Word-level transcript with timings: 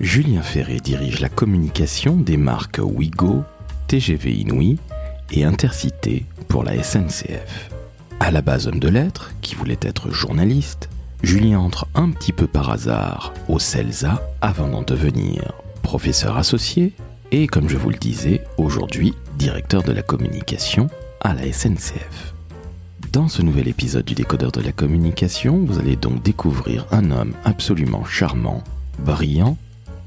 Julien 0.00 0.42
Ferré 0.42 0.78
dirige 0.78 1.18
la 1.18 1.28
communication 1.28 2.14
des 2.14 2.36
marques 2.36 2.80
Wigo, 2.80 3.42
TGV 3.88 4.32
Inouï 4.32 4.78
et 5.32 5.42
Intercité 5.42 6.24
pour 6.46 6.62
la 6.62 6.80
SNCF. 6.80 7.70
À 8.20 8.30
la 8.30 8.40
base 8.40 8.68
homme 8.68 8.78
de 8.78 8.88
lettres, 8.88 9.32
qui 9.42 9.56
voulait 9.56 9.78
être 9.82 10.12
journaliste, 10.12 10.88
Julien 11.24 11.58
entre 11.58 11.88
un 11.96 12.10
petit 12.10 12.32
peu 12.32 12.46
par 12.46 12.70
hasard 12.70 13.32
au 13.48 13.58
CELSA 13.58 14.22
avant 14.40 14.68
d'en 14.68 14.82
devenir 14.82 15.52
professeur 15.82 16.36
associé 16.36 16.92
et, 17.32 17.48
comme 17.48 17.68
je 17.68 17.76
vous 17.76 17.90
le 17.90 17.96
disais, 17.96 18.44
aujourd'hui 18.56 19.14
directeur 19.36 19.82
de 19.82 19.90
la 19.90 20.02
communication 20.02 20.86
à 21.22 21.34
la 21.34 21.52
SNCF. 21.52 22.34
Dans 23.12 23.26
ce 23.26 23.42
nouvel 23.42 23.66
épisode 23.66 24.04
du 24.04 24.14
décodeur 24.14 24.52
de 24.52 24.60
la 24.60 24.70
communication, 24.70 25.64
vous 25.66 25.80
allez 25.80 25.96
donc 25.96 26.22
découvrir 26.22 26.86
un 26.92 27.10
homme 27.10 27.32
absolument 27.44 28.04
charmant, 28.04 28.62
brillant 29.00 29.56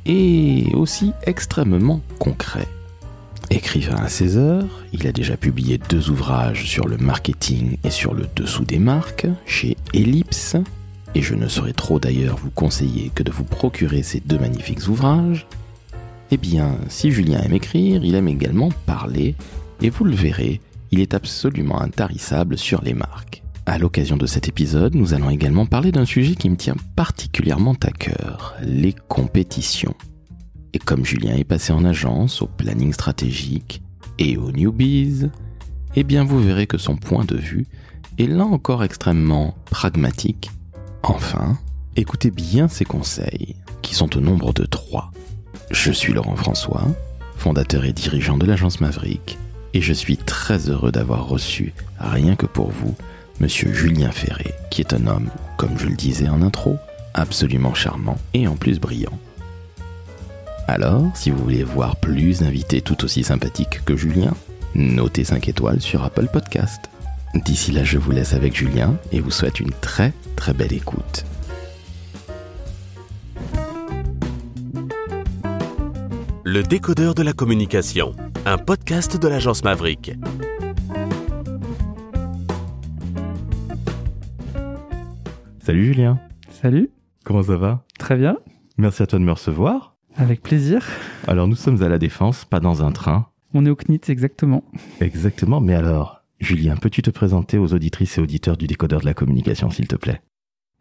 et 0.05 0.65
aussi 0.73 1.13
extrêmement 1.25 2.01
concret. 2.19 2.67
Écrivain 3.49 3.97
à 3.97 4.07
16 4.07 4.37
heures, 4.37 4.83
il 4.93 5.05
a 5.07 5.11
déjà 5.11 5.35
publié 5.35 5.77
deux 5.77 6.09
ouvrages 6.09 6.65
sur 6.65 6.87
le 6.87 6.97
marketing 6.97 7.77
et 7.83 7.89
sur 7.89 8.13
le 8.13 8.27
dessous 8.35 8.63
des 8.63 8.79
marques 8.79 9.27
chez 9.45 9.75
Ellipse, 9.93 10.55
et 11.15 11.21
je 11.21 11.35
ne 11.35 11.49
saurais 11.49 11.73
trop 11.73 11.99
d'ailleurs 11.99 12.37
vous 12.37 12.51
conseiller 12.51 13.11
que 13.13 13.23
de 13.23 13.31
vous 13.31 13.43
procurer 13.43 14.03
ces 14.03 14.21
deux 14.21 14.39
magnifiques 14.39 14.87
ouvrages. 14.87 15.47
Eh 16.31 16.37
bien, 16.37 16.77
si 16.87 17.11
Julien 17.11 17.41
aime 17.41 17.53
écrire, 17.53 18.05
il 18.05 18.15
aime 18.15 18.29
également 18.29 18.69
parler, 18.85 19.35
et 19.81 19.89
vous 19.89 20.05
le 20.05 20.15
verrez, 20.15 20.61
il 20.91 21.01
est 21.01 21.13
absolument 21.13 21.81
intarissable 21.81 22.57
sur 22.57 22.81
les 22.81 22.93
marques. 22.93 23.40
À 23.67 23.77
l'occasion 23.77 24.17
de 24.17 24.25
cet 24.25 24.49
épisode, 24.49 24.95
nous 24.95 25.13
allons 25.13 25.29
également 25.29 25.67
parler 25.67 25.91
d'un 25.91 26.05
sujet 26.05 26.35
qui 26.35 26.49
me 26.49 26.55
tient 26.55 26.75
particulièrement 26.95 27.75
à 27.83 27.91
cœur, 27.91 28.55
les 28.61 28.93
compétitions. 29.07 29.93
Et 30.73 30.79
comme 30.79 31.05
Julien 31.05 31.35
est 31.35 31.43
passé 31.43 31.71
en 31.71 31.85
agence, 31.85 32.41
au 32.41 32.47
planning 32.47 32.91
stratégique 32.91 33.83
et 34.17 34.35
au 34.35 34.51
newbies, 34.51 35.29
eh 35.95 36.03
bien 36.03 36.23
vous 36.23 36.39
verrez 36.39 36.65
que 36.65 36.79
son 36.79 36.95
point 36.95 37.23
de 37.23 37.37
vue 37.37 37.67
est 38.17 38.27
là 38.27 38.45
encore 38.45 38.83
extrêmement 38.83 39.55
pragmatique. 39.65 40.49
Enfin, 41.03 41.57
écoutez 41.95 42.31
bien 42.31 42.67
ses 42.67 42.85
conseils, 42.85 43.55
qui 43.83 43.93
sont 43.93 44.17
au 44.17 44.21
nombre 44.21 44.53
de 44.53 44.65
trois. 44.65 45.11
Je 45.69 45.91
suis 45.91 46.13
Laurent 46.13 46.35
François, 46.35 46.87
fondateur 47.35 47.85
et 47.85 47.93
dirigeant 47.93 48.37
de 48.37 48.45
l'agence 48.45 48.81
Maverick, 48.81 49.37
et 49.73 49.81
je 49.81 49.93
suis 49.93 50.17
très 50.17 50.69
heureux 50.69 50.91
d'avoir 50.91 51.27
reçu, 51.27 51.73
rien 51.99 52.35
que 52.35 52.45
pour 52.45 52.71
vous, 52.71 52.95
Monsieur 53.41 53.73
Julien 53.73 54.11
Ferré, 54.11 54.53
qui 54.69 54.81
est 54.81 54.93
un 54.93 55.07
homme, 55.07 55.31
comme 55.57 55.75
je 55.75 55.87
le 55.87 55.95
disais 55.95 56.29
en 56.29 56.43
intro, 56.43 56.77
absolument 57.15 57.73
charmant 57.73 58.19
et 58.35 58.47
en 58.47 58.55
plus 58.55 58.79
brillant. 58.79 59.17
Alors, 60.67 61.07
si 61.15 61.31
vous 61.31 61.43
voulez 61.43 61.63
voir 61.63 61.95
plus 61.95 62.41
d'invités 62.41 62.81
tout 62.81 63.03
aussi 63.03 63.23
sympathiques 63.23 63.83
que 63.83 63.97
Julien, 63.97 64.35
notez 64.75 65.23
5 65.23 65.49
étoiles 65.49 65.81
sur 65.81 66.03
Apple 66.03 66.27
Podcast. 66.31 66.91
D'ici 67.33 67.71
là, 67.71 67.83
je 67.83 67.97
vous 67.97 68.11
laisse 68.11 68.35
avec 68.35 68.55
Julien 68.55 68.95
et 69.11 69.21
vous 69.21 69.31
souhaite 69.31 69.59
une 69.59 69.71
très 69.71 70.13
très 70.35 70.53
belle 70.53 70.73
écoute. 70.73 71.25
Le 76.43 76.61
décodeur 76.61 77.15
de 77.15 77.23
la 77.23 77.33
communication, 77.33 78.13
un 78.45 78.59
podcast 78.59 79.17
de 79.17 79.27
l'agence 79.27 79.63
Maverick. 79.63 80.11
Salut 85.71 85.85
Julien, 85.85 86.19
Salut, 86.49 86.89
comment 87.23 87.43
ça 87.43 87.55
va? 87.55 87.85
Très 87.97 88.17
bien, 88.17 88.37
Merci 88.77 89.03
à 89.03 89.07
toi 89.07 89.19
de 89.19 89.23
me 89.23 89.31
recevoir. 89.31 89.95
avec 90.17 90.41
plaisir. 90.41 90.85
Alors 91.29 91.47
nous 91.47 91.55
sommes 91.55 91.81
à 91.81 91.87
la 91.87 91.97
Défense, 91.97 92.43
pas 92.43 92.59
dans 92.59 92.83
un 92.83 92.91
train. 92.91 93.27
On 93.53 93.65
est 93.65 93.69
au 93.69 93.77
CNIT 93.77 94.01
exactement. 94.09 94.65
Exactement, 94.99 95.61
mais 95.61 95.73
alors, 95.73 96.23
Julien, 96.41 96.75
peux-tu 96.75 97.01
te 97.01 97.09
présenter 97.09 97.57
aux 97.57 97.73
auditrices 97.73 98.17
et 98.17 98.21
auditeurs 98.21 98.57
du 98.57 98.67
décodeur 98.67 98.99
de 98.99 99.05
la 99.05 99.13
communication, 99.13 99.69
s'il 99.69 99.87
te 99.87 99.95
plaît? 99.95 100.19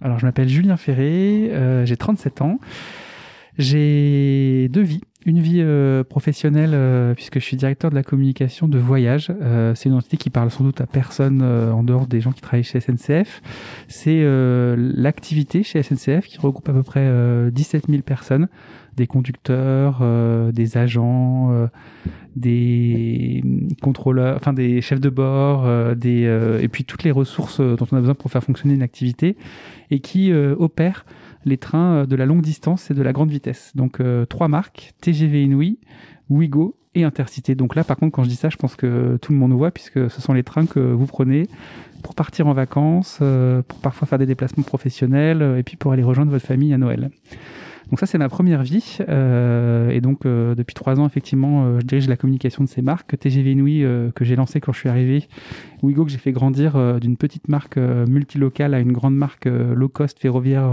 Alors 0.00 0.19
je 0.19 0.27
m'appelle 0.27 0.49
Julien 0.49 0.77
Ferré, 0.77 1.50
euh, 1.53 1.87
j'ai 1.87 1.97
37 1.97 2.43
ans. 2.43 2.59
J'ai 3.59 4.69
deux 4.71 4.83
vies. 4.83 5.03
Une 5.27 5.38
vie 5.38 5.61
euh, 5.61 6.03
professionnelle 6.03 6.71
euh, 6.72 7.12
puisque 7.12 7.41
je 7.41 7.44
suis 7.44 7.56
directeur 7.59 7.91
de 7.91 7.94
la 7.94 8.03
communication 8.03 8.69
de 8.69 8.78
voyage. 8.78 9.31
Euh, 9.43 9.75
c'est 9.75 9.91
une 9.91 9.94
entité 9.94 10.16
qui 10.16 10.31
parle 10.31 10.50
sans 10.50 10.65
doute 10.65 10.81
à 10.81 10.87
personne 10.87 11.41
euh, 11.43 11.71
en 11.72 11.83
dehors 11.83 12.06
des 12.06 12.22
gens 12.22 12.33
qui 12.33 12.41
travaillent 12.41 12.65
chez 12.65 12.81
SNCF. 12.81 13.43
C'est 13.87 14.22
euh, 14.22 14.77
l'activité 14.78 15.62
chez 15.62 15.83
SNCF 15.83 16.27
qui 16.27 16.38
regroupe 16.38 16.66
à 16.71 16.72
peu 16.72 16.83
près 16.83 17.03
euh, 17.03 17.50
17 17.50 17.88
000 17.91 18.00
personnes, 18.00 18.49
des 18.97 19.06
conducteurs, 19.06 19.99
euh, 20.00 20.53
des 20.53 20.78
agents, 20.78 21.53
euh, 21.53 21.67
des 22.34 23.44
contrôleurs, 23.82 24.37
enfin 24.37 24.55
des 24.55 24.81
chefs 24.81 25.00
de 25.00 25.11
bord, 25.11 25.67
euh, 25.67 25.94
des 25.94 26.22
et 26.62 26.69
puis 26.69 26.84
toutes 26.84 27.03
les 27.03 27.11
ressources 27.11 27.61
dont 27.61 27.87
on 27.93 27.97
a 27.97 28.00
besoin 28.00 28.15
pour 28.15 28.31
faire 28.31 28.43
fonctionner 28.43 28.75
une 28.75 28.82
activité 28.82 29.37
et 29.91 30.00
qui 30.00 30.32
euh, 30.32 30.55
opère 30.59 31.05
les 31.45 31.56
trains 31.56 32.05
de 32.05 32.17
la 32.17 32.27
longue 32.27 32.43
distance 32.43 32.91
et 32.91 32.95
de 32.95 33.03
la 33.03 33.12
grande 33.12 33.31
vitesse. 33.31 33.73
Donc 33.75 34.01
euh, 34.01 34.27
trois 34.27 34.49
marques, 34.49 34.93
TGV 35.01 35.45
Inouï, 35.45 35.78
Ouigo 36.28 36.77
et 36.95 37.05
Intercité. 37.05 37.55
Donc 37.55 37.75
là 37.75 37.84
par 37.84 37.97
contre 37.97 38.12
quand 38.12 38.25
je 38.25 38.28
dis 38.28 38.37
ça, 38.37 38.49
je 38.49 38.56
pense 38.56 38.77
que 38.77 39.17
tout 39.21 39.33
le 39.33 39.39
monde 39.39 39.53
voit 39.53 39.71
puisque 39.71 40.11
ce 40.11 40.21
sont 40.21 40.33
les 40.33 40.43
trains 40.43 40.67
que 40.67 40.81
vous 40.81 41.06
prenez 41.06 41.49
pour 42.03 42.15
partir 42.15 42.47
en 42.47 42.53
vacances, 42.53 43.19
euh, 43.23 43.62
pour 43.62 43.79
parfois 43.79 44.06
faire 44.06 44.19
des 44.19 44.27
déplacements 44.27 44.65
professionnels 44.65 45.43
euh, 45.43 45.59
et 45.59 45.62
puis 45.62 45.77
pour 45.77 45.93
aller 45.93 46.03
rejoindre 46.03 46.31
votre 46.31 46.47
famille 46.47 46.73
à 46.73 46.79
Noël. 46.79 47.11
Donc 47.91 47.99
ça 47.99 48.06
c'est 48.06 48.19
ma 48.19 48.28
première 48.28 48.62
vie. 48.62 48.99
Euh, 49.09 49.91
et 49.91 50.01
donc 50.01 50.25
euh, 50.25 50.55
depuis 50.55 50.75
trois 50.75 50.99
ans 51.01 51.06
effectivement 51.06 51.65
euh, 51.65 51.81
je 51.81 51.87
dirige 51.87 52.09
la 52.09 52.17
communication 52.17 52.62
de 52.62 52.69
ces 52.69 52.83
marques. 52.83 53.19
TGV 53.19 53.53
Inouï 53.53 53.84
que 54.15 54.25
j'ai 54.25 54.37
lancé 54.37 54.61
quand 54.61 54.73
je 54.73 54.78
suis 54.78 54.89
arrivé, 54.89 55.28
Ouigo 55.83 56.05
que 56.05 56.11
j'ai 56.11 56.19
fait 56.19 56.33
grandir 56.33 57.00
d'une 57.00 57.17
petite 57.17 57.49
marque 57.49 57.77
multilocale 57.77 58.75
à 58.75 58.81
une 58.81 58.93
grande 58.93 59.17
marque 59.17 59.47
euh, 59.47 59.75
low 59.75 59.89
cost 59.89 60.19
ferroviaire 60.21 60.71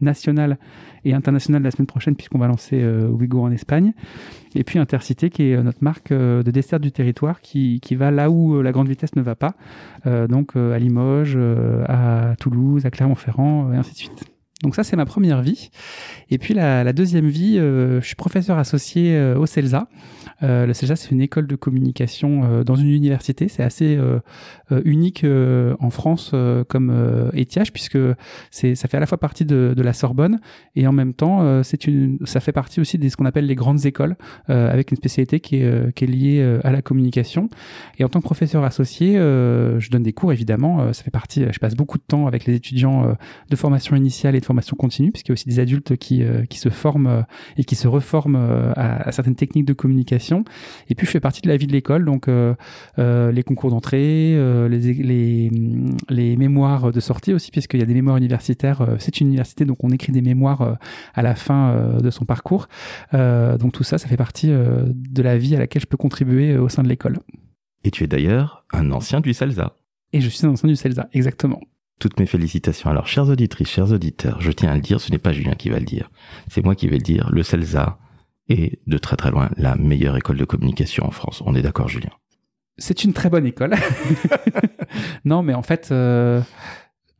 nationale 0.00 0.58
et 1.04 1.14
internationale 1.14 1.62
la 1.62 1.70
semaine 1.70 1.86
prochaine 1.86 2.16
puisqu'on 2.16 2.38
va 2.38 2.48
lancer 2.48 2.84
Ouigo 2.84 3.42
en 3.42 3.50
Espagne. 3.52 3.92
Et 4.54 4.64
puis 4.64 4.78
Intercité 4.78 5.30
qui 5.30 5.50
est 5.50 5.62
notre 5.62 5.82
marque 5.82 6.12
de 6.12 6.50
dessert 6.50 6.80
du 6.80 6.90
territoire 6.90 7.40
qui, 7.40 7.80
qui 7.80 7.94
va 7.94 8.10
là 8.10 8.30
où 8.30 8.60
la 8.60 8.72
grande 8.72 8.88
vitesse 8.88 9.14
ne 9.14 9.22
va 9.22 9.36
pas. 9.36 9.54
Donc 10.04 10.56
à 10.56 10.78
Limoges, 10.78 11.38
à 11.86 12.34
Toulouse, 12.40 12.84
à 12.86 12.90
Clermont-Ferrand 12.90 13.72
et 13.72 13.76
ainsi 13.76 13.92
de 13.92 13.98
suite. 13.98 14.35
Donc 14.62 14.74
ça, 14.74 14.84
c'est 14.84 14.96
ma 14.96 15.04
première 15.04 15.42
vie. 15.42 15.70
Et 16.30 16.38
puis 16.38 16.54
la, 16.54 16.82
la 16.82 16.92
deuxième 16.94 17.28
vie, 17.28 17.58
euh, 17.58 18.00
je 18.00 18.06
suis 18.06 18.16
professeur 18.16 18.56
associé 18.56 19.14
euh, 19.14 19.36
au 19.38 19.44
CELSA. 19.44 19.86
Euh, 20.42 20.66
le 20.66 20.72
CELSA, 20.72 20.96
c'est 20.96 21.10
une 21.10 21.20
école 21.20 21.46
de 21.46 21.56
communication 21.56 22.42
euh, 22.44 22.64
dans 22.64 22.74
une 22.74 22.88
université. 22.88 23.48
C'est 23.48 23.62
assez 23.62 23.96
euh, 23.96 24.18
euh, 24.72 24.80
unique 24.84 25.26
en 25.78 25.90
France 25.90 26.34
comme 26.68 27.30
étiage, 27.34 27.72
puisque 27.72 27.98
c'est, 28.50 28.74
ça 28.74 28.88
fait 28.88 28.96
à 28.96 29.00
la 29.00 29.06
fois 29.06 29.18
partie 29.18 29.44
de, 29.44 29.74
de 29.76 29.82
la 29.82 29.92
Sorbonne 29.92 30.40
et 30.74 30.86
en 30.86 30.92
même 30.92 31.12
temps, 31.14 31.62
c'est 31.62 31.86
une, 31.86 32.18
ça 32.24 32.40
fait 32.40 32.52
partie 32.52 32.80
aussi 32.80 32.98
de 32.98 33.08
ce 33.08 33.16
qu'on 33.16 33.24
appelle 33.26 33.46
les 33.46 33.54
grandes 33.54 33.84
écoles, 33.86 34.16
avec 34.48 34.90
une 34.90 34.96
spécialité 34.96 35.40
qui 35.40 35.56
est, 35.56 35.94
qui 35.94 36.04
est 36.04 36.06
liée 36.06 36.58
à 36.64 36.72
la 36.72 36.82
communication. 36.82 37.48
Et 37.98 38.04
en 38.04 38.08
tant 38.08 38.20
que 38.20 38.24
professeur 38.24 38.64
associé, 38.64 39.14
je 39.14 39.90
donne 39.90 40.02
des 40.02 40.12
cours, 40.12 40.32
évidemment. 40.32 40.92
Ça 40.92 41.02
fait 41.02 41.10
partie, 41.10 41.44
je 41.50 41.58
passe 41.58 41.74
beaucoup 41.74 41.98
de 41.98 42.04
temps 42.06 42.26
avec 42.26 42.46
les 42.46 42.54
étudiants 42.54 43.16
de 43.50 43.56
formation 43.56 43.96
initiale 43.96 44.36
et 44.36 44.40
formation 44.46 44.76
continue, 44.76 45.12
puisqu'il 45.12 45.30
y 45.30 45.32
a 45.32 45.34
aussi 45.34 45.48
des 45.48 45.58
adultes 45.58 45.96
qui, 45.96 46.22
euh, 46.22 46.44
qui 46.46 46.58
se 46.58 46.68
forment 46.68 47.06
euh, 47.06 47.22
et 47.56 47.64
qui 47.64 47.74
se 47.74 47.88
reforment 47.88 48.36
euh, 48.36 48.72
à, 48.76 49.08
à 49.08 49.12
certaines 49.12 49.34
techniques 49.34 49.66
de 49.66 49.72
communication. 49.72 50.44
Et 50.88 50.94
puis, 50.94 51.06
je 51.06 51.10
fais 51.10 51.20
partie 51.20 51.42
de 51.42 51.48
la 51.48 51.56
vie 51.56 51.66
de 51.66 51.72
l'école, 51.72 52.04
donc 52.04 52.28
les 52.28 53.42
concours 53.42 53.70
d'entrée, 53.70 54.34
les, 54.68 54.78
les, 54.94 55.50
les 56.08 56.36
mémoires 56.36 56.92
de 56.92 57.00
sortie 57.00 57.32
aussi, 57.32 57.50
puisqu'il 57.50 57.80
y 57.80 57.82
a 57.82 57.86
des 57.86 57.94
mémoires 57.94 58.16
universitaires. 58.16 58.86
C'est 58.98 59.20
une 59.20 59.28
université, 59.28 59.64
donc 59.64 59.82
on 59.82 59.90
écrit 59.90 60.12
des 60.12 60.22
mémoires 60.22 60.78
à 61.14 61.22
la 61.22 61.34
fin 61.34 61.98
de 62.00 62.10
son 62.10 62.24
parcours. 62.24 62.68
Donc 63.12 63.72
tout 63.72 63.84
ça, 63.84 63.98
ça 63.98 64.08
fait 64.08 64.16
partie 64.16 64.48
de 64.48 65.22
la 65.22 65.38
vie 65.38 65.54
à 65.56 65.58
laquelle 65.58 65.82
je 65.82 65.86
peux 65.86 65.96
contribuer 65.96 66.56
au 66.56 66.68
sein 66.68 66.82
de 66.82 66.88
l'école. 66.88 67.18
Et 67.84 67.90
tu 67.90 68.04
es 68.04 68.06
d'ailleurs 68.06 68.64
un 68.72 68.90
ancien 68.90 69.20
du 69.20 69.32
CELSA. 69.32 69.76
Et 70.12 70.20
je 70.20 70.28
suis 70.28 70.46
un 70.46 70.50
ancien 70.50 70.68
du 70.68 70.76
CELSA, 70.76 71.08
exactement. 71.12 71.60
Toutes 71.98 72.20
mes 72.20 72.26
félicitations. 72.26 72.90
Alors, 72.90 73.06
chères 73.06 73.28
auditrices, 73.28 73.70
chers 73.70 73.90
auditeurs, 73.90 74.40
je 74.40 74.52
tiens 74.52 74.70
à 74.70 74.74
le 74.74 74.80
dire, 74.80 75.00
ce 75.00 75.10
n'est 75.10 75.18
pas 75.18 75.32
Julien 75.32 75.54
qui 75.54 75.70
va 75.70 75.78
le 75.78 75.84
dire. 75.84 76.10
C'est 76.48 76.64
moi 76.64 76.74
qui 76.74 76.88
vais 76.88 76.96
le 76.96 77.02
dire. 77.02 77.30
Le 77.32 77.42
CELSA 77.42 77.98
est 78.48 78.78
de 78.86 78.98
très 78.98 79.16
très 79.16 79.30
loin 79.30 79.50
la 79.56 79.76
meilleure 79.76 80.16
école 80.16 80.36
de 80.36 80.44
communication 80.44 81.06
en 81.06 81.10
France. 81.10 81.42
On 81.46 81.54
est 81.54 81.62
d'accord, 81.62 81.88
Julien 81.88 82.10
C'est 82.76 83.04
une 83.04 83.12
très 83.12 83.30
bonne 83.30 83.46
école. 83.46 83.74
non, 85.24 85.42
mais 85.42 85.54
en 85.54 85.62
fait, 85.62 85.88
euh, 85.90 86.42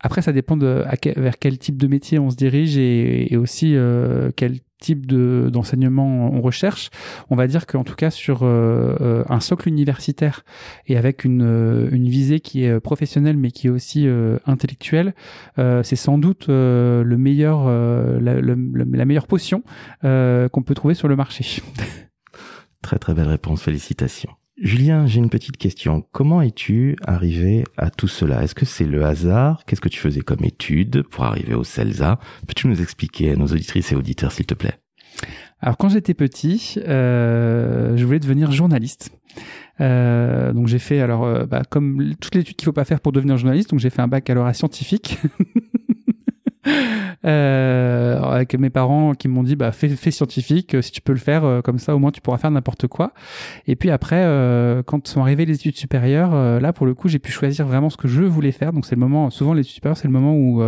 après, 0.01 0.21
ça 0.21 0.33
dépend 0.33 0.57
de 0.57 0.85
vers 1.17 1.39
quel 1.39 1.59
type 1.59 1.79
de 1.79 1.87
métier 1.87 2.19
on 2.19 2.31
se 2.31 2.37
dirige 2.37 2.77
et, 2.77 3.33
et 3.33 3.37
aussi 3.37 3.75
euh, 3.75 4.31
quel 4.37 4.61
type 4.79 5.07
de 5.07 5.49
d'enseignement 5.53 6.31
on 6.33 6.41
recherche, 6.41 6.91
on 7.31 7.37
va 7.37 7.47
dire 7.47 7.67
qu'en 7.67 7.85
tout 7.85 7.95
cas 7.95 8.11
sur 8.11 8.41
euh, 8.43 9.25
un 9.29 9.41
socle 9.41 9.69
universitaire 9.69 10.45
et 10.87 10.97
avec 10.97 11.25
une, 11.25 11.89
une 11.91 12.09
visée 12.09 12.41
qui 12.41 12.65
est 12.65 12.81
professionnelle 12.81 13.37
mais 13.37 13.51
qui 13.51 13.69
est 13.69 13.71
aussi 13.71 14.09
intellectuelle, 14.47 15.15
c'est 15.57 15.97
sans 15.97 16.19
doute 16.19 16.47
le 16.49 17.17
meilleur 17.17 17.69
la, 18.21 19.05
meilleure 19.05 19.27
potion 19.27 19.63
qu'on 20.03 20.63
peut 20.65 20.75
trouver 20.75 20.95
sur 20.95 21.09
le 21.09 21.17
marché. 21.17 21.63
très 22.83 22.99
très 22.99 23.15
belle 23.15 23.29
réponse, 23.29 23.63
félicitations. 23.63 24.31
Julien, 24.59 25.07
j'ai 25.07 25.19
une 25.19 25.29
petite 25.29 25.59
question. 25.59 26.03
Comment 26.13 26.41
es-tu 26.41 26.97
arrivé 27.05 27.65
à 27.77 27.91
tout 27.91 28.09
cela? 28.09 28.43
Est-ce 28.43 28.55
que 28.55 28.65
c'est 28.65 28.87
le 28.87 29.05
hasard? 29.05 29.65
Qu'est-ce 29.67 29.83
que 29.83 29.91
tu 29.91 30.01
faisais 30.01 30.23
comme 30.23 30.45
étude 30.45 31.03
pour 31.03 31.25
arriver 31.25 31.55
au 31.55 31.63
CELSA? 31.63 32.19
Peux-tu 32.47 32.67
nous 32.67 32.81
expliquer 32.81 33.33
à 33.33 33.37
nos 33.37 33.47
auditrices 33.47 33.93
et 33.93 33.97
auditeurs, 33.97 34.33
s'il 34.33 34.47
te 34.47 34.55
plaît? 34.55 34.79
Alors, 35.61 35.77
quand 35.77 35.91
j'étais 35.91 36.15
petit, 36.15 36.77
euh, 36.79 37.99
je 37.99 38.05
voulais 38.07 38.19
devenir 38.19 38.51
journaliste. 38.51 39.11
Euh, 39.83 40.55
donc 40.55 40.69
j'ai 40.69 40.79
fait 40.79 41.01
alors 41.03 41.25
euh, 41.25 41.45
bah, 41.45 41.61
comme 41.69 42.15
toutes 42.19 42.35
les 42.35 42.41
études 42.41 42.57
qu'il 42.57 42.65
faut 42.65 42.73
pas 42.73 42.87
faire 42.87 43.01
pour 43.01 43.13
devenir 43.13 43.37
journaliste, 43.37 43.69
donc 43.69 43.81
j'ai 43.81 43.91
fait 43.91 44.01
un 44.01 44.09
baccalauréat 44.09 44.55
scientifique. 44.55 45.19
euh, 47.25 48.21
avec 48.23 48.55
mes 48.55 48.71
parents 48.71 49.15
qui 49.15 49.29
m'ont 49.29 49.43
dit 49.43 49.57
bah 49.57 49.73
fais, 49.73 49.89
fais 49.89 50.11
scientifique 50.11 50.75
euh, 50.75 50.83
si 50.83 50.93
tu 50.93 51.01
peux 51.01 51.13
le 51.13 51.19
faire 51.19 51.45
euh, 51.45 51.63
comme 51.63 51.79
ça 51.79 51.95
au 51.95 51.99
moins 51.99 52.11
tu 52.11 52.21
pourras 52.21 52.39
faire 52.39 52.51
n'importe 52.51 52.87
quoi. 52.87 53.13
Et 53.67 53.77
puis 53.77 53.91
après 53.91 54.23
euh, 54.25 54.83
quand 54.83 55.07
sont 55.07 55.21
arrivées 55.21 55.47
les 55.47 55.55
études 55.55 55.77
supérieures 55.77 56.61
là 56.61 56.73
pour 56.73 56.87
le 56.87 56.95
coup 56.95 57.09
j'ai 57.09 57.19
pu 57.19 57.31
choisir 57.31 57.67
vraiment 57.67 57.91
ce 57.91 57.97
que 57.97 58.09
je 58.09 58.23
voulais 58.23 58.53
faire. 58.53 58.73
Donc 58.73 58.87
c'est 58.87 58.95
le 58.95 59.01
moment 59.01 59.31
souvent 59.31 59.55
les 59.55 59.61
études 59.63 59.75
supérieures 59.75 59.97
c'est 59.97 60.09
le 60.09 60.13
moment 60.13 60.35
où 60.35 60.63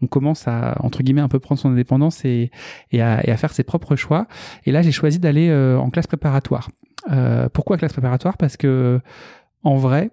on 0.00 0.06
commence 0.06 0.46
à 0.46 0.76
entre 0.80 1.02
guillemets 1.02 1.20
un 1.20 1.28
peu 1.28 1.38
prendre 1.38 1.60
son 1.60 1.70
indépendance 1.70 2.24
et, 2.24 2.50
et, 2.90 3.02
à, 3.02 3.26
et 3.26 3.30
à 3.30 3.36
faire 3.36 3.52
ses 3.52 3.64
propres 3.64 3.96
choix. 3.96 4.26
Et 4.64 4.72
là 4.72 4.82
j'ai 4.82 4.92
choisi 4.92 5.18
d'aller 5.18 5.52
en 5.52 5.90
classe 5.90 6.06
préparatoire. 6.06 6.70
Pourquoi 7.52 7.76
classe 7.76 7.92
préparatoire? 7.92 8.36
Parce 8.36 8.56
que 8.56 9.00
en 9.64 9.76
vrai 9.76 10.10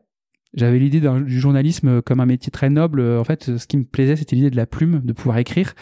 j'avais 0.55 0.79
l'idée 0.79 0.99
du 0.99 1.39
journalisme 1.39 2.01
comme 2.01 2.19
un 2.19 2.25
métier 2.25 2.51
très 2.51 2.69
noble. 2.69 3.01
En 3.01 3.23
fait, 3.23 3.57
ce 3.57 3.67
qui 3.67 3.77
me 3.77 3.83
plaisait, 3.83 4.15
c'était 4.15 4.35
l'idée 4.35 4.49
de 4.49 4.55
la 4.55 4.65
plume, 4.65 5.01
de 5.03 5.13
pouvoir 5.13 5.37
écrire. 5.37 5.73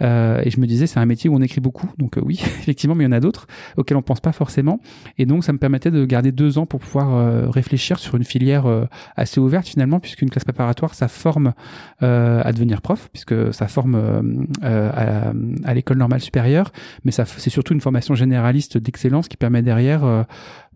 Euh, 0.00 0.42
et 0.44 0.50
je 0.50 0.58
me 0.58 0.66
disais, 0.66 0.86
c'est 0.86 0.98
un 0.98 1.06
métier 1.06 1.30
où 1.30 1.36
on 1.36 1.42
écrit 1.42 1.60
beaucoup. 1.60 1.88
Donc 1.98 2.18
euh, 2.18 2.22
oui, 2.24 2.40
effectivement, 2.42 2.96
mais 2.96 3.04
il 3.04 3.06
y 3.06 3.08
en 3.08 3.12
a 3.12 3.20
d'autres 3.20 3.46
auxquels 3.76 3.96
on 3.96 4.02
pense 4.02 4.20
pas 4.20 4.32
forcément. 4.32 4.80
Et 5.18 5.26
donc, 5.26 5.44
ça 5.44 5.52
me 5.52 5.58
permettait 5.58 5.92
de 5.92 6.04
garder 6.04 6.32
deux 6.32 6.58
ans 6.58 6.66
pour 6.66 6.80
pouvoir 6.80 7.14
euh, 7.14 7.48
réfléchir 7.48 7.98
sur 7.98 8.16
une 8.16 8.24
filière 8.24 8.66
euh, 8.66 8.86
assez 9.16 9.38
ouverte 9.38 9.68
finalement, 9.68 10.00
puisqu'une 10.00 10.28
classe 10.28 10.44
préparatoire, 10.44 10.94
ça 10.94 11.08
forme 11.08 11.52
à 12.00 12.52
devenir 12.52 12.82
prof, 12.82 13.08
puisque 13.12 13.54
ça 13.54 13.68
forme 13.68 14.46
à, 14.62 15.32
à 15.64 15.74
l'école 15.74 15.98
normale 15.98 16.20
supérieure. 16.20 16.72
Mais 17.04 17.12
ça, 17.12 17.24
c'est 17.24 17.50
surtout 17.50 17.74
une 17.74 17.80
formation 17.80 18.14
généraliste 18.14 18.78
d'excellence 18.78 19.28
qui 19.28 19.36
permet 19.36 19.62
derrière 19.62 20.26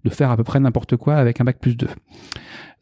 de 0.04 0.10
faire 0.10 0.30
à 0.30 0.36
peu 0.36 0.44
près 0.44 0.60
n'importe 0.60 0.96
quoi 0.96 1.16
avec 1.16 1.40
un 1.40 1.44
bac 1.44 1.58
plus 1.58 1.76
2 1.76 1.88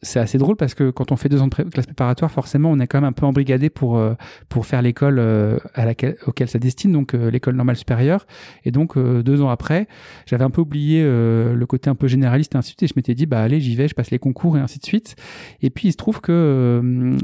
c'est 0.01 0.19
assez 0.19 0.37
drôle 0.37 0.55
parce 0.55 0.73
que 0.73 0.91
quand 0.91 1.11
on 1.11 1.17
fait 1.17 1.27
deux 1.27 1.41
ans 1.41 1.47
de 1.47 1.53
classe 1.53 1.85
préparatoire, 1.85 2.31
forcément, 2.31 2.71
on 2.71 2.79
est 2.79 2.87
quand 2.87 2.99
même 2.99 3.09
un 3.09 3.11
peu 3.11 3.25
embrigadé 3.25 3.69
pour 3.69 3.97
euh, 3.97 4.13
pour 4.47 4.65
faire 4.65 4.81
l'école 4.81 5.19
euh, 5.19 5.57
à 5.73 5.85
laquelle 5.85 6.15
auquel 6.25 6.47
ça 6.47 6.57
destine, 6.57 6.91
donc 6.93 7.13
euh, 7.13 7.29
l'école 7.29 7.55
normale 7.55 7.75
supérieure. 7.75 8.25
Et 8.63 8.71
donc 8.71 8.97
deux 8.97 9.41
ans 9.41 9.49
après, 9.49 9.87
j'avais 10.25 10.43
un 10.43 10.49
peu 10.49 10.61
oublié 10.61 11.01
le 11.03 11.65
côté 11.65 11.89
un 11.89 11.95
peu 11.95 12.07
généraliste 12.07 12.55
et 12.55 12.57
ainsi 12.57 12.67
de 12.67 12.79
suite. 12.79 12.83
Et 12.83 12.87
je 12.87 12.93
m'étais 12.95 13.15
dit 13.15 13.25
bah 13.25 13.41
allez, 13.41 13.59
j'y 13.59 13.75
vais, 13.75 13.87
je 13.87 13.93
passe 13.93 14.11
les 14.11 14.19
concours 14.19 14.57
et 14.57 14.59
ainsi 14.59 14.79
de 14.79 14.85
suite. 14.85 15.15
Et 15.61 15.69
puis 15.69 15.89
il 15.89 15.91
se 15.91 15.97
trouve 15.97 16.21
que 16.21 17.15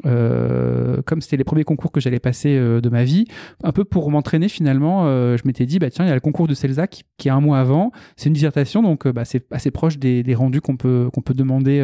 comme 1.05 1.21
c'était 1.21 1.37
les 1.37 1.43
premiers 1.43 1.63
concours 1.63 1.91
que 1.91 1.99
j'allais 1.99 2.19
passer 2.19 2.57
de 2.57 2.89
ma 2.89 3.03
vie, 3.03 3.25
un 3.63 3.71
peu 3.71 3.85
pour 3.85 4.09
m'entraîner 4.11 4.49
finalement, 4.49 5.05
je 5.05 5.41
m'étais 5.45 5.65
dit 5.65 5.79
bah 5.79 5.89
tiens 5.89 6.05
il 6.05 6.09
y 6.09 6.11
a 6.11 6.15
le 6.15 6.19
concours 6.19 6.47
de 6.47 6.53
CELSA 6.53 6.87
qui, 6.87 7.03
est 7.25 7.31
un 7.31 7.41
mois 7.41 7.59
avant, 7.59 7.91
c'est 8.17 8.27
une 8.27 8.33
dissertation 8.33 8.81
donc 8.83 9.07
bah 9.07 9.25
c'est 9.25 9.45
assez 9.51 9.71
proche 9.71 9.97
des, 9.97 10.23
des 10.23 10.35
rendus 10.35 10.61
qu'on 10.61 10.77
peut 10.77 11.09
qu'on 11.13 11.21
peut 11.21 11.33
demander 11.33 11.81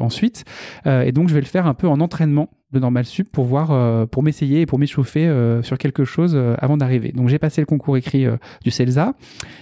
ensuite. 0.00 0.23
Euh, 0.86 1.02
et 1.02 1.12
donc, 1.12 1.28
je 1.28 1.34
vais 1.34 1.40
le 1.40 1.46
faire 1.46 1.66
un 1.66 1.74
peu 1.74 1.88
en 1.88 2.00
entraînement 2.00 2.50
de 2.72 2.80
normal 2.80 3.04
sup 3.04 3.30
pour 3.30 3.44
voir, 3.44 3.70
euh, 3.70 4.04
pour 4.04 4.24
m'essayer 4.24 4.62
et 4.62 4.66
pour 4.66 4.80
m'échauffer 4.80 5.28
euh, 5.28 5.62
sur 5.62 5.78
quelque 5.78 6.04
chose 6.04 6.36
avant 6.58 6.76
d'arriver. 6.76 7.12
Donc, 7.12 7.28
j'ai 7.28 7.38
passé 7.38 7.60
le 7.60 7.66
concours 7.66 7.96
écrit 7.96 8.26
du 8.62 8.70
CELSA. 8.70 9.14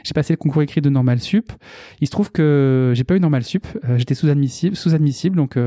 J'ai 0.05 0.14
passé 0.14 0.32
le 0.32 0.38
concours 0.38 0.62
écrit 0.62 0.81
de 0.81 0.88
normal 0.88 1.20
sup. 1.20 1.53
Il 2.00 2.06
se 2.06 2.12
trouve 2.12 2.32
que 2.32 2.93
j'ai 2.94 3.05
pas 3.05 3.17
eu 3.17 3.20
normal 3.20 3.43
sup. 3.43 3.67
J'étais 3.97 4.14
sous 4.14 4.29
admissible, 4.29 4.76
sous 4.76 4.94
admissible, 4.94 5.37
donc 5.37 5.59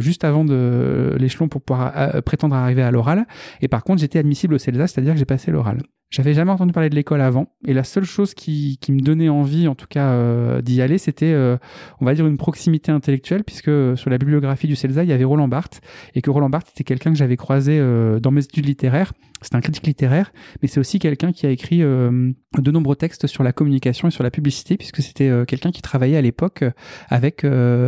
juste 0.00 0.24
avant 0.24 0.44
de 0.44 1.14
l'échelon 1.18 1.48
pour 1.48 1.62
pouvoir 1.62 1.92
prétendre 2.22 2.56
arriver 2.56 2.82
à 2.82 2.90
l'oral. 2.90 3.26
Et 3.60 3.68
par 3.68 3.84
contre, 3.84 4.00
j'étais 4.00 4.18
admissible 4.18 4.54
au 4.54 4.58
CELSA, 4.58 4.86
c'est-à-dire 4.86 5.12
que 5.12 5.18
j'ai 5.18 5.24
passé 5.24 5.50
l'oral. 5.50 5.82
J'avais 6.14 6.32
jamais 6.32 6.52
entendu 6.52 6.72
parler 6.72 6.90
de 6.90 6.94
l'école 6.94 7.20
avant, 7.20 7.48
et 7.66 7.74
la 7.74 7.82
seule 7.82 8.04
chose 8.04 8.34
qui, 8.34 8.78
me 8.88 9.00
donnait 9.00 9.28
envie, 9.28 9.66
en 9.66 9.74
tout 9.74 9.88
cas, 9.90 10.10
euh, 10.10 10.62
d'y 10.62 10.80
aller, 10.80 10.96
c'était, 10.96 11.32
euh, 11.32 11.56
on 12.00 12.04
va 12.04 12.14
dire, 12.14 12.24
une 12.24 12.36
proximité 12.36 12.92
intellectuelle, 12.92 13.42
puisque 13.42 13.98
sur 13.98 14.10
la 14.10 14.18
bibliographie 14.18 14.68
du 14.68 14.76
CELSA, 14.76 15.02
il 15.02 15.10
y 15.10 15.12
avait 15.12 15.24
Roland 15.24 15.48
Barthes, 15.48 15.80
et 16.14 16.22
que 16.22 16.30
Roland 16.30 16.50
Barthes 16.50 16.68
était 16.70 16.84
quelqu'un 16.84 17.10
que 17.10 17.18
j'avais 17.18 17.36
croisé 17.36 17.80
euh, 17.80 18.20
dans 18.20 18.30
mes 18.30 18.44
études 18.44 18.66
littéraires. 18.66 19.12
C'est 19.44 19.54
un 19.54 19.60
critique 19.60 19.86
littéraire, 19.86 20.32
mais 20.62 20.68
c'est 20.68 20.80
aussi 20.80 20.98
quelqu'un 20.98 21.32
qui 21.32 21.46
a 21.46 21.50
écrit 21.50 21.80
de 21.80 22.70
nombreux 22.70 22.96
textes 22.96 23.26
sur 23.26 23.42
la 23.42 23.52
communication 23.52 24.08
et 24.08 24.10
sur 24.10 24.24
la 24.24 24.30
publicité, 24.30 24.76
puisque 24.76 25.02
c'était 25.02 25.30
quelqu'un 25.46 25.70
qui 25.70 25.82
travaillait 25.82 26.16
à 26.16 26.22
l'époque 26.22 26.64
avec 27.08 27.46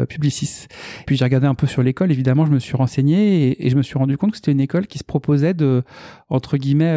Publicis. 0.08 0.66
Puis 1.06 1.16
j'ai 1.16 1.24
regardé 1.24 1.46
un 1.46 1.54
peu 1.54 1.66
sur 1.66 1.82
l'école, 1.82 2.12
évidemment, 2.12 2.46
je 2.46 2.50
me 2.50 2.58
suis 2.58 2.76
renseigné, 2.76 3.48
et, 3.48 3.66
et, 3.66 3.70
je 3.70 3.76
me 3.76 3.82
suis 3.82 3.98
rendu 3.98 4.16
compte 4.16 4.32
que 4.32 4.36
c'était 4.36 4.52
une 4.52 4.60
école 4.60 4.86
qui 4.86 4.98
se 4.98 5.04
proposait 5.04 5.54
de, 5.54 5.82
entre 6.28 6.56
guillemets, 6.56 6.94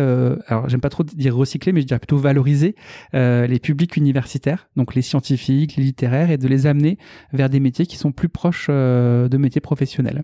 alors 0.48 0.68
j'aime 0.68 0.82
pas 0.82 0.90
trop 0.90 1.04
dire 1.04 1.36
recycler, 1.36 1.72
mais 1.72 1.82
je 1.82 1.88
dirais 1.88 2.00
plutôt 2.00 2.18
valoriser 2.18 2.76
euh, 3.14 3.48
les 3.48 3.60
publics 3.60 3.98
universitaires, 3.98 4.70
donc 4.76 4.96
les 4.96 5.02
scientifiques, 5.02 5.76
les 5.76 5.84
littéraires, 5.84 6.32
et 6.32 6.38
de 6.38 6.48
les 6.48 6.68
amener 6.68 6.98
vers 7.34 7.50
des 7.50 7.60
métiers 7.60 7.86
qui 7.86 7.98
sont 7.98 8.12
plus 8.12 8.30
proches 8.30 8.68
euh, 8.70 9.28
de 9.28 9.38
métiers 9.38 9.62
professionnels. 9.62 10.24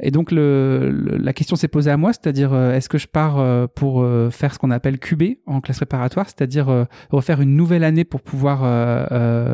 Et 0.00 0.10
donc 0.10 0.32
le, 0.32 0.90
la 1.20 1.32
question 1.32 1.54
s'est 1.54 1.68
posée 1.68 1.90
à 1.90 1.96
moi, 1.96 2.12
c'est-à-dire 2.12 2.52
euh, 2.52 2.74
est-ce 2.74 2.88
que 2.88 2.98
je 2.98 3.06
pars 3.06 3.38
euh, 3.38 3.68
pour 3.72 4.02
euh, 4.02 4.28
faire 4.30 4.52
ce 4.52 4.58
qu'on 4.58 4.72
appelle 4.72 4.98
QB 4.98 5.22
en 5.46 5.60
classe 5.60 5.76
préparatoire, 5.76 6.26
c'est-à-dire 6.26 6.86
refaire 7.10 7.40
une 7.40 7.54
nouvelle 7.54 7.84
année 7.84 8.04
pour 8.04 8.20
pouvoir 8.20 8.60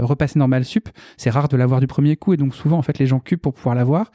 repasser 0.02 0.38
normal 0.38 0.64
sup? 0.64 0.88
C'est 1.16 1.30
rare 1.30 1.48
de 1.48 1.56
l'avoir 1.56 1.80
du 1.80 1.86
premier 1.86 2.16
coup 2.16 2.32
et 2.32 2.36
donc 2.36 2.54
souvent 2.54 2.78
en 2.78 2.82
fait 2.82 2.98
les 2.98 3.06
gens 3.06 3.20
cubent 3.20 3.40
pour 3.40 3.52
pouvoir 3.52 3.74
l'avoir. 3.74 4.10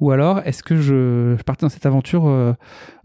Ou 0.00 0.10
alors 0.10 0.40
est-ce 0.44 0.62
que 0.62 0.76
je, 0.76 1.36
je 1.38 1.42
partais 1.42 1.64
dans 1.64 1.70
cette 1.70 1.86
aventure 1.86 2.56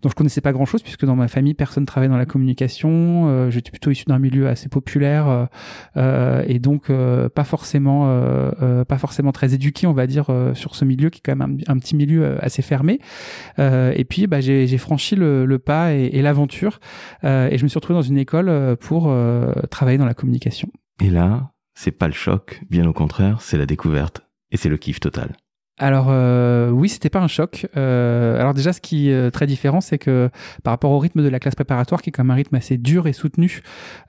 dont 0.06 0.10
je 0.10 0.16
connaissais 0.16 0.42
pas 0.42 0.52
grand-chose 0.52 0.84
puisque 0.84 1.06
dans 1.06 1.16
ma 1.16 1.28
famille 1.28 1.56
personne 1.56 1.86
travaillait 1.86 2.12
dans 2.12 2.18
la 2.18 2.25
communication. 2.25 3.50
J'étais 3.50 3.72
plutôt 3.72 3.90
issu 3.90 4.06
d'un 4.06 4.19
milieu 4.19 4.48
assez 4.48 4.69
populaire 4.69 5.50
et 5.96 6.60
donc 6.60 6.92
pas 7.34 7.44
forcément 7.44 8.22
pas 8.88 8.98
forcément 8.98 9.31
très 9.31 9.54
éduqué 9.54 9.88
on 9.88 9.94
va 9.94 10.06
dire 10.07 10.28
sur 10.54 10.75
ce 10.75 10.86
milieu 10.86 11.10
qui 11.10 11.19
est 11.19 11.22
quand 11.25 11.36
même 11.36 11.60
un, 11.68 11.78
petit 11.80 11.96
milieu 11.96 12.44
assez 12.44 12.62
fermé. 12.62 13.00
Euh, 13.60 13.94
et 13.96 14.06
puis, 14.06 14.28
bah, 14.28 14.42
j'ai 14.42 14.78
franchi 14.78 15.16
le, 15.16 15.57
pas 15.57 15.94
et, 15.94 16.22
l'aventure. 16.22 16.80
Euh, 17.24 17.50
et 17.52 17.57
je 17.57 17.63
me 17.63 17.69
suis 17.69 17.78
retrouvé 17.78 17.98
dans 17.98 18.04
une 18.04 18.18
école 18.18 18.50
euh, 18.50 18.75
pour 18.75 19.13
travailler 19.69 19.98
dans 19.98 20.06
la 20.06 20.13
communication. 20.13 20.69
Et 21.02 21.09
là, 21.09 21.52
c'est 21.74 21.92
pas 21.92 22.07
le 22.07 22.14
choc, 22.14 22.62
bien 22.69 22.88
au 22.88 22.94
contraire, 22.94 23.42
c'est 23.42 23.57
la 23.57 23.66
découverte. 23.66 24.21
Et 24.52 24.57
c'est 24.57 24.69
le 24.69 24.78
kiff 24.78 25.00
total. 25.00 25.35
Alors 25.78 26.08
euh, 26.10 26.70
oui, 26.70 26.88
c'était 26.88 27.10
pas 27.10 27.20
un 27.20 27.28
choc. 27.28 27.68
Euh, 27.76 28.40
alors 28.40 28.54
déjà, 28.54 28.72
ce 28.72 28.80
qui 28.80 29.10
est 29.10 29.32
très 29.32 29.46
différent, 29.46 29.82
c'est 29.82 29.98
que 29.98 30.30
par 30.64 30.72
rapport 30.72 30.92
au 30.92 31.00
rythme 31.00 31.22
de 31.22 31.28
la 31.28 31.40
classe 31.40 31.56
préparatoire, 31.56 32.02
qui 32.02 32.10
est 32.10 32.14
comme 32.14 32.32
un 32.32 32.36
rythme 32.36 32.56
assez 32.56 32.78
dur 32.78 33.08
et 33.08 33.14
soutenu, 33.14 33.62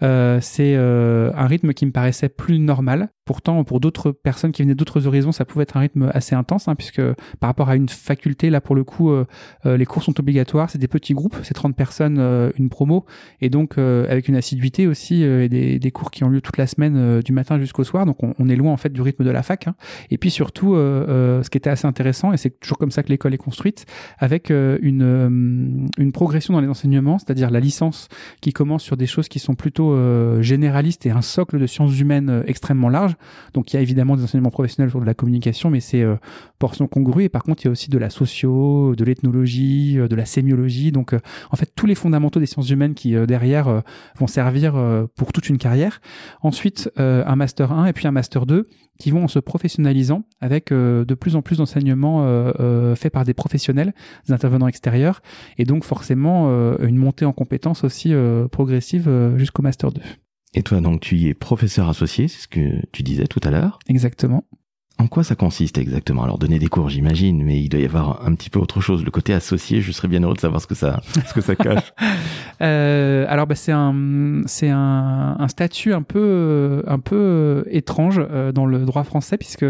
euh, 0.02 0.38
c'est 0.40 0.76
un 0.76 1.46
rythme 1.46 1.72
qui 1.72 1.86
me 1.86 1.92
paraissait 1.92 2.28
plus 2.28 2.58
normal. 2.58 3.10
Pourtant, 3.26 3.64
pour 3.64 3.80
d'autres 3.80 4.12
personnes 4.12 4.52
qui 4.52 4.62
venaient 4.62 4.76
d'autres 4.76 5.08
horizons, 5.08 5.32
ça 5.32 5.44
pouvait 5.44 5.64
être 5.64 5.76
un 5.76 5.80
rythme 5.80 6.08
assez 6.14 6.36
intense, 6.36 6.68
hein, 6.68 6.76
puisque 6.76 7.02
par 7.40 7.48
rapport 7.48 7.68
à 7.68 7.74
une 7.74 7.88
faculté, 7.88 8.50
là 8.50 8.60
pour 8.60 8.76
le 8.76 8.84
coup, 8.84 9.10
euh, 9.10 9.24
euh, 9.66 9.76
les 9.76 9.84
cours 9.84 10.04
sont 10.04 10.20
obligatoires, 10.20 10.70
c'est 10.70 10.78
des 10.78 10.86
petits 10.86 11.12
groupes, 11.12 11.34
c'est 11.42 11.52
30 11.52 11.74
personnes, 11.74 12.18
euh, 12.20 12.52
une 12.56 12.68
promo, 12.68 13.04
et 13.40 13.50
donc 13.50 13.78
avec 13.78 14.28
une 14.28 14.36
assiduité 14.36 14.86
aussi, 14.86 15.24
et 15.24 15.48
des, 15.48 15.80
des, 15.80 15.90
cours 15.90 16.12
qui 16.12 16.22
ont 16.22 16.28
lieu 16.28 16.40
toute 16.40 16.56
la 16.56 16.68
semaine, 16.68 17.20
du 17.20 17.32
matin 17.32 17.58
jusqu'au 17.58 17.82
soir, 17.82 18.06
donc 18.06 18.22
on, 18.22 18.32
on, 18.38 18.48
est 18.48 18.54
loin 18.54 18.72
en 18.72 18.76
fait 18.76 18.92
du 18.92 19.02
rythme 19.02 19.24
de 19.24 19.30
la 19.30 19.42
fac. 19.42 19.66
Hein. 19.66 19.74
Et 20.10 20.18
puis 20.18 20.30
surtout, 20.30 20.74
ce 20.76 21.50
qui 21.50 21.58
était 21.58 21.70
assez 21.70 21.88
intéressant, 21.88 22.32
et 22.32 22.36
c'est 22.36 22.60
toujours 22.60 22.78
comme 22.78 22.92
ça 22.92 23.02
que 23.02 23.08
l'école 23.08 23.34
est 23.34 23.38
construite, 23.38 23.86
avec 24.18 24.50
une, 24.50 25.88
une 25.98 26.12
progression 26.12 26.54
dans 26.54 26.60
les 26.60 26.68
enseignements, 26.68 27.18
c'est-à-dire 27.18 27.50
la 27.50 27.58
licence 27.58 28.06
qui 28.40 28.52
commence 28.52 28.84
sur 28.84 28.96
des 28.96 29.06
choses 29.06 29.26
qui 29.26 29.40
sont 29.40 29.56
plutôt 29.56 29.96
généralistes 30.42 31.06
et 31.06 31.10
un 31.10 31.22
socle 31.22 31.58
de 31.58 31.66
sciences 31.66 31.98
humaines 31.98 32.44
extrêmement 32.46 32.88
large 32.88 33.15
donc 33.54 33.72
il 33.72 33.76
y 33.76 33.78
a 33.78 33.82
évidemment 33.82 34.16
des 34.16 34.22
enseignements 34.22 34.50
professionnels 34.50 34.90
sur 34.90 35.00
de 35.00 35.06
la 35.06 35.14
communication, 35.14 35.70
mais 35.70 35.80
c'est 35.80 36.02
euh, 36.02 36.16
portion 36.58 36.86
congrue. 36.86 37.24
Et 37.24 37.28
par 37.28 37.42
contre, 37.42 37.62
il 37.62 37.66
y 37.66 37.68
a 37.68 37.70
aussi 37.70 37.90
de 37.90 37.98
la 37.98 38.10
socio, 38.10 38.94
de 38.94 39.04
l'ethnologie, 39.04 39.98
euh, 39.98 40.08
de 40.08 40.16
la 40.16 40.24
sémiologie. 40.24 40.92
Donc 40.92 41.12
euh, 41.12 41.20
en 41.50 41.56
fait, 41.56 41.72
tous 41.74 41.86
les 41.86 41.94
fondamentaux 41.94 42.40
des 42.40 42.46
sciences 42.46 42.70
humaines 42.70 42.94
qui 42.94 43.14
derrière 43.26 43.82
vont 44.18 44.26
servir 44.26 44.74
pour 45.14 45.32
toute 45.32 45.48
une 45.48 45.58
carrière. 45.58 46.00
Ensuite, 46.42 46.90
un 46.96 47.36
master 47.36 47.72
1 47.72 47.86
et 47.86 47.92
puis 47.92 48.06
un 48.06 48.12
master 48.12 48.46
2 48.46 48.68
qui 48.98 49.10
vont 49.10 49.24
en 49.24 49.28
se 49.28 49.38
professionnalisant 49.38 50.24
avec 50.40 50.72
de 50.72 51.14
plus 51.14 51.36
en 51.36 51.42
plus 51.42 51.58
d'enseignements 51.58 52.24
faits 52.94 53.12
par 53.12 53.24
des 53.24 53.34
professionnels, 53.34 53.94
des 54.26 54.32
intervenants 54.32 54.68
extérieurs, 54.68 55.22
et 55.58 55.64
donc 55.64 55.84
forcément 55.84 56.48
une 56.78 56.96
montée 56.96 57.24
en 57.24 57.32
compétences 57.32 57.84
aussi 57.84 58.14
progressive 58.50 59.10
jusqu'au 59.36 59.62
master 59.62 59.92
2. 59.92 60.00
Et 60.54 60.62
toi, 60.62 60.80
donc, 60.80 61.00
tu 61.00 61.16
y 61.16 61.28
es 61.28 61.34
professeur 61.34 61.88
associé, 61.88 62.28
c'est 62.28 62.40
ce 62.42 62.48
que 62.48 62.80
tu 62.92 63.02
disais 63.02 63.26
tout 63.26 63.40
à 63.42 63.50
l'heure. 63.50 63.78
Exactement. 63.88 64.44
En 64.98 65.08
quoi 65.08 65.22
ça 65.24 65.34
consiste 65.34 65.76
exactement? 65.76 66.24
Alors 66.24 66.38
donner 66.38 66.58
des 66.58 66.68
cours, 66.68 66.88
j'imagine, 66.88 67.42
mais 67.44 67.60
il 67.60 67.68
doit 67.68 67.80
y 67.80 67.84
avoir 67.84 68.26
un 68.26 68.34
petit 68.34 68.48
peu 68.48 68.58
autre 68.58 68.80
chose. 68.80 69.04
Le 69.04 69.10
côté 69.10 69.34
associé, 69.34 69.82
je 69.82 69.92
serais 69.92 70.08
bien 70.08 70.22
heureux 70.22 70.34
de 70.34 70.40
savoir 70.40 70.62
ce 70.62 70.66
que 70.66 70.74
ça, 70.74 71.02
ce 71.26 71.34
que 71.34 71.42
ça 71.42 71.54
cache. 71.56 71.92
euh, 72.62 73.26
alors 73.28 73.46
bah, 73.46 73.54
c'est 73.54 73.72
un 73.72 74.42
c'est 74.46 74.70
un, 74.70 75.36
un, 75.38 75.48
statut 75.48 75.92
un 75.92 76.00
peu 76.00 76.82
un 76.86 76.98
peu 76.98 77.16
euh, 77.16 77.62
étrange 77.70 78.18
euh, 78.18 78.52
dans 78.52 78.64
le 78.64 78.78
droit 78.86 79.04
français 79.04 79.36
puisque 79.36 79.66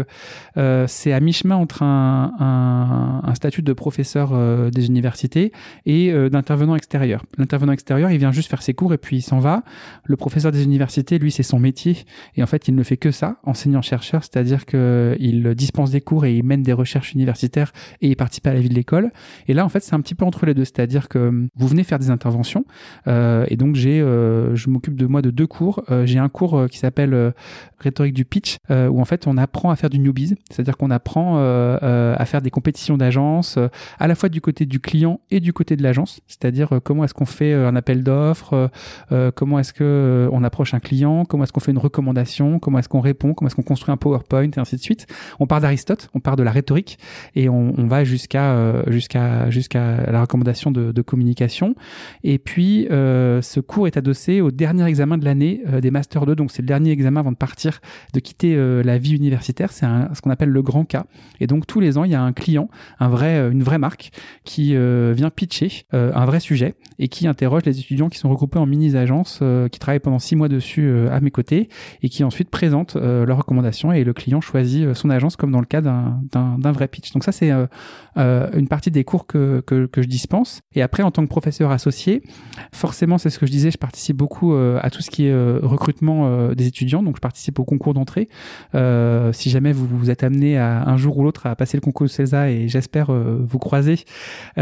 euh, 0.55 0.85
c'est 0.87 1.11
à 1.11 1.19
mi 1.19 1.33
chemin 1.33 1.57
entre 1.57 1.83
un, 1.83 2.31
un, 2.39 3.29
un, 3.29 3.35
statut 3.35 3.61
de 3.61 3.73
professeur 3.73 4.29
euh, 4.31 4.69
des 4.69 4.87
universités 4.87 5.51
et 5.85 6.13
d'intervenant 6.29 6.75
extérieur. 6.75 7.25
L'intervenant 7.37 7.73
extérieur, 7.73 8.11
il 8.11 8.17
vient 8.17 8.31
juste 8.31 8.49
faire 8.49 8.61
ses 8.61 8.73
cours 8.73 8.93
et 8.93 8.97
puis 8.97 9.17
il 9.17 9.21
s'en 9.21 9.39
va. 9.39 9.63
Le 10.05 10.15
professeur 10.15 10.53
des 10.53 10.63
universités, 10.63 11.19
lui, 11.19 11.31
c'est 11.31 11.43
son 11.43 11.59
métier 11.59 12.05
et 12.35 12.43
en 12.43 12.47
fait, 12.47 12.69
il 12.69 12.75
ne 12.75 12.83
fait 12.83 12.97
que 12.97 13.11
ça, 13.11 13.37
enseignant 13.43 13.81
chercheur, 13.81 14.23
c'est-à-dire 14.23 14.65
que 14.65 15.16
il 15.19 15.55
dispense 15.55 15.91
des 15.91 16.01
cours 16.01 16.25
et 16.25 16.35
il 16.35 16.43
mène 16.43 16.63
des 16.63 16.73
recherches 16.73 17.13
universitaires 17.13 17.71
et 18.01 18.09
il 18.09 18.15
participe 18.15 18.47
à 18.47 18.53
la 18.53 18.59
vie 18.59 18.69
de 18.69 18.73
l'école. 18.73 19.11
Et 19.47 19.53
là, 19.53 19.65
en 19.65 19.69
fait, 19.69 19.81
c'est 19.81 19.93
un 19.93 20.01
petit 20.01 20.15
peu 20.15 20.25
entre 20.25 20.45
les 20.45 20.53
deux, 20.53 20.65
c'est-à-dire 20.65 21.09
que 21.09 21.19
hum, 21.19 21.49
vous 21.55 21.67
venez 21.67 21.83
faire 21.83 21.99
des 21.99 22.09
interventions 22.09 22.65
euh, 23.07 23.45
et 23.49 23.57
donc 23.57 23.75
j'ai, 23.75 24.01
euh, 24.01 24.55
je 24.55 24.69
m'occupe 24.69 24.95
de 24.95 25.05
moi 25.05 25.21
de 25.21 25.31
deux 25.31 25.47
cours. 25.47 25.83
Euh, 25.89 26.05
j'ai 26.05 26.19
un 26.19 26.29
cours 26.29 26.57
euh, 26.57 26.67
qui 26.67 26.77
s'appelle 26.77 27.13
euh, 27.13 27.31
rhétorique 27.79 28.13
du 28.13 28.25
pitch 28.25 28.57
euh, 28.71 28.87
où 28.87 28.99
en 29.01 29.05
fait 29.05 29.27
on 29.27 29.37
apprend 29.37 29.69
à 29.69 29.75
faire 29.75 29.89
du 29.89 29.99
newbies, 29.99 30.35
c'est-à-dire 30.49 30.77
qu'on 30.77 30.91
apprend 30.91 31.37
à 31.37 32.25
faire 32.25 32.41
des 32.41 32.49
compétitions 32.49 32.97
d'agence 32.97 33.57
à 33.99 34.07
la 34.07 34.15
fois 34.15 34.29
du 34.29 34.41
côté 34.41 34.65
du 34.65 34.79
client 34.79 35.19
et 35.31 35.39
du 35.39 35.53
côté 35.53 35.75
de 35.75 35.83
l'agence, 35.83 36.21
c'est-à-dire 36.27 36.79
comment 36.83 37.03
est-ce 37.03 37.13
qu'on 37.13 37.25
fait 37.25 37.53
un 37.53 37.75
appel 37.75 38.03
d'offres, 38.03 38.69
comment 39.35 39.59
est-ce 39.59 39.73
que 39.73 40.29
on 40.31 40.43
approche 40.43 40.73
un 40.73 40.79
client, 40.79 41.25
comment 41.25 41.43
est-ce 41.43 41.53
qu'on 41.53 41.59
fait 41.59 41.71
une 41.71 41.77
recommandation, 41.77 42.59
comment 42.59 42.79
est-ce 42.79 42.89
qu'on 42.89 42.99
répond, 42.99 43.33
comment 43.33 43.47
est-ce 43.47 43.55
qu'on 43.55 43.63
construit 43.63 43.91
un 43.91 43.97
PowerPoint 43.97 44.49
et 44.51 44.59
ainsi 44.59 44.75
de 44.75 44.81
suite. 44.81 45.06
On 45.39 45.47
part 45.47 45.61
d'Aristote, 45.61 46.09
on 46.13 46.19
part 46.19 46.35
de 46.35 46.43
la 46.43 46.51
rhétorique 46.51 46.97
et 47.35 47.49
on, 47.49 47.87
va 47.87 48.03
jusqu'à 48.03 48.51
euh, 48.51 48.83
jusqu'à 48.87 49.49
jusqu'à 49.49 50.11
la 50.11 50.21
recommandation 50.21 50.71
de, 50.71 51.01
communication. 51.01 51.75
Et 52.23 52.37
puis 52.37 52.87
euh, 52.89 53.41
ce 53.41 53.59
cours 53.59 53.87
est 53.87 53.97
adossé 53.97 54.41
au 54.41 54.51
dernier 54.51 54.85
examen 54.85 55.17
de 55.17 55.23
l'année 55.23 55.61
euh, 55.67 55.79
des 55.79 55.91
Master 55.91 56.25
2, 56.25 56.35
donc 56.35 56.51
c'est 56.51 56.61
le 56.61 56.67
dernier 56.67 56.91
examen 56.91 57.21
avant 57.21 57.31
de 57.31 57.37
partir, 57.37 57.79
de 58.13 58.19
quitter 58.19 58.55
la 58.83 58.97
vie 58.97 59.15
universitaire. 59.15 59.71
C'est 59.71 59.85
ce 60.13 60.21
qu'on 60.21 60.29
appelle 60.29 60.49
le 60.49 60.61
grand 60.61 60.85
cas. 60.85 61.05
Et 61.39 61.47
donc 61.47 61.67
tous 61.67 61.79
les 61.79 61.97
ans, 61.97 62.03
il 62.03 62.11
y 62.11 62.15
a 62.15 62.21
un 62.21 62.33
client, 62.33 62.69
un 62.99 63.09
vrai, 63.09 63.49
une 63.51 63.63
vraie 63.63 63.77
marque 63.77 64.11
qui 64.43 64.75
vient 64.75 65.29
pitcher 65.29 65.85
un 65.91 66.25
vrai 66.25 66.39
sujet 66.39 66.75
et 66.99 67.07
qui 67.07 67.27
interroge 67.27 67.63
les 67.65 67.79
étudiants 67.79 68.09
qui 68.09 68.17
sont 68.17 68.29
regroupés 68.29 68.59
en 68.59 68.65
mini-agences, 68.65 69.41
qui 69.71 69.79
travaillent 69.79 69.99
pendant 69.99 70.19
six 70.19 70.35
mois 70.35 70.49
dessus 70.49 70.91
à 71.11 71.19
mes 71.19 71.31
côtés 71.31 71.69
et 72.01 72.09
qui 72.09 72.23
ensuite 72.23 72.49
présentent 72.49 72.95
leurs 72.95 73.37
recommandations 73.37 73.91
et 73.91 74.03
le 74.03 74.13
client 74.13 74.41
choisit 74.41 74.93
son 74.97 75.09
agence 75.09 75.35
comme 75.35 75.51
dans 75.51 75.59
le 75.59 75.65
cas 75.65 75.81
d'un 75.81 76.71
vrai 76.71 76.87
pitch. 76.87 77.11
Donc 77.13 77.23
ça, 77.23 77.31
c'est 77.31 77.51
euh, 77.51 77.67
euh, 78.17 78.49
une 78.53 78.67
partie 78.67 78.91
des 78.91 79.03
cours 79.03 79.27
que, 79.27 79.61
que, 79.61 80.01
je 80.01 80.07
dispense. 80.07 80.61
Et 80.75 80.81
après, 80.81 81.03
en 81.03 81.11
tant 81.11 81.23
que 81.23 81.29
professeur 81.29 81.71
associé, 81.71 82.21
forcément, 82.71 83.17
c'est 83.17 83.29
ce 83.29 83.39
que 83.39 83.45
je 83.45 83.51
disais, 83.51 83.71
je 83.71 83.77
participe 83.77 84.17
beaucoup 84.17 84.53
euh, 84.53 84.79
à 84.81 84.89
tout 84.89 85.01
ce 85.01 85.09
qui 85.09 85.25
est 85.25 85.57
recrutement 85.61 86.51
des 86.53 86.67
étudiants. 86.67 87.03
Donc 87.03 87.15
je 87.17 87.21
participe 87.21 87.59
au 87.59 87.63
concours 87.63 87.93
d'entrée. 87.93 88.29
si 89.33 89.49
jamais 89.49 89.71
vous, 89.71 89.87
vous 89.87 90.09
êtes 90.09 90.23
amené 90.23 90.57
à 90.57 90.87
un 90.87 90.97
jour 90.97 91.17
ou 91.17 91.23
l'autre 91.23 91.45
à 91.45 91.55
passer 91.55 91.77
le 91.77 91.81
concours 91.81 92.09
CESA 92.09 92.49
et 92.49 92.67
j'espère 92.67 93.11
vous 93.11 93.59
croiser, 93.59 93.99
il 94.57 94.61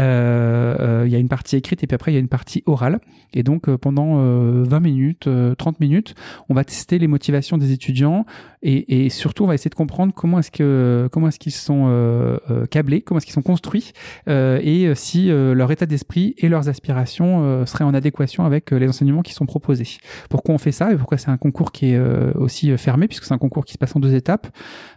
a 1.14 1.18
une 1.18 1.28
partie 1.28 1.56
écrite 1.56 1.82
et 1.82 1.86
puis 1.86 1.94
après 1.94 2.12
il 2.12 2.14
y 2.14 2.18
a 2.18 2.20
une 2.20 2.28
partie 2.28 2.62
orale. 2.66 3.00
Et 3.32 3.42
donc 3.42 3.74
pendant 3.76 4.16
20 4.16 4.80
minutes, 4.80 5.28
30 5.58 5.80
minutes, 5.80 6.14
on 6.48 6.54
va 6.54 6.64
tester 6.64 6.98
les 6.98 7.06
motivations 7.06 7.58
des 7.58 7.72
étudiants 7.72 8.26
et, 8.62 9.06
et 9.06 9.10
surtout 9.10 9.44
on 9.44 9.46
va 9.46 9.54
essayer 9.54 9.70
de 9.70 9.74
comprendre 9.74 10.12
comment 10.26 10.40
est-ce 10.40 10.50
que 10.50 11.08
comment 11.12 11.28
est-ce 11.28 11.38
qu'ils 11.38 11.52
sont 11.52 11.84
euh, 11.86 12.38
euh, 12.50 12.66
câblés, 12.66 13.00
comment 13.00 13.18
est-ce 13.18 13.26
qu'ils 13.26 13.32
sont 13.32 13.42
construits 13.42 13.92
euh, 14.28 14.58
et 14.60 14.92
si 14.96 15.28
leur 15.28 15.70
état 15.70 15.86
d'esprit 15.86 16.34
et 16.38 16.48
leurs 16.48 16.68
aspirations 16.68 17.64
seraient 17.64 17.84
en 17.84 17.94
adéquation 17.94 18.44
avec 18.44 18.72
les 18.72 18.88
enseignements 18.88 19.22
qui 19.22 19.32
sont 19.32 19.46
proposés. 19.46 19.86
Pourquoi 20.28 20.54
on 20.54 20.58
fait 20.58 20.72
ça 20.72 20.92
et 20.92 20.96
pourquoi 20.96 21.16
c'est 21.16 21.30
un 21.30 21.36
concours 21.36 21.70
qui 21.70 21.92
est 21.92 22.00
aussi 22.34 22.76
fermé 22.76 23.06
puisque 23.06 23.24
c'est 23.24 23.34
un 23.34 23.38
concours 23.38 23.64
qui 23.64 23.74
se 23.74 23.78
passe 23.78 23.94
en 23.94 24.00
deux 24.00 24.14
étapes? 24.14 24.48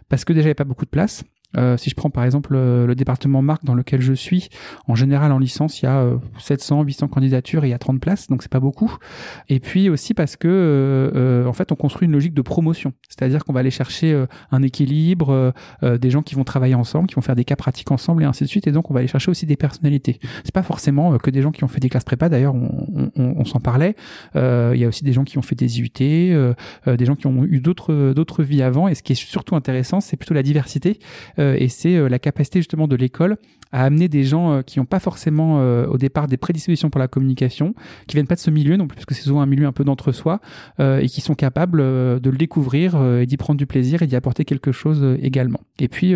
Parce 0.08 0.24
que 0.24 0.32
déjà 0.32 0.46
il 0.46 0.48
n'y 0.48 0.52
a 0.52 0.56
pas 0.56 0.64
beaucoup 0.64 0.84
de 0.84 0.90
place 0.90 1.22
euh, 1.56 1.76
si 1.76 1.90
je 1.90 1.94
prends 1.94 2.10
par 2.10 2.24
exemple 2.24 2.52
le, 2.52 2.86
le, 2.86 2.94
département 2.94 3.42
marque 3.42 3.64
dans 3.64 3.74
lequel 3.74 4.00
je 4.00 4.12
suis, 4.12 4.48
en 4.86 4.94
général 4.94 5.32
en 5.32 5.38
licence, 5.38 5.82
il 5.82 5.86
y 5.86 5.88
a 5.88 6.06
700, 6.38 6.80
euh, 6.80 6.84
800 6.84 7.08
candidatures 7.08 7.64
et 7.64 7.68
il 7.68 7.70
y 7.70 7.74
a 7.74 7.78
30 7.78 8.00
places, 8.00 8.28
donc 8.28 8.42
c'est 8.42 8.50
pas 8.50 8.60
beaucoup. 8.60 8.96
Et 9.48 9.58
puis 9.58 9.88
aussi 9.88 10.14
parce 10.14 10.36
que 10.36 10.48
euh, 10.48 11.10
euh, 11.16 11.46
en 11.46 11.52
fait 11.52 11.72
on 11.72 11.74
construit 11.74 12.06
une 12.06 12.12
logique 12.12 12.34
de 12.34 12.42
promotion, 12.42 12.92
c'est-à-dire 13.08 13.44
qu'on 13.44 13.52
va 13.52 13.60
aller 13.60 13.70
chercher 13.70 14.24
un 14.50 14.62
équilibre, 14.62 15.52
des 15.82 16.10
gens 16.10 16.22
qui 16.22 16.34
vont 16.34 16.44
travailler 16.44 16.74
ensemble, 16.74 17.08
qui 17.08 17.14
vont 17.14 17.20
faire 17.20 17.36
des 17.36 17.44
cas 17.44 17.56
pratiques 17.56 17.90
ensemble 17.90 18.22
et 18.22 18.26
ainsi 18.26 18.44
de 18.44 18.48
suite. 18.48 18.66
Et 18.66 18.72
donc 18.72 18.90
on 18.90 18.94
va 18.94 19.00
aller 19.00 19.08
chercher 19.08 19.30
aussi 19.30 19.46
des 19.46 19.56
personnalités. 19.56 20.20
C'est 20.44 20.54
pas 20.54 20.62
forcément 20.62 21.18
que 21.18 21.30
des 21.30 21.42
gens 21.42 21.50
qui 21.50 21.64
ont 21.64 21.68
fait 21.68 21.80
des 21.80 21.88
classes 21.88 22.04
prépa. 22.04 22.28
D'ailleurs, 22.28 22.54
on, 22.54 23.10
on, 23.16 23.34
on 23.36 23.44
s'en 23.44 23.60
parlait. 23.60 23.96
il 24.34 24.76
y 24.76 24.84
a 24.84 24.88
aussi 24.88 25.04
des 25.04 25.12
gens 25.12 25.24
qui 25.24 25.38
ont 25.38 25.42
fait 25.42 25.56
des 25.56 25.80
IUT, 25.80 25.88
des 25.90 27.04
gens 27.04 27.16
qui 27.16 27.26
ont 27.26 27.44
eu 27.44 27.60
d'autres 27.60 28.12
d'autres 28.12 28.42
vies 28.42 28.62
avant. 28.62 28.88
Et 28.88 28.94
ce 28.94 29.02
qui 29.02 29.12
est 29.12 29.16
surtout 29.16 29.56
intéressant, 29.56 30.00
c'est 30.00 30.16
plutôt 30.16 30.34
la 30.34 30.42
diversité 30.42 30.98
euh, 31.39 31.39
et 31.40 31.68
c'est 31.68 31.96
euh, 31.96 32.08
la 32.08 32.18
capacité 32.18 32.58
justement 32.58 32.86
de 32.88 32.96
l'école 32.96 33.36
à 33.72 33.84
amener 33.84 34.08
des 34.08 34.24
gens 34.24 34.52
euh, 34.52 34.62
qui 34.62 34.80
n'ont 34.80 34.84
pas 34.84 34.98
forcément 34.98 35.60
au 35.60 35.96
départ 35.96 36.26
des 36.26 36.36
prédispositions 36.36 36.90
pour 36.90 36.98
la 36.98 37.08
communication, 37.08 37.74
qui 38.06 38.16
viennent 38.16 38.26
pas 38.26 38.34
de 38.34 38.40
ce 38.40 38.50
milieu 38.50 38.76
non 38.76 38.86
plus, 38.86 38.96
parce 38.96 39.06
que 39.06 39.14
c'est 39.14 39.22
souvent 39.22 39.40
un 39.40 39.46
milieu 39.46 39.66
un 39.66 39.72
peu 39.72 39.84
d'entre-soi, 39.84 40.40
et 40.78 41.06
qui 41.06 41.20
sont 41.20 41.34
capables 41.34 41.78
de 41.78 42.30
le 42.30 42.36
découvrir 42.36 43.00
et 43.18 43.26
d'y 43.26 43.36
prendre 43.36 43.58
du 43.58 43.66
plaisir 43.66 44.02
et 44.02 44.06
d'y 44.06 44.16
apporter 44.16 44.44
quelque 44.44 44.72
chose 44.72 45.18
également. 45.22 45.60
Et 45.78 45.88
puis, 45.88 46.14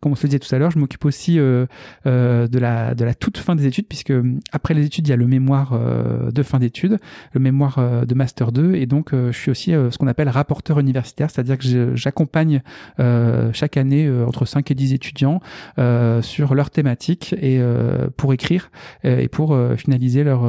comme 0.00 0.12
on 0.12 0.14
se 0.14 0.24
le 0.24 0.30
disait 0.30 0.38
tout 0.38 0.54
à 0.54 0.58
l'heure, 0.58 0.70
je 0.70 0.78
m'occupe 0.78 1.04
aussi 1.04 1.36
de 1.36 1.68
la 2.04 2.94
de 2.94 3.04
la 3.04 3.14
toute 3.14 3.38
fin 3.38 3.54
des 3.54 3.66
études, 3.66 3.86
puisque 3.86 4.12
après 4.52 4.74
les 4.74 4.84
études, 4.86 5.06
il 5.06 5.10
y 5.10 5.14
a 5.14 5.16
le 5.16 5.26
mémoire 5.26 5.78
de 6.32 6.42
fin 6.42 6.58
d'études, 6.58 6.98
le 7.32 7.40
mémoire 7.40 8.04
de 8.06 8.14
master 8.14 8.52
2, 8.52 8.74
et 8.74 8.86
donc 8.86 9.10
je 9.12 9.32
suis 9.32 9.50
aussi 9.50 9.72
ce 9.72 9.96
qu'on 9.98 10.08
appelle 10.08 10.28
rapporteur 10.28 10.78
universitaire, 10.78 11.30
c'est-à-dire 11.30 11.58
que 11.58 11.94
j'accompagne 11.94 12.62
chaque 13.52 13.76
année 13.76 14.10
entre 14.26 14.44
5 14.50 14.70
et 14.70 14.74
10 14.74 14.92
étudiants 14.92 15.40
euh, 15.78 16.20
sur 16.22 16.54
leur 16.54 16.70
thématique 16.70 17.34
et 17.40 17.58
euh, 17.58 18.08
pour 18.16 18.32
écrire 18.32 18.70
euh, 19.04 19.18
et 19.18 19.28
pour 19.28 19.56
finaliser 19.76 20.24
leur, 20.24 20.42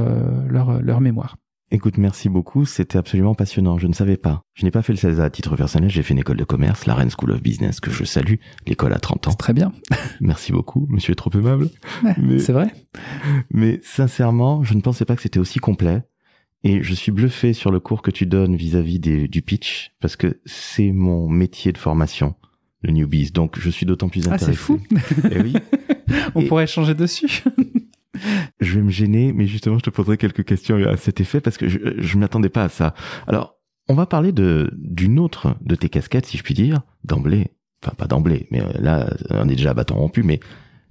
leur, 0.48 0.82
leur 0.82 1.02
mémoire. 1.02 1.38
Écoute, 1.74 1.98
merci 1.98 2.28
beaucoup. 2.28 2.66
C'était 2.66 2.98
absolument 2.98 3.34
passionnant. 3.34 3.78
Je 3.78 3.88
ne 3.88 3.94
savais 3.94 4.18
pas. 4.18 4.42
Je 4.54 4.66
n'ai 4.66 4.72
pas 4.72 4.82
fait 4.82 4.92
le 4.92 4.98
CELSA 4.98 5.24
à 5.24 5.30
titre 5.30 5.56
personnel. 5.56 5.90
J'ai 5.90 6.04
fait 6.04 6.14
une 6.14 6.20
école 6.20 6.36
de 6.36 6.44
commerce, 6.44 6.86
la 6.86 6.96
Rennes 6.96 7.12
School 7.18 7.32
of 7.32 7.42
Business, 7.42 7.80
que 7.80 7.92
je 7.92 8.04
salue. 8.04 8.36
L'école 8.68 8.92
à 8.92 9.00
30 9.00 9.30
ans. 9.30 9.34
Très 9.34 9.54
bien. 9.54 9.72
merci 10.20 10.52
beaucoup. 10.52 10.86
Monsieur 10.90 11.14
est 11.14 11.16
trop 11.16 11.32
aimable. 11.34 11.70
C'est 12.40 12.52
vrai. 12.52 12.74
Mais 13.52 13.80
sincèrement, 13.84 14.64
je 14.64 14.74
ne 14.74 14.82
pensais 14.82 15.06
pas 15.06 15.16
que 15.16 15.22
c'était 15.22 15.40
aussi 15.40 15.60
complet. 15.60 16.04
Et 16.64 16.84
je 16.84 16.94
suis 16.94 17.12
bluffé 17.12 17.54
sur 17.54 17.72
le 17.72 17.80
cours 17.80 18.02
que 18.02 18.12
tu 18.12 18.26
donnes 18.26 18.56
vis-à-vis 18.56 19.00
-vis 19.00 19.30
du 19.30 19.42
pitch, 19.42 19.94
parce 20.00 20.16
que 20.16 20.42
c'est 20.46 20.92
mon 20.92 21.30
métier 21.30 21.72
de 21.72 21.78
formation 21.78 22.36
le 22.82 22.92
newbies. 22.92 23.32
Donc 23.32 23.60
je 23.60 23.70
suis 23.70 23.86
d'autant 23.86 24.10
plus 24.10 24.28
intéressé. 24.28 24.46
Ah, 24.46 24.52
c'est 24.52 24.56
fou. 24.56 24.80
Eh 25.32 25.42
oui. 25.42 25.54
On 26.36 26.46
pourrait 26.46 26.68
changer 26.68 26.94
dessus. 26.94 27.44
je 28.60 28.76
vais 28.76 28.82
me 28.82 28.90
gêner, 28.90 29.34
mais 29.34 29.48
justement, 29.48 29.78
je 29.78 29.84
te 29.84 29.90
poserai 29.90 30.18
quelques 30.18 30.44
questions 30.44 30.76
à 30.88 30.98
cet 30.98 31.22
effet 31.22 31.42
parce 31.42 31.58
que 31.58 31.68
je 31.68 32.16
ne 32.16 32.20
m'attendais 32.20 32.50
pas 32.50 32.64
à 32.64 32.70
ça. 32.70 32.94
Alors, 33.28 33.56
on 33.88 33.94
va 33.94 34.06
parler 34.06 34.32
de 34.32 34.72
d'une 34.78 35.20
autre 35.20 35.56
de 35.62 35.76
tes 35.76 35.90
casquettes, 35.90 36.26
si 36.26 36.38
je 36.38 36.44
puis 36.44 36.54
dire, 36.54 36.82
d'emblée. 37.04 37.48
Enfin, 37.84 37.96
pas 37.96 38.06
d'emblée, 38.06 38.48
mais 38.52 38.62
euh, 38.62 38.72
là, 38.80 39.12
on 39.32 39.50
est 39.50 39.56
déjà 39.56 39.72
à 39.72 39.74
bâton 39.74 39.96
rompu, 39.96 40.22
mais 40.22 40.40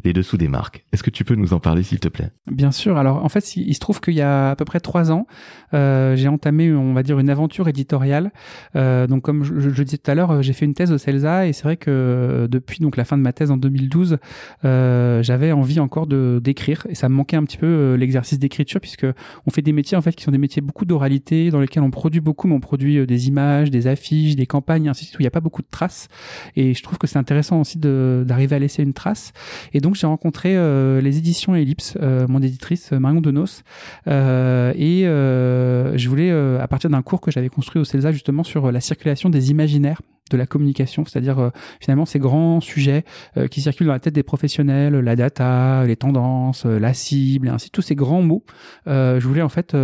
les 0.05 0.13
dessous 0.13 0.37
des 0.37 0.49
marques. 0.49 0.85
Est-ce 0.93 1.03
que 1.03 1.11
tu 1.11 1.25
peux 1.25 1.35
nous 1.35 1.53
en 1.53 1.61
parler, 1.61 1.83
s'il 1.83 2.01
te 2.01 2.09
plaît? 2.09 2.31
Bien 2.51 2.73
sûr. 2.73 2.97
Alors, 2.97 3.25
en 3.25 3.29
fait, 3.29 3.57
il, 3.57 3.75
se 3.75 3.81
trouve 3.81 4.01
qu'il 4.01 4.15
y 4.15 4.21
a 4.21 4.51
à 4.51 4.57
peu 4.57 4.65
près 4.65 4.81
trois 4.81 5.13
ans, 5.13 5.27
euh, 5.75 6.17
j'ai 6.17 6.29
entamé, 6.29 6.73
on 6.73 6.93
va 6.93 7.03
dire, 7.03 7.19
une 7.19 7.31
aventure 7.31 7.69
éditoriale. 7.69 8.33
Euh, 8.77 9.07
donc, 9.07 9.23
comme 9.23 9.45
je, 9.45 9.83
disais 9.83 9.99
tout 9.99 10.11
à 10.11 10.15
l'heure, 10.15 10.43
j'ai 10.43 10.53
fait 10.53 10.65
une 10.65 10.75
thèse 10.75 10.93
au 10.93 10.99
CELSA 10.99 11.47
et 11.47 11.53
c'est 11.53 11.65
vrai 11.65 11.77
que 11.77 12.49
depuis 12.51 12.81
donc 12.81 12.97
la 12.97 13.05
fin 13.05 13.17
de 13.17 13.23
ma 13.23 13.33
thèse 13.33 13.51
en 13.51 13.57
2012, 13.57 14.19
euh, 14.65 15.23
j'avais 15.23 15.53
envie 15.53 15.81
encore 15.81 16.07
de 16.07 16.41
d'écrire 16.43 16.87
et 16.89 16.95
ça 16.95 17.09
me 17.09 17.15
manquait 17.15 17.37
un 17.37 17.45
petit 17.45 17.57
peu 17.57 17.67
euh, 17.67 17.97
l'exercice 17.97 18.39
d'écriture 18.39 18.81
puisque 18.81 19.07
on 19.47 19.51
fait 19.51 19.63
des 19.63 19.73
métiers 19.73 19.97
en 19.97 20.03
fait 20.03 20.15
qui 20.15 20.25
sont 20.25 20.31
des 20.31 20.39
métiers 20.39 20.63
beaucoup 20.63 20.85
d'oralité 20.85 21.51
dans 21.51 21.61
lesquels 21.61 21.83
on 21.83 21.91
produit 21.91 22.21
beaucoup, 22.21 22.49
mais 22.49 22.55
on 22.55 22.61
produit 22.61 22.99
euh, 22.99 23.07
des 23.07 23.29
images, 23.29 23.71
des 23.71 23.87
affiches, 23.87 24.37
des 24.37 24.47
campagnes, 24.47 24.89
ainsi 24.89 25.05
de 25.05 25.07
suite 25.09 25.19
où 25.19 25.23
il 25.23 25.25
n'y 25.25 25.29
a 25.29 25.33
pas 25.33 25.41
beaucoup 25.41 25.63
de 25.63 25.69
traces. 25.71 26.09
Et 26.57 26.75
je 26.75 26.83
trouve 26.83 26.99
que 26.99 27.07
c'est 27.07 27.19
intéressant 27.19 27.61
aussi 27.61 27.79
d'arriver 27.79 28.57
à 28.57 28.59
laisser 28.59 28.83
une 28.83 28.93
trace. 28.93 29.33
Et 29.73 29.81
donc 29.81 29.90
j'ai 29.95 30.07
rencontré 30.07 30.57
euh, 30.57 31.01
les 31.01 31.19
éditions 31.19 31.55
Ellipse, 31.55 31.97
euh, 32.01 32.27
mon 32.29 32.41
éditrice 32.41 32.93
euh, 32.93 32.99
Marion 32.99 33.21
Denos, 33.21 33.63
et 34.07 35.03
je 35.05 36.09
voulais, 36.09 36.31
à 36.31 36.67
partir 36.69 36.91
d'un 36.91 37.03
cours 37.03 37.21
que 37.21 37.31
j'avais 37.31 37.49
construit 37.49 37.81
au 37.81 37.85
CELSA 37.85 38.13
justement 38.13 38.45
sur 38.45 38.71
la 38.73 38.81
circulation 38.81 39.31
des 39.31 39.51
imaginaires 39.51 40.01
de 40.31 40.37
la 40.37 40.47
communication, 40.47 41.05
c'est-à-dire 41.05 41.51
finalement 41.81 42.07
ces 42.07 42.21
grands 42.21 42.61
sujets 42.61 43.05
qui 43.51 43.61
circulent 43.63 43.89
dans 43.89 43.93
la 43.93 43.99
tête 43.99 44.15
des 44.15 44.23
professionnels, 44.23 44.95
la 44.95 45.17
data, 45.17 45.85
les 45.87 45.97
tendances, 45.97 46.65
la 46.67 46.95
cible, 46.95 47.49
et 47.49 47.51
ainsi 47.51 47.71
tous 47.71 47.83
ces 47.83 47.97
grands 47.97 48.23
mots. 48.23 48.45
je 48.87 49.27
voulais 49.27 49.43
en 49.43 49.49
fait 49.49 49.77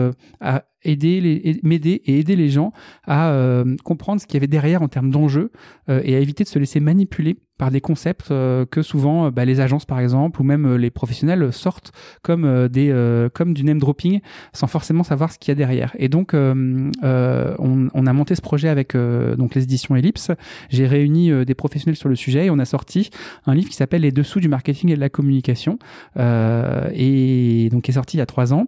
aider 0.85 1.59
m'aider 1.62 2.02
et 2.04 2.18
aider 2.18 2.37
les 2.37 2.49
gens 2.49 2.73
à 3.04 3.30
euh, 3.30 3.76
comprendre 3.85 4.21
ce 4.21 4.26
qu'il 4.26 4.35
y 4.35 4.38
avait 4.38 4.47
derrière 4.47 4.83
en 4.83 4.88
termes 4.88 5.11
d'enjeux 5.11 5.50
euh, 5.88 6.00
et 6.04 6.14
à 6.14 6.21
éviter 6.21 6.45
de 6.45 6.49
se 6.49 6.59
laisser 6.59 6.80
manipuler 6.80 7.38
par 7.59 7.71
des 7.71 7.80
concepts 7.80 8.30
euh, 8.30 8.66
que 8.66 8.83
souvent 8.83 9.30
bah, 9.30 9.47
les 9.47 9.61
agences 9.61 9.87
par 9.87 9.99
exemple 9.99 10.42
ou 10.42 10.45
même 10.45 10.76
les 10.76 10.90
professionnels 10.90 11.52
sortent 11.52 11.92
comme 12.23 12.68
des 12.68 12.87
comme 13.33 13.54
du 13.54 13.64
name 13.64 13.78
dropping 13.78 14.21
sans 14.52 14.66
forcément 14.66 15.02
savoir 15.02 15.33
ce 15.33 15.38
qu'il 15.38 15.50
y 15.50 15.52
a 15.52 15.54
derrière. 15.54 15.95
Et 15.99 16.09
donc 16.09 16.33
on, 16.35 16.90
on, 17.02 18.06
a 18.06 18.12
monté 18.12 18.35
ce 18.35 18.42
projet 18.42 18.68
avec 18.68 18.95
donc 18.95 19.54
les 19.54 19.62
éditions 19.62 19.97
Ellipse. 19.97 20.30
J'ai 20.68 20.87
réuni 20.87 21.45
des 21.45 21.54
professionnels 21.54 21.97
sur 21.97 22.09
le 22.09 22.14
sujet 22.14 22.47
et 22.47 22.50
on 22.50 22.59
a 22.59 22.64
sorti 22.64 23.11
un 23.47 23.54
livre 23.54 23.68
qui 23.68 23.76
s'appelle 23.76 24.02
les 24.02 24.12
dessous 24.12 24.40
du 24.40 24.49
marketing 24.49 24.90
et 24.90 24.97
de 24.97 25.00
la 25.00 25.09
communication 25.09 25.78
et 26.16 27.68
donc 27.73 27.85
qui 27.85 27.90
est 27.90 27.95
sorti 27.95 28.18
il 28.18 28.21
y 28.21 28.23
a 28.23 28.26
trois 28.26 28.52
ans. 28.52 28.66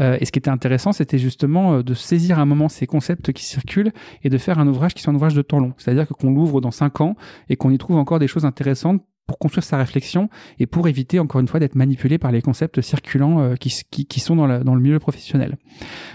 Et 0.00 0.24
ce 0.24 0.32
qui 0.32 0.38
était 0.40 0.50
intéressant 0.50 0.92
c'était 0.92 1.18
justement 1.18 1.53
euh, 1.56 1.82
de 1.82 1.94
saisir 1.94 2.38
un 2.38 2.44
moment 2.44 2.68
ces 2.68 2.86
concepts 2.86 3.32
qui 3.32 3.44
circulent 3.44 3.92
et 4.22 4.28
de 4.28 4.38
faire 4.38 4.58
un 4.58 4.66
ouvrage 4.66 4.94
qui 4.94 5.02
soit 5.02 5.12
un 5.12 5.16
ouvrage 5.16 5.34
de 5.34 5.42
temps 5.42 5.60
long. 5.60 5.72
C'est-à-dire 5.78 6.08
qu'on 6.08 6.30
l'ouvre 6.30 6.60
dans 6.60 6.70
cinq 6.70 7.00
ans 7.00 7.16
et 7.48 7.56
qu'on 7.56 7.70
y 7.70 7.78
trouve 7.78 7.96
encore 7.96 8.18
des 8.18 8.28
choses 8.28 8.44
intéressantes 8.44 9.02
pour 9.26 9.38
construire 9.38 9.64
sa 9.64 9.78
réflexion 9.78 10.28
et 10.58 10.66
pour 10.66 10.86
éviter 10.86 11.18
encore 11.18 11.40
une 11.40 11.48
fois 11.48 11.58
d'être 11.58 11.76
manipulé 11.76 12.18
par 12.18 12.30
les 12.30 12.42
concepts 12.42 12.80
circulants 12.82 13.40
euh, 13.40 13.54
qui, 13.56 13.72
qui, 13.90 14.20
sont 14.20 14.36
dans, 14.36 14.46
la, 14.46 14.58
dans, 14.58 14.74
le 14.74 14.82
milieu 14.82 14.98
professionnel. 14.98 15.56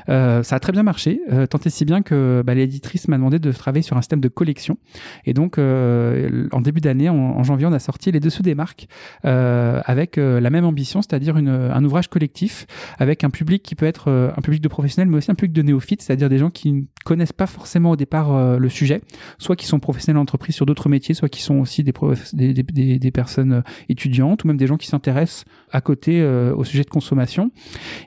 Euh, 0.10 0.44
ça 0.44 0.58
a 0.58 0.60
très 0.60 0.72
bien 0.72 0.84
marché, 0.84 1.22
euh, 1.32 1.48
tant 1.48 1.60
et 1.66 1.70
si 1.72 1.86
bien 1.86 2.04
que 2.04 2.44
bah, 2.46 2.54
l'éditrice 2.54 3.08
m'a 3.08 3.18
demandé 3.18 3.40
de 3.40 3.52
travailler 3.52 3.82
sur 3.82 3.98
un 3.98 4.02
système 4.02 4.22
de 4.22 4.28
collection. 4.28 4.78
Et 5.26 5.34
donc, 5.34 5.58
en 5.58 6.62
début 6.62 6.82
d'année, 6.82 7.10
en, 7.10 7.44
janvier, 7.44 7.66
on 7.66 7.74
a 7.74 7.80
sorti 7.80 8.12
les 8.12 8.20
dessous 8.20 8.44
des 8.44 8.56
marques 8.56 8.88
avec 9.24 10.18
la 10.18 10.50
même 10.50 10.66
ambition, 10.66 11.02
c'est-à-dire 11.02 11.36
un 11.38 11.84
ouvrage 11.84 12.08
collectif 12.08 12.68
avec 12.98 13.24
un 13.24 13.30
public 13.30 13.64
qui 13.64 13.76
peut 13.76 13.86
être 13.86 14.10
un 14.10 14.42
public 14.42 14.62
de 14.62 14.68
professionnels, 14.68 15.10
mais 15.10 15.18
aussi 15.18 15.32
un 15.32 15.36
public 15.36 15.54
de 15.54 15.62
néophytes, 15.62 16.02
c'est-à-dire 16.02 16.30
des 16.30 16.38
gens 16.38 16.50
qui 16.50 16.72
ne 16.72 16.82
connaissent 17.06 17.34
pas 17.34 17.48
forcément 17.48 17.92
au 17.92 17.96
départ 17.96 18.60
le 18.60 18.70
sujet, 18.70 19.02
soit 19.38 19.56
qui 19.56 19.66
sont 19.66 19.80
professionnels 19.80 20.20
d'entreprise 20.20 20.56
sur 20.56 20.66
d'autres 20.66 20.90
métiers, 20.90 21.16
soit 21.16 21.30
qui 21.30 21.42
sont 21.42 21.56
aussi 21.56 21.84
des, 21.84 21.94
des, 22.34 22.64
des 22.64 22.99
des, 23.00 23.12
personnes 23.12 23.54
euh, 23.54 23.62
étudiantes 23.90 24.44
ou 24.44 24.48
même 24.48 24.58
des 24.58 24.68
gens 24.68 24.78
qui 24.78 24.88
s'intéressent 24.88 25.46
à 25.72 25.82
côté 25.82 26.22
euh, 26.22 26.54
au 26.56 26.64
sujet 26.64 26.84
de 26.84 26.90
consommation. 26.90 27.52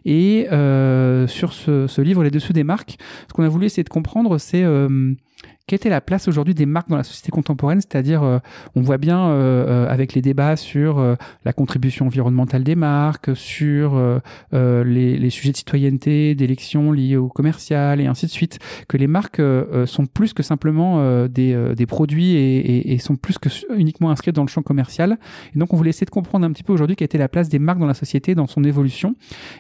Et 0.05 0.47
euh, 0.53 1.27
sur 1.27 1.53
ce, 1.53 2.01
livre, 2.01 2.23
Les 2.23 2.31
Dessous 2.31 2.53
des 2.53 2.65
marques, 2.65 2.99
ce 3.29 3.33
qu'on 3.33 3.45
a 3.45 3.49
voulu 3.49 3.67
essayer 3.67 3.85
de 3.85 3.89
comprendre, 3.89 4.39
c'est 4.39 4.65
quelle 5.73 5.79
était 5.79 5.89
la 5.89 6.03
place 6.03 6.29
aujourd'hui 6.29 6.53
des 6.53 6.67
marques 6.67 6.91
dans 6.91 6.99
la 6.99 7.03
société 7.03 7.31
contemporaine 7.31 7.81
C'est-à-dire, 7.81 8.23
euh, 8.23 8.41
on 8.75 8.83
voit 8.83 8.99
bien 8.99 9.31
euh, 9.31 9.65
euh, 9.67 9.91
avec 9.91 10.13
les 10.13 10.21
débats 10.21 10.55
sur 10.57 11.03
la 11.47 11.53
contribution 11.55 12.09
environnementale 12.09 12.63
des 12.63 12.75
marques, 12.75 13.35
sur 13.35 13.99
les, 14.53 15.17
les, 15.17 15.31
sujets 15.31 15.53
de 15.53 15.57
citoyenneté, 15.57 16.35
d'élections 16.35 16.93
liées 16.93 17.17
au 17.17 17.29
commercial 17.29 18.03
et 18.03 18.07
ainsi 18.07 18.27
de 18.27 18.31
suite, 18.31 18.59
que 18.87 18.99
les 18.99 19.07
marques 19.07 19.41
sont 19.87 20.05
plus 20.05 20.35
que 20.35 20.43
simplement 20.43 21.27
des, 21.27 21.75
des 21.75 21.87
produits 21.87 22.33
et, 22.33 22.59
et, 22.59 22.93
et, 22.93 22.99
sont 22.99 23.17
plus 23.17 23.39
que 23.39 23.49
uniquement 23.75 24.11
inscrites 24.11 24.35
dans 24.35 24.45
le 24.45 24.49
champ 24.49 24.63
commercial. 24.63 25.19
Et 25.55 25.59
donc, 25.59 25.73
on 25.73 25.79
voulait 25.79 25.91
essayer 25.91 26.05
de 26.05 26.11
comprendre 26.11 26.45
un 26.45 26.53
petit 26.53 26.65
peu 26.65 26.75
aujourd'hui 26.75 26.97
quelle 26.97 27.07
était 27.07 27.17
la 27.17 27.31
place 27.31 27.49
des 27.49 27.59
marques 27.59 27.79
dans 27.79 27.87
la 27.87 27.95
société, 27.95 28.35
dans 28.35 28.47
son 28.47 28.63
évolution. 28.63 29.15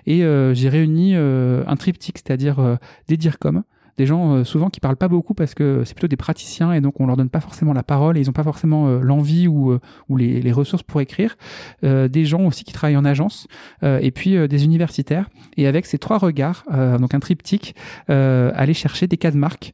Et 0.06 0.18
j'ai 0.52 0.68
réuni 0.68 1.14
un 1.14 1.76
triptyque, 1.76 2.18
c'est-à-dire 2.18 2.78
des 3.08 3.16
DIRCOM, 3.16 3.62
des 3.98 4.06
gens 4.06 4.32
euh, 4.32 4.44
souvent 4.44 4.70
qui 4.70 4.80
parlent 4.80 4.96
pas 4.96 5.08
beaucoup 5.08 5.34
parce 5.34 5.54
que 5.54 5.82
c'est 5.84 5.94
plutôt 5.94 6.08
des 6.08 6.16
praticiens 6.16 6.72
et 6.72 6.80
donc 6.80 7.00
on 7.00 7.06
leur 7.06 7.16
donne 7.16 7.28
pas 7.28 7.40
forcément 7.40 7.72
la 7.72 7.82
parole 7.82 8.16
et 8.16 8.20
ils 8.20 8.30
ont 8.30 8.34
pas 8.34 8.42
forcément 8.42 8.88
euh, 8.88 9.00
l'envie 9.00 9.48
ou, 9.48 9.72
euh, 9.72 9.80
ou 10.08 10.16
les, 10.16 10.40
les, 10.40 10.52
ressources 10.52 10.82
pour 10.82 11.00
écrire. 11.00 11.36
des 11.82 12.24
gens 12.24 12.44
aussi 12.44 12.64
qui 12.64 12.72
travaillent 12.72 12.96
en 12.96 13.04
agence 13.04 13.46
et 13.82 14.10
puis 14.10 14.36
des 14.48 14.64
universitaires. 14.64 15.30
Et 15.56 15.66
avec 15.66 15.86
ces 15.86 15.98
trois 15.98 16.18
regards, 16.18 16.64
donc 17.00 17.14
un 17.14 17.20
triptyque, 17.20 17.74
aller 18.08 18.74
chercher 18.74 19.06
des 19.06 19.16
cas 19.16 19.30
de 19.30 19.38
marque 19.38 19.72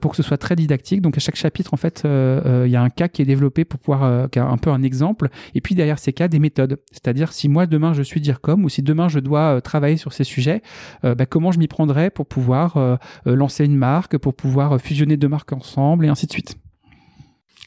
pour 0.00 0.10
que 0.10 0.16
ce 0.16 0.22
soit 0.24 0.36
très 0.36 0.56
didactique. 0.56 1.00
Donc 1.00 1.16
à 1.16 1.20
chaque 1.20 1.36
chapitre, 1.36 1.72
en 1.74 1.76
fait, 1.76 2.02
il 2.04 2.70
y 2.70 2.76
a 2.76 2.82
un 2.82 2.90
cas 2.90 3.06
qui 3.06 3.22
est 3.22 3.24
développé 3.24 3.64
pour 3.64 3.78
pouvoir, 3.78 4.28
qui 4.30 4.40
un 4.40 4.56
peu 4.56 4.70
un 4.70 4.82
exemple. 4.82 5.28
Et 5.54 5.60
puis 5.60 5.76
derrière 5.76 6.00
ces 6.00 6.12
cas, 6.12 6.26
des 6.26 6.40
méthodes. 6.40 6.78
C'est-à-dire 6.90 7.32
si 7.32 7.48
moi 7.48 7.66
demain 7.66 7.92
je 7.92 8.02
suis 8.02 8.20
DIRCOM 8.20 8.64
ou 8.64 8.68
si 8.68 8.82
demain 8.82 9.08
je 9.08 9.20
dois 9.20 9.60
travailler 9.60 9.96
sur 9.96 10.12
ces 10.12 10.24
sujets, 10.24 10.62
bah, 11.04 11.26
comment 11.26 11.52
je 11.52 11.60
m'y 11.60 11.68
prendrais 11.68 12.10
pour 12.10 12.26
pouvoir 12.26 12.98
lancer 13.24 13.55
une 13.64 13.76
marque, 13.76 14.18
pour 14.18 14.34
pouvoir 14.34 14.80
fusionner 14.80 15.16
deux 15.16 15.28
marques 15.28 15.52
ensemble 15.52 16.04
et 16.04 16.08
ainsi 16.08 16.26
de 16.26 16.32
suite. 16.32 16.56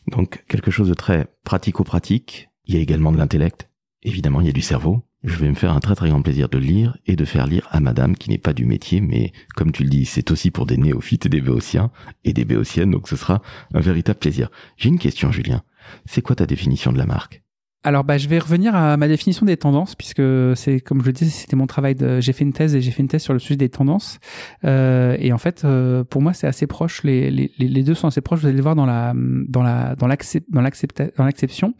Donc 0.08 0.44
quelque 0.48 0.72
chose 0.72 0.90
de 0.90 0.94
très 0.94 1.28
pratico-pratique. 1.44 2.50
Il 2.66 2.76
y 2.76 2.78
a 2.78 2.82
également 2.82 3.12
de 3.12 3.18
l'intellect. 3.18 3.70
Évidemment, 4.04 4.42
il 4.42 4.48
y 4.48 4.50
a 4.50 4.54
du 4.54 4.62
cerveau. 4.62 5.04
Je 5.24 5.36
vais 5.36 5.50
me 5.50 5.56
faire 5.56 5.74
un 5.74 5.82
très 5.82 5.96
très 5.96 6.10
grand 6.10 6.22
plaisir 6.22 6.48
de 6.48 6.58
lire 6.58 6.98
et 7.06 7.18
de 7.18 7.26
faire 7.26 7.46
lire 7.46 7.68
à 7.72 7.82
madame 7.82 8.16
qui 8.16 8.30
n'est 8.30 8.38
pas 8.38 8.54
du 8.54 8.66
métier, 8.66 9.02
mais 9.02 9.34
comme 9.56 9.74
tu 9.74 9.84
le 9.84 9.90
dis, 9.90 10.06
c'est 10.06 10.32
aussi 10.32 10.50
pour 10.50 10.66
des 10.66 10.78
néophytes 10.78 11.26
et 11.26 11.30
des 11.30 11.42
béotiens 11.42 11.92
et 12.24 12.32
des 12.32 12.46
béotiennes, 12.46 12.92
donc 12.92 13.10
ce 13.10 13.18
sera 13.18 13.42
un 13.74 13.82
véritable 13.82 14.20
plaisir. 14.20 14.50
J'ai 14.78 14.88
une 14.88 15.00
question, 15.00 15.32
Julien. 15.32 15.62
C'est 16.06 16.22
quoi 16.22 16.38
ta 16.38 16.46
définition 16.46 16.94
de 16.94 16.98
la 16.98 17.06
marque? 17.06 17.44
Alors, 17.82 18.04
bah, 18.04 18.18
je 18.18 18.28
vais 18.28 18.40
revenir 18.40 18.76
à 18.76 18.98
ma 18.98 19.08
définition 19.08 19.46
des 19.46 19.56
tendances, 19.56 19.96
puisque 19.96 20.22
c'est, 20.56 20.82
comme 20.82 21.00
je 21.02 21.06
le 21.06 21.14
disais, 21.14 21.32
c'était 21.32 21.56
mon 21.56 21.66
travail. 21.66 21.96
De, 21.96 22.20
j'ai 22.20 22.34
fait 22.34 22.44
une 22.44 22.52
thèse 22.52 22.76
et 22.76 22.82
j'ai 22.82 22.92
fait 22.92 23.02
une 23.02 23.08
thèse 23.08 23.24
sur 23.24 23.32
le 23.32 23.40
sujet 23.40 23.56
des 23.56 23.70
tendances. 23.70 24.20
Euh, 24.66 25.16
et 25.20 25.32
en 25.32 25.38
fait, 25.38 25.64
euh, 25.64 26.04
pour 26.04 26.22
moi, 26.22 26.34
c'est 26.34 26.46
assez 26.46 26.68
proche. 26.68 27.04
Les, 27.04 27.32
les, 27.32 27.52
les, 27.58 27.84
deux 27.84 27.94
sont 27.94 28.08
assez 28.08 28.20
proches. 28.20 28.42
Vous 28.42 28.48
allez 28.48 28.58
le 28.58 28.64
voir 28.64 28.76
dans 28.76 28.86
la, 28.86 29.14
dans 29.16 29.64
la, 29.64 29.96
dans 29.96 30.08
l'accept, 30.08 30.52
dans 30.52 30.62
l'acception. 30.62 31.74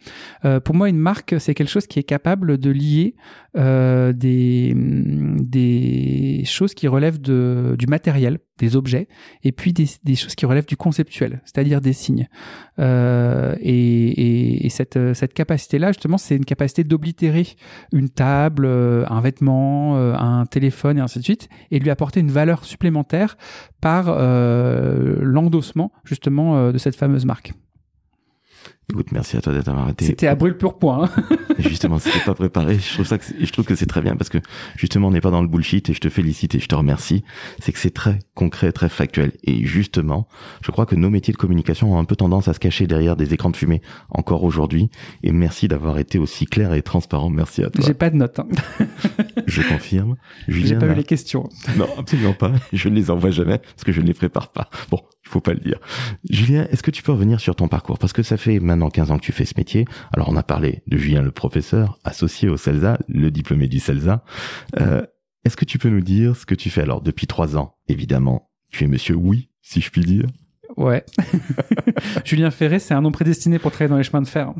Euh, 0.46 0.58
pour 0.58 0.74
moi, 0.74 0.88
une 0.88 0.96
marque, 0.96 1.34
c'est 1.38 1.52
quelque 1.52 1.68
chose 1.68 1.86
qui 1.86 1.98
est 1.98 2.04
capable 2.04 2.56
de 2.56 2.70
lier 2.70 3.14
euh, 3.56 4.12
des, 4.12 4.72
des 4.76 6.44
choses 6.46 6.72
qui 6.72 6.86
relèvent 6.86 7.20
de, 7.20 7.74
du 7.76 7.88
matériel, 7.88 8.38
des 8.58 8.76
objets, 8.76 9.08
et 9.42 9.50
puis 9.50 9.72
des, 9.72 9.86
des 10.04 10.14
choses 10.14 10.36
qui 10.36 10.46
relèvent 10.46 10.66
du 10.66 10.76
conceptuel, 10.76 11.40
c'est-à-dire 11.44 11.80
des 11.80 11.92
signes. 11.92 12.28
Euh, 12.78 13.56
et, 13.60 14.66
et, 14.66 14.68
cette, 14.68 15.14
cette 15.14 15.34
justement, 15.92 16.18
c'est 16.18 16.36
une 16.36 16.44
capacité 16.44 16.84
d'oblitérer 16.84 17.46
une 17.92 18.08
table, 18.08 18.64
euh, 18.66 19.04
un 19.08 19.20
vêtement, 19.20 19.96
euh, 19.96 20.14
un 20.14 20.46
téléphone 20.46 20.98
et 20.98 21.00
ainsi 21.00 21.18
de 21.18 21.24
suite, 21.24 21.48
et 21.70 21.78
lui 21.78 21.90
apporter 21.90 22.20
une 22.20 22.30
valeur 22.30 22.64
supplémentaire 22.64 23.36
par 23.80 24.06
euh, 24.08 25.16
l'endossement 25.20 25.92
justement 26.04 26.72
de 26.72 26.78
cette 26.78 26.96
fameuse 26.96 27.24
marque. 27.24 27.52
Écoute, 28.90 29.12
merci 29.12 29.36
à 29.36 29.40
toi 29.40 29.52
d'être 29.52 29.68
arrêté. 29.68 30.04
C'était 30.04 30.26
à 30.26 30.34
brûle 30.34 30.56
pur 30.56 30.76
point. 30.78 31.04
Hein. 31.04 31.22
justement, 31.58 31.98
c'était 31.98 32.24
pas 32.24 32.34
préparé. 32.34 32.78
Je 32.78 32.94
trouve 32.94 33.06
ça 33.06 33.18
que 33.18 33.24
je 33.40 33.52
trouve 33.52 33.64
que 33.64 33.76
c'est 33.76 33.86
très 33.86 34.00
bien 34.00 34.16
parce 34.16 34.28
que 34.28 34.38
justement, 34.76 35.08
on 35.08 35.10
n'est 35.12 35.20
pas 35.20 35.30
dans 35.30 35.42
le 35.42 35.48
bullshit 35.48 35.88
et 35.88 35.94
je 35.94 36.00
te 36.00 36.08
félicite 36.08 36.56
et 36.56 36.58
je 36.58 36.66
te 36.66 36.74
remercie. 36.74 37.24
C'est 37.60 37.72
que 37.72 37.78
c'est 37.78 37.94
très 37.94 38.18
concret, 38.34 38.72
très 38.72 38.88
factuel. 38.88 39.32
Et 39.44 39.64
justement, 39.64 40.26
je 40.62 40.72
crois 40.72 40.86
que 40.86 40.96
nos 40.96 41.08
métiers 41.08 41.32
de 41.32 41.38
communication 41.38 41.94
ont 41.94 41.98
un 41.98 42.04
peu 42.04 42.16
tendance 42.16 42.48
à 42.48 42.54
se 42.54 42.58
cacher 42.58 42.86
derrière 42.86 43.16
des 43.16 43.32
écrans 43.32 43.50
de 43.50 43.56
fumée 43.56 43.80
encore 44.10 44.42
aujourd'hui. 44.42 44.90
Et 45.22 45.30
merci 45.30 45.68
d'avoir 45.68 45.98
été 45.98 46.18
aussi 46.18 46.46
clair 46.46 46.74
et 46.74 46.82
transparent. 46.82 47.30
Merci 47.30 47.62
à 47.62 47.70
toi. 47.70 47.84
J'ai 47.86 47.94
pas 47.94 48.10
de 48.10 48.16
notes. 48.16 48.40
Hein. 48.40 48.48
je 49.46 49.62
confirme. 49.62 50.16
J'ai 50.48 50.74
pas 50.76 50.86
eu 50.86 50.94
les 50.94 51.04
questions. 51.04 51.48
Non, 51.76 51.86
absolument 51.96 52.34
pas. 52.34 52.52
Je 52.72 52.88
ne 52.88 52.96
les 52.96 53.10
envoie 53.10 53.30
jamais 53.30 53.58
parce 53.58 53.84
que 53.84 53.92
je 53.92 54.00
ne 54.00 54.06
les 54.06 54.14
prépare 54.14 54.48
pas. 54.48 54.68
Bon, 54.90 55.00
faut 55.22 55.40
pas 55.40 55.52
le 55.52 55.60
dire. 55.60 55.78
Julien, 56.28 56.66
est-ce 56.70 56.82
que 56.82 56.90
tu 56.90 57.02
peux 57.02 57.12
revenir 57.12 57.40
sur 57.40 57.54
ton 57.54 57.68
parcours? 57.68 57.98
Parce 57.98 58.12
que 58.12 58.22
ça 58.22 58.36
fait 58.36 58.58
maintenant 58.58 58.79
15 58.88 59.10
ans 59.10 59.18
que 59.18 59.24
tu 59.24 59.32
fais 59.32 59.44
ce 59.44 59.54
métier. 59.56 59.84
Alors 60.12 60.28
on 60.30 60.36
a 60.36 60.42
parlé 60.42 60.82
de 60.86 60.96
Julien 60.96 61.22
le 61.22 61.30
professeur, 61.30 61.98
associé 62.04 62.48
au 62.48 62.56
CELSA, 62.56 62.98
le 63.08 63.30
diplômé 63.30 63.66
du 63.68 63.78
CELSA. 63.80 64.24
Euh, 64.80 65.02
est-ce 65.44 65.56
que 65.56 65.64
tu 65.64 65.78
peux 65.78 65.88
nous 65.90 66.00
dire 66.02 66.36
ce 66.36 66.46
que 66.46 66.54
tu 66.54 66.70
fais? 66.70 66.82
Alors 66.82 67.02
depuis 67.02 67.26
trois 67.26 67.56
ans 67.56 67.74
Évidemment, 67.88 68.50
tu 68.70 68.84
es 68.84 68.86
monsieur 68.86 69.14
oui, 69.14 69.48
si 69.62 69.80
je 69.80 69.90
puis 69.90 70.02
dire. 70.02 70.26
Ouais. 70.76 71.04
Julien 72.24 72.50
Ferré, 72.50 72.78
c'est 72.78 72.94
un 72.94 73.00
nom 73.00 73.10
prédestiné 73.10 73.58
pour 73.58 73.72
travailler 73.72 73.90
dans 73.90 73.96
les 73.98 74.04
chemins 74.04 74.22
de 74.22 74.28
fer. 74.28 74.52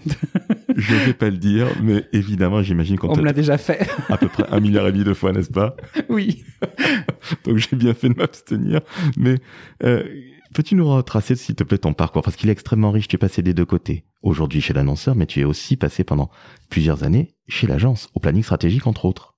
je 0.76 0.94
ne 0.94 0.98
vais 1.00 1.14
pas 1.14 1.30
le 1.30 1.36
dire, 1.36 1.68
mais 1.82 2.04
évidemment, 2.12 2.62
j'imagine 2.62 2.98
qu'on 2.98 3.10
On 3.10 3.16
me 3.16 3.22
l'a 3.24 3.32
déjà 3.32 3.56
fait. 3.58 3.86
à 4.08 4.16
peu 4.16 4.28
près 4.28 4.44
un 4.50 4.58
milliard 4.60 4.86
et 4.88 4.92
demi 4.92 5.04
de 5.04 5.14
fois, 5.14 5.32
n'est-ce 5.32 5.50
pas? 5.50 5.76
Oui. 6.08 6.44
Donc 7.44 7.58
j'ai 7.58 7.76
bien 7.76 7.94
fait 7.94 8.08
de 8.08 8.14
m'abstenir. 8.14 8.80
Mais 9.16 9.36
euh, 9.84 10.02
Peux-tu 10.54 10.74
nous 10.74 10.88
retracer, 10.88 11.36
s'il 11.36 11.54
te 11.54 11.62
plaît, 11.62 11.78
ton 11.78 11.92
parcours? 11.92 12.22
Parce 12.22 12.36
qu'il 12.36 12.48
est 12.48 12.52
extrêmement 12.52 12.90
riche, 12.90 13.08
tu 13.08 13.16
es 13.16 13.18
passé 13.18 13.42
des 13.42 13.54
deux 13.54 13.64
côtés. 13.64 14.04
Aujourd'hui 14.22 14.60
chez 14.60 14.72
l'annonceur, 14.72 15.14
mais 15.14 15.26
tu 15.26 15.40
es 15.40 15.44
aussi 15.44 15.76
passé 15.76 16.02
pendant 16.02 16.30
plusieurs 16.68 17.04
années 17.04 17.34
chez 17.48 17.66
l'agence, 17.66 18.10
au 18.14 18.20
planning 18.20 18.42
stratégique, 18.42 18.86
entre 18.86 19.04
autres. 19.04 19.34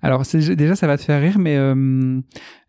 Alors 0.00 0.22
déjà, 0.22 0.76
ça 0.76 0.86
va 0.86 0.96
te 0.96 1.02
faire 1.02 1.20
rire, 1.20 1.38
mais 1.38 1.56
euh, 1.56 2.20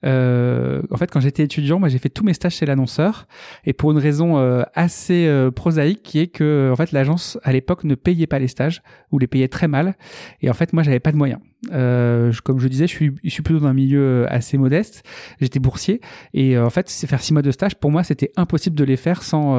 euh, 0.06 0.82
en 0.92 0.98
fait, 0.98 1.12
quand 1.12 1.20
j'étais 1.20 1.44
étudiant, 1.44 1.80
moi, 1.80 1.90
j'ai 1.90 2.00
fait 2.00 2.10
tous 2.10 2.24
mes 2.24 2.34
stages 2.34 2.56
chez 2.56 2.66
l'annonceur, 2.66 3.28
et 3.66 3.74
pour 3.74 3.92
une 3.92 3.98
raison 3.98 4.38
euh, 4.38 4.64
assez 4.74 5.28
euh, 5.28 5.52
prosaïque, 5.52 6.04
qui 6.04 6.20
est 6.20 6.28
que 6.28 6.70
en 6.72 6.76
fait, 6.76 6.92
l'agence 6.92 7.38
à 7.44 7.52
l'époque 7.52 7.84
ne 7.84 7.96
payait 7.96 8.28
pas 8.28 8.40
les 8.40 8.48
stages 8.48 8.82
ou 9.12 9.20
les 9.20 9.28
payait 9.28 9.48
très 9.48 9.68
mal, 9.68 9.96
et 10.42 10.50
en 10.50 10.54
fait, 10.54 10.74
moi, 10.74 10.84
j'avais 10.84 11.00
pas 11.00 11.12
de 11.12 11.18
moyens. 11.18 11.40
Euh, 11.74 12.32
comme 12.46 12.60
je 12.60 12.68
disais, 12.70 12.88
je 12.88 12.94
suis, 12.94 13.12
je 13.22 13.30
suis 13.30 13.44
plutôt 13.44 13.60
dans 13.60 13.68
un 13.68 13.74
milieu 13.74 14.00
euh, 14.00 14.26
assez 14.30 14.58
modeste. 14.58 15.04
J'étais 15.42 15.60
boursier 15.60 16.00
et 16.34 16.58
en 16.58 16.70
fait, 16.70 16.90
faire 16.90 17.22
six 17.22 17.34
mois 17.34 17.42
de 17.42 17.52
stage 17.52 17.76
pour 17.76 17.92
moi, 17.92 18.04
c'était 18.04 18.32
impossible 18.38 18.78
de 18.78 18.84
les 18.86 18.96
faire 18.96 19.24
sans 19.24 19.56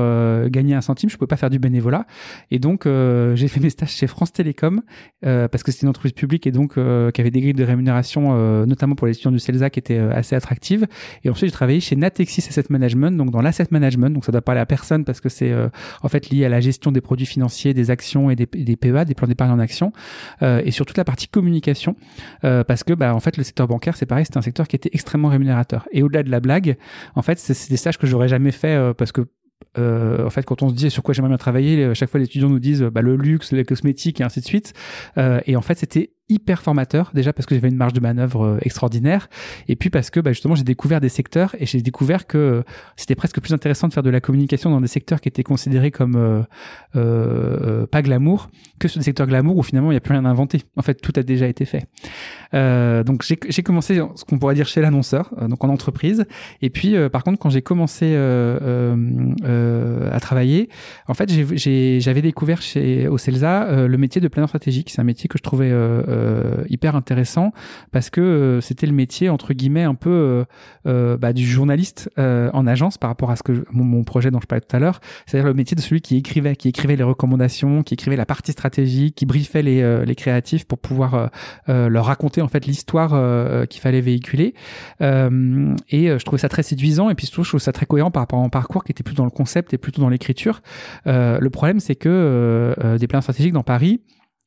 gagner 0.48 0.74
un 0.74 0.80
centime. 0.80 1.10
Je 1.10 1.16
pouvais 1.16 1.28
pas 1.28 1.36
faire 1.36 1.50
du 1.50 1.58
bénévolat 1.58 2.06
et 2.50 2.58
donc 2.58 2.86
j'ai 2.86 3.48
fait 3.48 3.60
mes 3.60 3.70
stages 3.70 3.90
chez 3.90 4.06
France 4.06 4.32
Télécom 4.32 4.82
parce 5.22 5.62
que 5.62 5.72
c'était 5.72 5.82
une 5.82 5.90
entreprise 5.90 6.12
publique 6.12 6.46
et 6.46 6.52
donc 6.52 6.74
qui 6.74 7.20
avait 7.20 7.30
des 7.30 7.40
grilles 7.40 7.52
des 7.52 7.64
rémunérations, 7.64 8.64
notamment 8.66 8.94
pour 8.94 9.06
les 9.06 9.12
étudiants 9.12 9.32
du 9.32 9.38
CELSA, 9.38 9.70
qui 9.70 9.78
étaient 9.78 9.98
assez 9.98 10.29
attractives. 10.36 10.86
Et 11.24 11.30
ensuite, 11.30 11.50
j'ai 11.50 11.54
travaillé 11.54 11.80
chez 11.80 11.96
Natexis 11.96 12.46
Asset 12.48 12.64
Management, 12.70 13.16
donc 13.16 13.30
dans 13.30 13.40
l'asset 13.40 13.66
management. 13.70 14.10
Donc 14.10 14.24
ça 14.24 14.32
doit 14.32 14.42
parler 14.42 14.60
à 14.60 14.66
personne 14.66 15.04
parce 15.04 15.20
que 15.20 15.28
c'est 15.28 15.52
en 16.02 16.08
fait 16.08 16.30
lié 16.30 16.44
à 16.44 16.48
la 16.48 16.60
gestion 16.60 16.92
des 16.92 17.00
produits 17.00 17.26
financiers, 17.26 17.74
des 17.74 17.90
actions 17.90 18.30
et 18.30 18.36
des, 18.36 18.46
des 18.46 18.76
PEA, 18.76 19.04
des 19.04 19.14
plans 19.14 19.28
d'épargne 19.28 19.52
en 19.52 19.58
action, 19.58 19.92
et 20.42 20.70
sur 20.70 20.86
toute 20.86 20.96
la 20.96 21.04
partie 21.04 21.28
communication, 21.28 21.96
parce 22.42 22.84
que 22.84 22.92
bah, 22.92 23.14
en 23.14 23.20
fait 23.20 23.36
le 23.36 23.44
secteur 23.44 23.68
bancaire, 23.68 23.96
c'est 23.96 24.06
pareil, 24.06 24.24
c'est 24.26 24.36
un 24.36 24.42
secteur 24.42 24.68
qui 24.68 24.76
était 24.76 24.90
extrêmement 24.92 25.28
rémunérateur. 25.28 25.88
Et 25.92 26.02
au-delà 26.02 26.22
de 26.22 26.30
la 26.30 26.40
blague, 26.40 26.76
en 27.14 27.22
fait, 27.22 27.38
c'est 27.38 27.70
des 27.70 27.76
stages 27.76 27.98
que 27.98 28.06
j'aurais 28.06 28.28
jamais 28.28 28.52
fait 28.52 28.94
parce 28.94 29.12
que 29.12 29.22
euh, 29.78 30.26
en 30.26 30.30
fait, 30.30 30.44
quand 30.44 30.62
on 30.62 30.68
se 30.68 30.74
dit 30.74 30.90
sur 30.90 31.02
quoi 31.02 31.14
j'aimerais 31.14 31.30
bien 31.30 31.38
travailler, 31.38 31.84
à 31.84 31.94
chaque 31.94 32.10
fois 32.10 32.18
les 32.18 32.26
étudiants 32.26 32.48
nous 32.48 32.58
disent 32.58 32.82
bah, 32.82 33.02
le 33.02 33.16
luxe, 33.16 33.52
les 33.52 33.64
cosmétiques 33.64 34.20
et 34.20 34.24
ainsi 34.24 34.40
de 34.40 34.44
suite. 34.44 34.72
Euh, 35.18 35.40
et 35.46 35.56
en 35.56 35.62
fait, 35.62 35.78
c'était 35.78 36.10
hyper 36.30 36.62
formateur 36.62 37.10
déjà 37.12 37.32
parce 37.32 37.46
que 37.46 37.54
j'avais 37.54 37.68
une 37.68 37.76
marge 37.76 37.92
de 37.92 38.00
manœuvre 38.00 38.44
euh, 38.44 38.58
extraordinaire 38.62 39.28
et 39.68 39.76
puis 39.76 39.90
parce 39.90 40.10
que 40.10 40.20
bah, 40.20 40.32
justement 40.32 40.54
j'ai 40.54 40.64
découvert 40.64 41.00
des 41.00 41.08
secteurs 41.08 41.54
et 41.58 41.66
j'ai 41.66 41.82
découvert 41.82 42.26
que 42.26 42.64
c'était 42.96 43.14
presque 43.14 43.40
plus 43.40 43.52
intéressant 43.52 43.88
de 43.88 43.92
faire 43.92 44.02
de 44.02 44.10
la 44.10 44.20
communication 44.20 44.70
dans 44.70 44.80
des 44.80 44.88
secteurs 44.88 45.20
qui 45.20 45.28
étaient 45.28 45.42
considérés 45.42 45.90
comme 45.90 46.16
euh, 46.16 46.42
euh, 46.96 47.86
pas 47.86 48.02
glamour 48.02 48.50
que 48.78 48.88
sur 48.88 48.98
des 48.98 49.04
secteurs 49.04 49.26
glamour 49.26 49.56
où 49.56 49.62
finalement 49.62 49.90
il 49.90 49.94
n'y 49.94 49.98
a 49.98 50.00
plus 50.00 50.12
rien 50.12 50.24
à 50.24 50.28
inventer. 50.28 50.62
En 50.76 50.82
fait 50.82 50.94
tout 50.94 51.12
a 51.16 51.22
déjà 51.22 51.46
été 51.46 51.64
fait. 51.64 51.86
Euh, 52.54 53.04
donc 53.04 53.22
j'ai 53.22 53.62
commencé 53.62 54.00
ce 54.14 54.24
qu'on 54.24 54.38
pourrait 54.38 54.54
dire 54.54 54.66
chez 54.66 54.80
l'annonceur 54.80 55.34
donc 55.48 55.62
en 55.64 55.68
entreprise. 55.68 56.24
Et 56.62 56.70
puis 56.70 56.94
par 57.10 57.24
contre 57.24 57.38
quand 57.38 57.50
j'ai 57.50 57.62
commencé 57.62 58.16
à 58.16 58.96
travailler 60.20 60.68
en 61.08 61.14
fait 61.14 61.30
j'avais 61.30 62.22
découvert 62.22 62.62
chez 62.62 63.08
au 63.08 63.18
CELSA 63.18 63.86
le 63.86 63.98
métier 63.98 64.20
de 64.20 64.28
planeur 64.28 64.48
stratégique. 64.48 64.90
C'est 64.90 65.00
un 65.00 65.04
métier 65.04 65.28
que 65.28 65.38
je 65.38 65.42
trouvais 65.42 65.70
euh, 66.20 66.64
hyper 66.68 66.96
intéressant 66.96 67.52
parce 67.92 68.10
que 68.10 68.20
euh, 68.20 68.60
c'était 68.60 68.86
le 68.86 68.92
métier 68.92 69.28
entre 69.28 69.54
guillemets 69.54 69.82
un 69.82 69.94
peu 69.94 70.44
euh, 70.86 71.16
bah, 71.16 71.32
du 71.32 71.46
journaliste 71.46 72.10
en 72.16 72.66
agence 72.66 72.98
par 72.98 73.10
rapport 73.10 73.30
à 73.30 73.36
ce 73.36 73.42
que 73.42 73.64
mon, 73.70 74.04
projet 74.04 74.30
dont 74.30 74.40
je 74.40 74.46
parlais 74.46 74.60
tout 74.60 74.74
à 74.74 74.78
l'heure, 74.78 75.00
c'est-à-dire 75.26 75.46
le 75.46 75.54
métier 75.54 75.74
de 75.74 75.80
celui 75.80 76.00
qui 76.00 76.16
écrivait, 76.16 76.56
qui 76.56 76.68
écrivait 76.68 76.96
les 76.96 77.02
recommandations, 77.02 77.82
qui 77.82 77.94
écrivait 77.94 78.16
la 78.16 78.26
partie 78.26 78.52
stratégique, 78.52 79.14
qui 79.14 79.26
briefait 79.26 79.62
les, 79.62 80.04
les 80.04 80.14
créatifs 80.14 80.64
pour 80.64 80.78
pouvoir 80.78 81.30
leur 81.66 82.04
raconter 82.06 82.40
en 82.40 82.48
fait 82.48 82.66
l'histoire 82.66 83.10
qu'il 83.68 83.80
fallait 83.80 84.00
véhiculer. 84.00 84.54
et 85.00 85.04
je 85.04 86.24
trouvais 86.24 86.40
ça 86.40 86.48
très 86.48 86.62
séduisant 86.62 87.10
et 87.10 87.14
puis 87.14 87.26
surtout 87.26 87.44
je 87.44 87.50
trouve 87.50 87.60
ça 87.60 87.72
très 87.72 87.86
cohérent 87.86 88.10
par 88.10 88.22
rapport 88.22 88.38
à 88.38 88.42
mon 88.42 88.50
parcours 88.50 88.84
qui 88.84 88.92
était 88.92 89.02
plutôt 89.02 89.22
dans 89.22 89.26
le 89.26 89.30
concept 89.30 89.74
et 89.74 89.78
plutôt 89.78 90.00
dans 90.00 90.08
l'écriture. 90.08 90.62
le 91.06 91.48
problème 91.48 91.80
c'est 91.80 91.96
que 91.96 92.74
des 92.98 93.06
plans 93.06 93.20
stratégiques 93.20 93.52
dans 93.52 93.62
Paris 93.62 94.00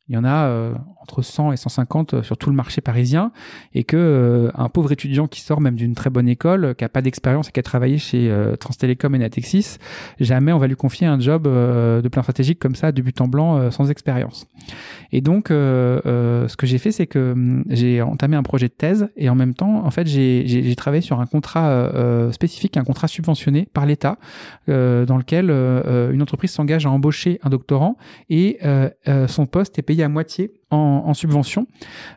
il 0.09 0.15
y 0.15 0.17
en 0.17 0.25
a 0.25 0.47
euh, 0.47 0.73
entre 1.01 1.21
100 1.21 1.53
et 1.53 1.57
150 1.57 2.13
euh, 2.13 2.23
sur 2.23 2.37
tout 2.37 2.49
le 2.49 2.55
marché 2.57 2.81
parisien 2.81 3.31
et 3.73 3.85
que 3.85 3.95
euh, 3.95 4.51
un 4.53 4.67
pauvre 4.67 4.91
étudiant 4.91 5.27
qui 5.27 5.39
sort 5.39 5.61
même 5.61 5.75
d'une 5.75 5.95
très 5.95 6.09
bonne 6.09 6.27
école, 6.27 6.75
qui 6.75 6.83
a 6.83 6.89
pas 6.89 7.01
d'expérience 7.01 7.47
et 7.47 7.51
qui 7.53 7.59
a 7.61 7.63
travaillé 7.63 7.97
chez 7.97 8.33
Transtélécom 8.59 9.15
et 9.15 9.17
Natexis, 9.17 9.77
jamais 10.19 10.51
on 10.51 10.57
va 10.57 10.67
lui 10.67 10.75
confier 10.75 11.07
un 11.07 11.19
job 11.19 11.43
de 11.43 12.07
plan 12.09 12.21
stratégique 12.21 12.59
comme 12.59 12.75
ça, 12.75 12.91
de 12.91 13.01
but 13.01 13.19
en 13.21 13.27
blanc, 13.27 13.71
sans 13.71 13.89
expérience. 13.89 14.47
Et 15.11 15.21
donc, 15.21 15.47
ce 15.49 16.55
que 16.55 16.65
j'ai 16.65 16.77
fait, 16.77 16.91
c'est 16.91 17.07
que 17.07 17.31
hum, 17.33 17.63
j'ai 17.69 18.01
entamé 18.01 18.35
un 18.35 18.43
projet 18.43 18.67
de 18.67 18.73
thèse 18.73 19.09
et 19.15 19.29
en 19.29 19.35
même 19.35 19.53
temps, 19.53 19.85
en 19.85 19.91
fait, 19.91 20.07
j'ai 20.07 20.75
travaillé 20.75 21.01
sur 21.01 21.19
un 21.19 21.25
contrat 21.25 21.89
spécifique, 22.31 22.77
un 22.77 22.83
contrat 22.83 23.07
subventionné 23.07 23.67
par 23.73 23.85
l'État, 23.85 24.17
dans 24.67 25.17
lequel 25.17 25.49
une 25.49 26.21
entreprise 26.21 26.51
s'engage 26.51 26.85
à 26.85 26.91
embaucher 26.91 27.39
un 27.43 27.49
doctorant 27.49 27.97
et 28.29 28.59
son 29.27 29.45
poste 29.45 29.79
est 29.79 29.83
payé 29.83 29.92
à 30.01 30.09
moitié 30.09 30.51
en, 30.73 31.13
subvention, 31.13 31.67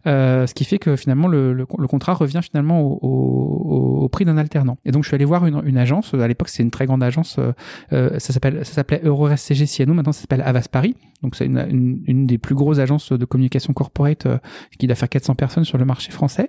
euh, 0.07 0.47
ce 0.47 0.55
qui 0.55 0.65
fait 0.65 0.79
que 0.79 0.97
finalement 0.97 1.29
le, 1.29 1.67
contrat 1.67 2.15
revient 2.15 2.41
finalement 2.43 2.81
au, 2.81 4.09
prix 4.11 4.25
d'un 4.25 4.39
alternant. 4.39 4.79
Et 4.85 4.93
donc 4.93 5.03
je 5.03 5.09
suis 5.09 5.15
allé 5.15 5.25
voir 5.25 5.47
une, 5.47 5.79
agence, 5.79 6.15
à 6.15 6.29
l'époque 6.29 6.49
c'est 6.49 6.63
une 6.63 6.71
très 6.71 6.87
grande 6.87 7.03
agence, 7.03 7.37
euh, 7.39 7.53
euh, 7.93 8.19
ça 8.19 8.33
s'appelait 8.33 9.03
EuroRSCG 9.05 9.67
Ciano, 9.67 9.95
maintenant 9.95 10.13
ça 10.13 10.23
s'appelle 10.23 10.43
Avas 10.43 10.69
Paris, 10.71 10.95
donc 11.23 11.37
c'est 11.37 11.47
une, 11.47 12.27
des 12.27 12.39
plus 12.39 12.55
grosses 12.55 12.79
agences 12.79 13.13
de 13.13 13.25
communication 13.25 13.73
corporate 13.73 14.27
qui 14.79 14.87
doit 14.87 14.97
faire 14.97 15.09
400 15.09 15.35
personnes 15.35 15.65
sur 15.65 15.79
le 15.79 15.85
marché 15.85 16.13
français. 16.13 16.49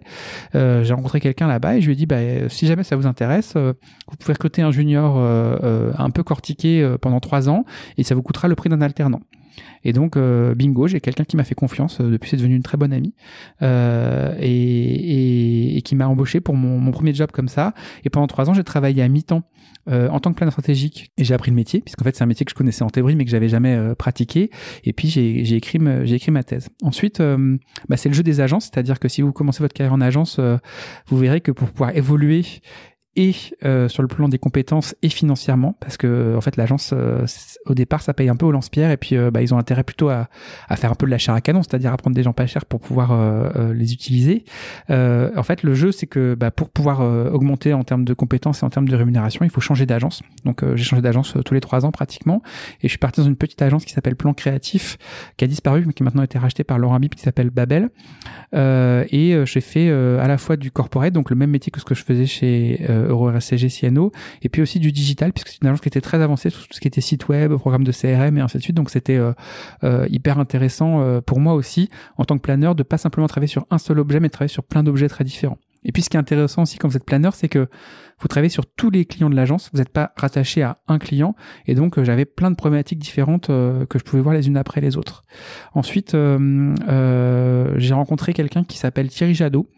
J'ai 0.53 0.93
rencontré 0.93 1.19
quelqu'un 1.19 1.47
là-bas 1.47 1.77
et 1.77 1.81
je 1.81 1.87
lui 1.87 1.93
ai 1.93 1.95
dit 1.95 2.05
bah, 2.05 2.49
si 2.49 2.67
jamais 2.67 2.83
ça 2.83 2.95
vous 2.95 3.07
intéresse, 3.07 3.55
vous 3.55 4.17
pouvez 4.19 4.33
recruter 4.33 4.61
un 4.61 4.71
junior 4.71 5.17
un 5.17 6.09
peu 6.09 6.23
cortiqué 6.23 6.95
pendant 7.01 7.19
trois 7.19 7.49
ans 7.49 7.65
et 7.97 8.03
ça 8.03 8.15
vous 8.15 8.21
coûtera 8.21 8.47
le 8.47 8.55
prix 8.55 8.69
d'un 8.69 8.81
alternant. 8.81 9.21
Et 9.83 9.93
donc, 9.93 10.17
euh, 10.17 10.55
bingo, 10.55 10.87
j'ai 10.87 10.99
quelqu'un 10.99 11.23
qui 11.23 11.37
m'a 11.37 11.43
fait 11.43 11.55
confiance. 11.55 12.01
Euh, 12.01 12.09
depuis, 12.09 12.29
c'est 12.29 12.37
devenu 12.37 12.55
une 12.55 12.63
très 12.63 12.77
bonne 12.77 12.93
amie 12.93 13.13
euh, 13.61 14.35
et, 14.39 15.77
et, 15.77 15.81
qui 15.81 15.95
m'a 15.95 16.07
embauché 16.07 16.41
pour 16.41 16.55
mon, 16.55 16.79
mon, 16.79 16.91
premier 16.91 17.13
job 17.13 17.31
comme 17.31 17.47
ça. 17.47 17.73
Et 18.03 18.09
pendant 18.09 18.27
trois 18.27 18.49
ans, 18.49 18.53
j'ai 18.53 18.63
travaillé 18.63 19.01
à 19.01 19.07
mi-temps 19.07 19.43
euh, 19.89 20.09
en 20.09 20.19
tant 20.19 20.31
que 20.31 20.35
planeur 20.35 20.51
stratégique 20.51 21.11
et 21.17 21.23
j'ai 21.23 21.33
appris 21.33 21.49
le 21.49 21.55
métier 21.55 21.79
puisqu'en 21.79 22.03
fait 22.03 22.13
c'est 22.13 22.23
un 22.23 22.27
métier 22.27 22.45
que 22.45 22.49
je 22.49 22.55
connaissais 22.55 22.83
en 22.83 22.89
théorie 22.89 23.15
mais 23.15 23.23
que 23.23 23.31
j'avais 23.31 23.47
jamais 23.47 23.73
euh, 23.73 23.95
pratiqué. 23.95 24.49
Et 24.83 24.91
puis 24.91 25.07
j'ai, 25.07 25.55
écrit 25.55 25.79
j'ai 26.03 26.15
écrit 26.15 26.31
ma 26.31 26.43
thèse. 26.43 26.69
Ensuite, 26.81 27.21
bah, 27.87 27.97
c'est 27.97 28.09
le 28.09 28.15
jeu 28.15 28.23
des 28.23 28.41
agences, 28.41 28.65
c'est-à-dire 28.65 28.99
que 28.99 29.07
si 29.07 29.21
vous 29.21 29.31
commencez 29.31 29.63
votre 29.63 29.73
carrière 29.73 29.93
en 29.93 30.01
agence, 30.01 30.39
vous 31.07 31.17
verrez 31.17 31.41
que 31.41 31.51
pour 31.51 31.69
pouvoir 31.69 31.95
évoluer 31.95 32.43
et 33.17 33.33
euh, 33.65 33.89
sur 33.89 34.03
le 34.03 34.07
plan 34.07 34.29
des 34.29 34.37
compétences 34.37 34.95
et 35.01 35.09
financièrement 35.09 35.75
parce 35.79 35.97
que 35.97 36.35
en 36.37 36.41
fait 36.41 36.55
l'agence 36.55 36.91
euh, 36.93 37.25
au 37.65 37.73
départ 37.73 38.03
ça 38.03 38.13
paye 38.13 38.29
un 38.29 38.35
peu 38.35 38.45
au 38.45 38.51
lance-pierre 38.51 38.91
et 38.91 38.97
puis 38.97 39.17
euh, 39.17 39.31
bah, 39.31 39.41
ils 39.41 39.55
ont 39.55 39.57
intérêt 39.57 39.83
plutôt 39.83 40.09
à, 40.09 40.29
faire 40.75 40.91
un 40.91 40.95
peu 40.95 41.07
de 41.07 41.11
la 41.11 41.17
chair 41.17 41.33
à 41.33 41.41
canon 41.41 41.63
c'est-à-dire 41.63 41.91
à 41.91 41.97
prendre 41.97 42.15
des 42.15 42.21
gens 42.21 42.33
pas 42.33 42.45
chers 42.45 42.65
pour 42.65 42.79
pouvoir 42.79 43.17
les 43.73 43.93
utiliser. 43.93 44.45
En 44.89 45.43
fait 45.43 45.63
le 45.63 45.73
jeu 45.73 45.91
c'est 45.91 46.05
que 46.05 46.35
bah, 46.35 46.51
pour 46.51 46.69
pouvoir 46.69 47.01
augmenter 47.33 47.73
en 47.73 47.83
termes 47.83 48.05
de 48.05 48.13
compétences 48.13 48.61
et 48.61 48.65
en 48.65 48.69
termes 48.69 48.87
de 48.87 48.95
rémunération 48.95 49.43
il 49.43 49.49
faut 49.49 49.61
changer 49.61 49.87
d'agence. 49.87 50.21
Donc 50.45 50.63
j'ai 50.75 50.83
changé 50.83 51.01
d'agence 51.01 51.35
tous 51.43 51.53
les 51.55 51.59
trois 51.59 51.85
ans 51.85 51.91
pratiquement. 51.91 52.43
Et 52.81 52.87
je 52.87 52.89
suis 52.89 52.99
parti 52.99 53.21
dans 53.21 53.27
une 53.27 53.35
petite 53.35 53.61
agence 53.63 53.85
qui 53.85 53.93
s'appelle 53.93 54.15
Plan 54.15 54.33
Créatif 54.33 54.97
qui 55.37 55.45
a 55.45 55.47
disparu 55.47 55.83
mais 55.87 55.93
qui 55.93 56.03
maintenant 56.03 56.21
a 56.21 56.25
été 56.25 56.37
rachetée 56.37 56.63
par 56.63 56.77
Laurent 56.77 56.99
Bip 56.99 57.15
qui 57.15 57.23
s'appelle 57.23 57.49
Babel. 57.49 57.89
Et 58.53 59.35
j'ai 59.45 59.61
fait 59.61 59.89
à 59.89 60.27
la 60.27 60.37
fois 60.37 60.57
du 60.57 60.69
corporate 60.69 61.13
donc 61.13 61.31
le 61.31 61.35
même 61.35 61.49
métier 61.49 61.71
que 61.71 61.79
ce 61.79 61.85
que 61.85 61.95
je 61.95 62.03
faisais 62.03 62.27
chez 62.27 62.85
EuroRSCG 63.07 63.69
Ciano, 63.69 64.11
et 64.41 64.49
puis 64.49 64.61
aussi 64.61 64.79
du 64.79 64.91
digital, 64.91 65.33
puisque 65.33 65.49
c'est 65.49 65.61
une 65.61 65.67
agence 65.67 65.81
qui 65.81 65.87
était 65.87 66.01
très 66.01 66.21
avancée 66.21 66.49
sur 66.49 66.67
tout 66.67 66.73
ce 66.73 66.79
qui 66.79 66.87
était 66.87 67.01
site 67.01 67.27
web, 67.27 67.53
programme 67.55 67.83
de 67.83 67.91
CRM 67.91 68.37
et 68.37 68.41
ainsi 68.41 68.57
de 68.57 68.63
suite. 68.63 68.75
Donc 68.75 68.89
c'était 68.89 69.17
euh, 69.17 69.33
euh, 69.83 70.07
hyper 70.09 70.39
intéressant 70.39 71.01
euh, 71.01 71.21
pour 71.21 71.39
moi 71.39 71.53
aussi, 71.53 71.89
en 72.17 72.25
tant 72.25 72.37
que 72.37 72.41
planeur, 72.41 72.75
de 72.75 72.83
pas 72.83 72.97
simplement 72.97 73.27
travailler 73.27 73.47
sur 73.47 73.65
un 73.71 73.77
seul 73.77 73.99
objet, 73.99 74.19
mais 74.19 74.27
de 74.27 74.33
travailler 74.33 74.53
sur 74.53 74.63
plein 74.63 74.83
d'objets 74.83 75.09
très 75.09 75.23
différents. 75.23 75.57
Et 75.83 75.91
puis 75.91 76.01
ce 76.01 76.09
qui 76.09 76.17
est 76.17 76.19
intéressant 76.19 76.63
aussi 76.63 76.77
quand 76.77 76.87
vous 76.87 76.97
êtes 76.97 77.05
planeur, 77.05 77.35
c'est 77.35 77.47
que 77.47 77.67
vous 78.19 78.27
travaillez 78.27 78.49
sur 78.49 78.65
tous 78.65 78.89
les 78.89 79.05
clients 79.05 79.29
de 79.29 79.35
l'agence, 79.35 79.69
vous 79.71 79.79
n'êtes 79.79 79.89
pas 79.89 80.11
rattaché 80.17 80.63
à 80.63 80.79
un 80.87 80.97
client, 80.97 81.35
et 81.67 81.75
donc 81.75 82.01
j'avais 82.03 82.25
plein 82.25 82.49
de 82.49 82.55
problématiques 82.55 82.97
différentes 82.97 83.47
que 83.47 83.99
je 83.99 84.03
pouvais 84.03 84.21
voir 84.21 84.33
les 84.33 84.47
unes 84.47 84.57
après 84.57 84.81
les 84.81 84.97
autres. 84.97 85.23
Ensuite, 85.75 86.13
j'ai 86.13 87.93
rencontré 87.93 88.33
quelqu'un 88.33 88.63
qui 88.63 88.79
s'appelle 88.79 89.09
Thierry 89.09 89.35
Jadot, 89.35 89.69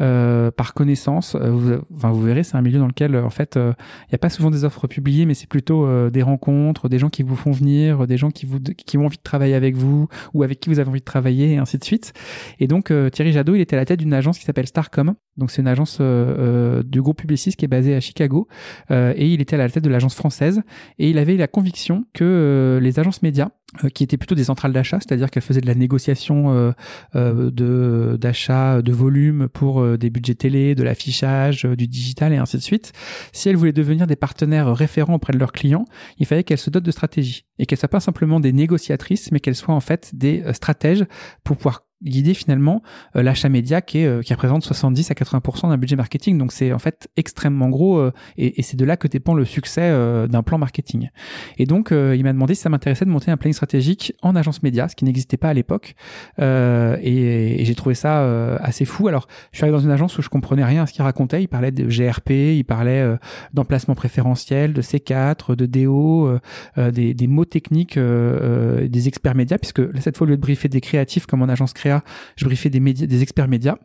euh, 0.00 0.50
par 0.50 0.74
connaissance. 0.74 1.34
Euh, 1.34 1.50
vous, 1.50 1.72
enfin, 1.94 2.10
vous 2.10 2.22
verrez, 2.22 2.42
c'est 2.42 2.56
un 2.56 2.62
milieu 2.62 2.78
dans 2.78 2.86
lequel, 2.86 3.16
en 3.16 3.30
fait, 3.30 3.56
euh, 3.56 3.72
il 4.02 4.12
n'y 4.12 4.16
a 4.16 4.18
pas 4.18 4.30
souvent 4.30 4.50
des 4.50 4.64
offres 4.64 4.86
publiées, 4.86 5.26
mais 5.26 5.34
c'est 5.34 5.48
plutôt 5.48 5.88
des 6.10 6.22
rencontres, 6.22 6.88
des 6.88 6.98
gens 6.98 7.10
qui 7.10 7.22
vous 7.22 7.36
font 7.36 7.52
venir, 7.52 8.06
des 8.06 8.16
gens 8.16 8.30
qui 8.30 8.46
vous 8.46 8.60
qui 8.60 8.98
ont 8.98 9.06
envie 9.06 9.16
de 9.16 9.22
travailler 9.22 9.54
avec 9.54 9.76
vous 9.76 10.08
ou 10.32 10.42
avec 10.42 10.60
qui 10.60 10.68
vous 10.68 10.78
avez 10.78 10.88
envie 10.88 11.00
de 11.00 11.04
travailler, 11.04 11.52
et 11.52 11.58
ainsi 11.58 11.78
de 11.78 11.84
suite. 11.84 12.12
Et 12.60 12.66
donc, 12.66 12.92
Thierry 13.12 13.32
Jadot, 13.32 13.54
il 13.54 13.60
était 13.60 13.76
à 13.76 13.78
la 13.78 13.84
tête 13.84 14.00
d'une 14.00 14.14
agence 14.14 14.38
qui 14.38 14.44
s'appelle 14.44 14.66
Starcom. 14.66 15.14
Donc, 15.36 15.50
c'est 15.50 15.62
une 15.62 15.68
agence 15.68 16.00
du 16.00 17.02
groupe 17.02 17.18
Publicis 17.18 17.52
qui 17.52 17.64
est 17.64 17.68
basée 17.68 17.94
à 17.94 18.00
Chicago, 18.00 18.48
et 18.90 19.28
il 19.28 19.40
était 19.40 19.54
à 19.54 19.58
la 19.58 19.68
tête 19.68 19.84
de 19.84 19.90
l'agence 19.90 20.14
française. 20.14 20.62
Et 20.98 21.10
il 21.10 21.18
avait 21.18 21.36
la 21.36 21.48
conviction 21.48 22.04
que 22.12 22.78
les 22.80 22.98
agences 22.98 23.22
médias 23.22 23.50
qui 23.92 24.04
étaient 24.04 24.16
plutôt 24.16 24.34
des 24.34 24.44
centrales 24.44 24.72
d'achat, 24.72 24.98
c'est-à-dire 25.00 25.30
qu'elles 25.30 25.42
faisaient 25.42 25.60
de 25.60 25.66
la 25.66 25.74
négociation 25.74 26.74
euh, 27.16 27.50
de 27.50 28.16
d'achat 28.20 28.82
de 28.82 28.92
volume 28.92 29.48
pour 29.48 29.80
euh, 29.80 29.96
des 29.96 30.10
budgets 30.10 30.34
télé, 30.34 30.74
de 30.74 30.82
l'affichage, 30.82 31.64
euh, 31.64 31.76
du 31.76 31.86
digital 31.86 32.32
et 32.32 32.36
ainsi 32.36 32.56
de 32.56 32.62
suite. 32.62 32.92
Si 33.32 33.48
elles 33.48 33.56
voulaient 33.56 33.72
devenir 33.72 34.06
des 34.06 34.16
partenaires 34.16 34.74
référents 34.74 35.14
auprès 35.14 35.32
de 35.32 35.38
leurs 35.38 35.52
clients, 35.52 35.84
il 36.18 36.26
fallait 36.26 36.44
qu'elles 36.44 36.58
se 36.58 36.70
dotent 36.70 36.84
de 36.84 36.90
stratégie 36.90 37.44
et 37.58 37.66
qu'elles 37.66 37.78
soient 37.78 37.88
pas 37.88 38.00
simplement 38.00 38.40
des 38.40 38.52
négociatrices, 38.52 39.30
mais 39.32 39.40
qu'elles 39.40 39.54
soient 39.54 39.74
en 39.74 39.80
fait 39.80 40.10
des 40.14 40.42
stratèges 40.52 41.04
pour 41.44 41.56
pouvoir 41.56 41.86
guider 42.04 42.34
finalement 42.34 42.82
euh, 43.16 43.22
l'achat 43.22 43.48
média 43.48 43.80
qui, 43.80 43.98
est, 43.98 44.06
euh, 44.06 44.22
qui 44.22 44.32
représente 44.32 44.62
70 44.62 45.10
à 45.10 45.14
80% 45.14 45.68
d'un 45.68 45.76
budget 45.76 45.96
marketing. 45.96 46.38
Donc 46.38 46.52
c'est 46.52 46.72
en 46.72 46.78
fait 46.78 47.08
extrêmement 47.16 47.68
gros 47.68 47.98
euh, 47.98 48.12
et, 48.36 48.60
et 48.60 48.62
c'est 48.62 48.76
de 48.76 48.84
là 48.84 48.96
que 48.96 49.08
dépend 49.08 49.34
le 49.34 49.44
succès 49.44 49.92
d'un 50.28 50.42
plan 50.42 50.58
marketing. 50.58 51.10
Et 51.58 51.66
donc 51.66 51.90
il 51.90 52.22
m'a 52.22 52.32
demandé 52.32 52.54
si 52.54 52.62
ça 52.62 52.68
m'intéressait 52.68 53.04
de 53.04 53.10
monter 53.10 53.30
un 53.30 53.36
planning 53.36 53.54
stratégique 53.54 54.14
en 54.22 54.36
agence 54.36 54.62
média, 54.62 54.88
ce 54.88 54.96
qui 54.96 55.04
n'existait 55.04 55.36
pas 55.36 55.48
à 55.48 55.54
l'époque. 55.54 55.94
et, 56.38 57.60
et 57.60 57.64
j'ai 57.64 57.74
trouvé 57.74 57.94
ça 57.94 58.56
assez 58.56 58.84
fou. 58.84 59.08
Alors 59.08 59.26
je 59.52 59.58
suis 59.58 59.64
arrivé 59.64 59.76
dans 59.76 59.84
une 59.84 59.90
agence 59.90 60.18
où 60.18 60.22
je 60.22 60.28
comprenais 60.28 60.64
rien 60.64 60.82
à 60.82 60.86
ce 60.86 60.92
qu'il 60.92 61.02
racontait. 61.02 61.42
Il 61.42 61.48
parlait 61.48 61.70
de 61.70 61.84
GRP, 61.84 62.30
il 62.30 62.64
parlait 62.64 63.16
d'emplacement 63.52 63.94
préférentiel, 63.94 64.72
de 64.72 64.82
C4, 64.82 65.54
de 65.54 65.66
DO, 65.66 66.38
des, 66.76 67.14
des 67.14 67.26
mots 67.26 67.44
techniques 67.44 67.98
des 67.98 69.08
experts 69.08 69.34
médias, 69.34 69.58
puisque 69.58 69.82
cette 70.00 70.16
fois 70.16 70.26
au 70.26 70.30
lieu 70.30 70.36
de 70.36 70.42
briefer 70.42 70.68
des 70.68 70.80
créatifs 70.80 71.26
comme 71.26 71.42
en 71.42 71.48
agence 71.48 71.72
créa 71.72 71.93
je 72.36 72.44
briefais 72.44 72.70
des, 72.70 73.22
experts 73.22 73.48
médias. 73.48 73.76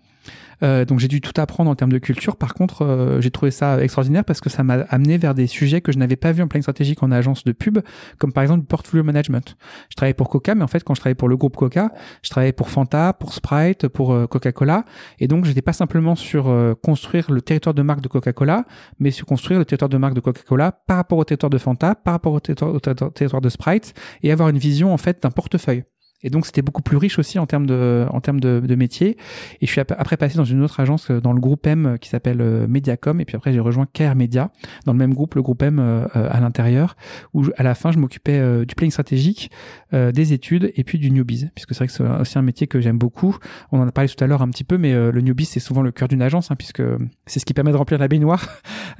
Euh, 0.62 0.86
donc 0.86 1.00
j'ai 1.00 1.08
dû 1.08 1.22
tout 1.22 1.40
apprendre 1.40 1.70
en 1.70 1.76
termes 1.76 1.92
de 1.92 1.98
culture. 1.98 2.36
Par 2.36 2.54
contre, 2.54 2.84
euh, 2.84 3.22
j'ai 3.22 3.32
trouvé 3.32 3.52
ça 3.52 3.82
extraordinaire 3.82 4.26
parce 4.26 4.42
que 4.42 4.50
ça 4.50 4.64
m'a 4.64 4.74
amené 4.90 5.18
vers 5.18 5.34
des 5.34 5.48
sujets 5.48 5.82
que 5.82 5.92
je 5.92 5.98
n'avais 5.98 6.18
pas 6.18 6.32
vu 6.32 6.44
en 6.44 6.48
planning 6.48 6.64
stratégique 6.64 7.02
en 7.04 7.12
agence 7.12 7.44
de 7.44 7.52
pub, 7.52 7.80
comme 8.18 8.34
par 8.34 8.44
exemple 8.44 8.62
le 8.62 8.68
portfolio 8.68 9.04
management. 9.04 9.56
Je 9.90 9.96
travaillais 9.96 10.14
pour 10.14 10.30
Coca, 10.30 10.56
mais 10.56 10.64
en 10.64 10.68
fait 10.68 10.84
quand 10.84 10.94
je 10.96 11.00
travaillais 11.00 11.16
pour 11.16 11.30
le 11.30 11.38
groupe 11.38 11.56
Coca, 11.56 11.92
je 12.24 12.30
travaillais 12.30 12.52
pour 12.52 12.70
Fanta, 12.70 13.14
pour 13.14 13.34
Sprite, 13.34 13.88
pour 13.88 14.14
euh, 14.14 14.28
Coca-Cola, 14.28 14.84
et 15.20 15.28
donc 15.28 15.46
j'étais 15.46 15.62
pas 15.62 15.74
simplement 15.74 16.16
sur 16.16 16.50
construire 16.84 17.32
le 17.32 17.42
territoire 17.42 17.74
de 17.74 17.82
marque 17.82 18.02
de 18.02 18.08
Coca-Cola, 18.08 18.66
mais 19.00 19.12
sur 19.12 19.26
construire 19.26 19.60
le 19.60 19.66
territoire 19.66 19.90
de 19.90 19.98
marque 19.98 20.14
de 20.14 20.20
Coca-Cola 20.20 20.72
par 20.72 20.98
rapport 20.98 21.18
au 21.18 21.24
territoire 21.24 21.50
de 21.50 21.58
Fanta, 21.58 21.96
par 21.96 22.14
rapport 22.14 22.34
au 22.34 22.40
territoire, 22.40 22.74
au 22.74 22.80
territoire 22.80 23.42
de 23.42 23.50
Sprite, 23.50 23.94
et 24.24 24.32
avoir 24.32 24.50
une 24.50 24.58
vision 24.58 24.94
en 24.94 24.98
fait 24.98 25.24
d'un 25.24 25.32
portefeuille. 25.32 25.84
Et 26.22 26.30
donc 26.30 26.46
c'était 26.46 26.62
beaucoup 26.62 26.82
plus 26.82 26.98
riche 26.98 27.18
aussi 27.18 27.40
en 27.40 27.46
termes 27.46 27.66
de 27.66 28.06
en 28.10 28.20
termes 28.20 28.40
de, 28.40 28.60
de 28.60 28.76
métier. 28.76 29.18
Et 29.62 29.66
je 29.66 29.72
suis 29.72 29.80
après 29.80 30.18
passé 30.18 30.38
dans 30.38 30.44
une 30.44 30.62
autre 30.62 30.80
agence 30.80 31.12
euh, 31.12 31.22
dans 31.22 31.32
le 31.32 31.40
groupe 31.40 31.66
M 31.66 31.86
euh, 31.86 31.98
qui 31.98 32.10
s'appelle 32.10 32.42
euh, 32.42 32.68
Mediacom. 32.68 33.22
Et 33.22 33.26
puis 33.26 33.38
après 33.38 33.54
j'ai 33.54 33.60
rejoint 33.60 33.88
Care 33.92 34.16
Media 34.16 34.52
dans 34.86 34.92
le 34.92 34.98
même 34.98 35.14
groupe, 35.14 35.36
le 35.36 35.42
groupe 35.42 35.62
M 35.62 35.80
à 35.80 36.40
l'intérieur, 36.40 36.96
où 37.34 37.46
à 37.58 37.64
la 37.64 37.76
fin 37.76 37.92
je 37.92 38.00
m'occupais 38.00 38.66
du 38.66 38.76
planning 38.76 38.92
stratégique, 38.92 39.52
des 39.92 40.34
études 40.34 40.72
et 40.76 40.84
puis 40.84 40.98
du 40.98 41.12
newbies, 41.12 41.50
puisque 41.56 41.74
c'est 41.74 41.80
vrai 41.80 41.88
que 41.88 41.94
c'est 41.94 42.04
aussi 42.04 42.38
un 42.38 42.42
métier 42.42 42.68
que 42.68 42.80
j'aime 42.80 42.98
beaucoup. 42.98 43.38
On 43.72 43.80
en 43.80 43.88
a 43.88 43.92
parlé 43.92 44.10
tout 44.10 44.22
à 44.24 44.28
l'heure 44.28 44.42
un 44.42 44.50
petit 44.50 44.64
peu, 44.64 44.78
mais 44.78 44.94
le 44.94 45.22
newbies 45.22 45.46
c'est 45.46 45.60
souvent 45.60 45.82
le 45.82 45.92
cœur 45.92 46.08
d'une 46.08 46.22
agence, 46.22 46.52
hein, 46.52 46.56
puisque 46.56 46.82
c'est 47.26 47.40
ce 47.40 47.46
qui 47.46 47.54
permet 47.54 47.72
de 47.72 47.78
remplir 47.78 48.00
la 48.00 48.08
baignoire. 48.08 48.48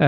et, 0.00 0.06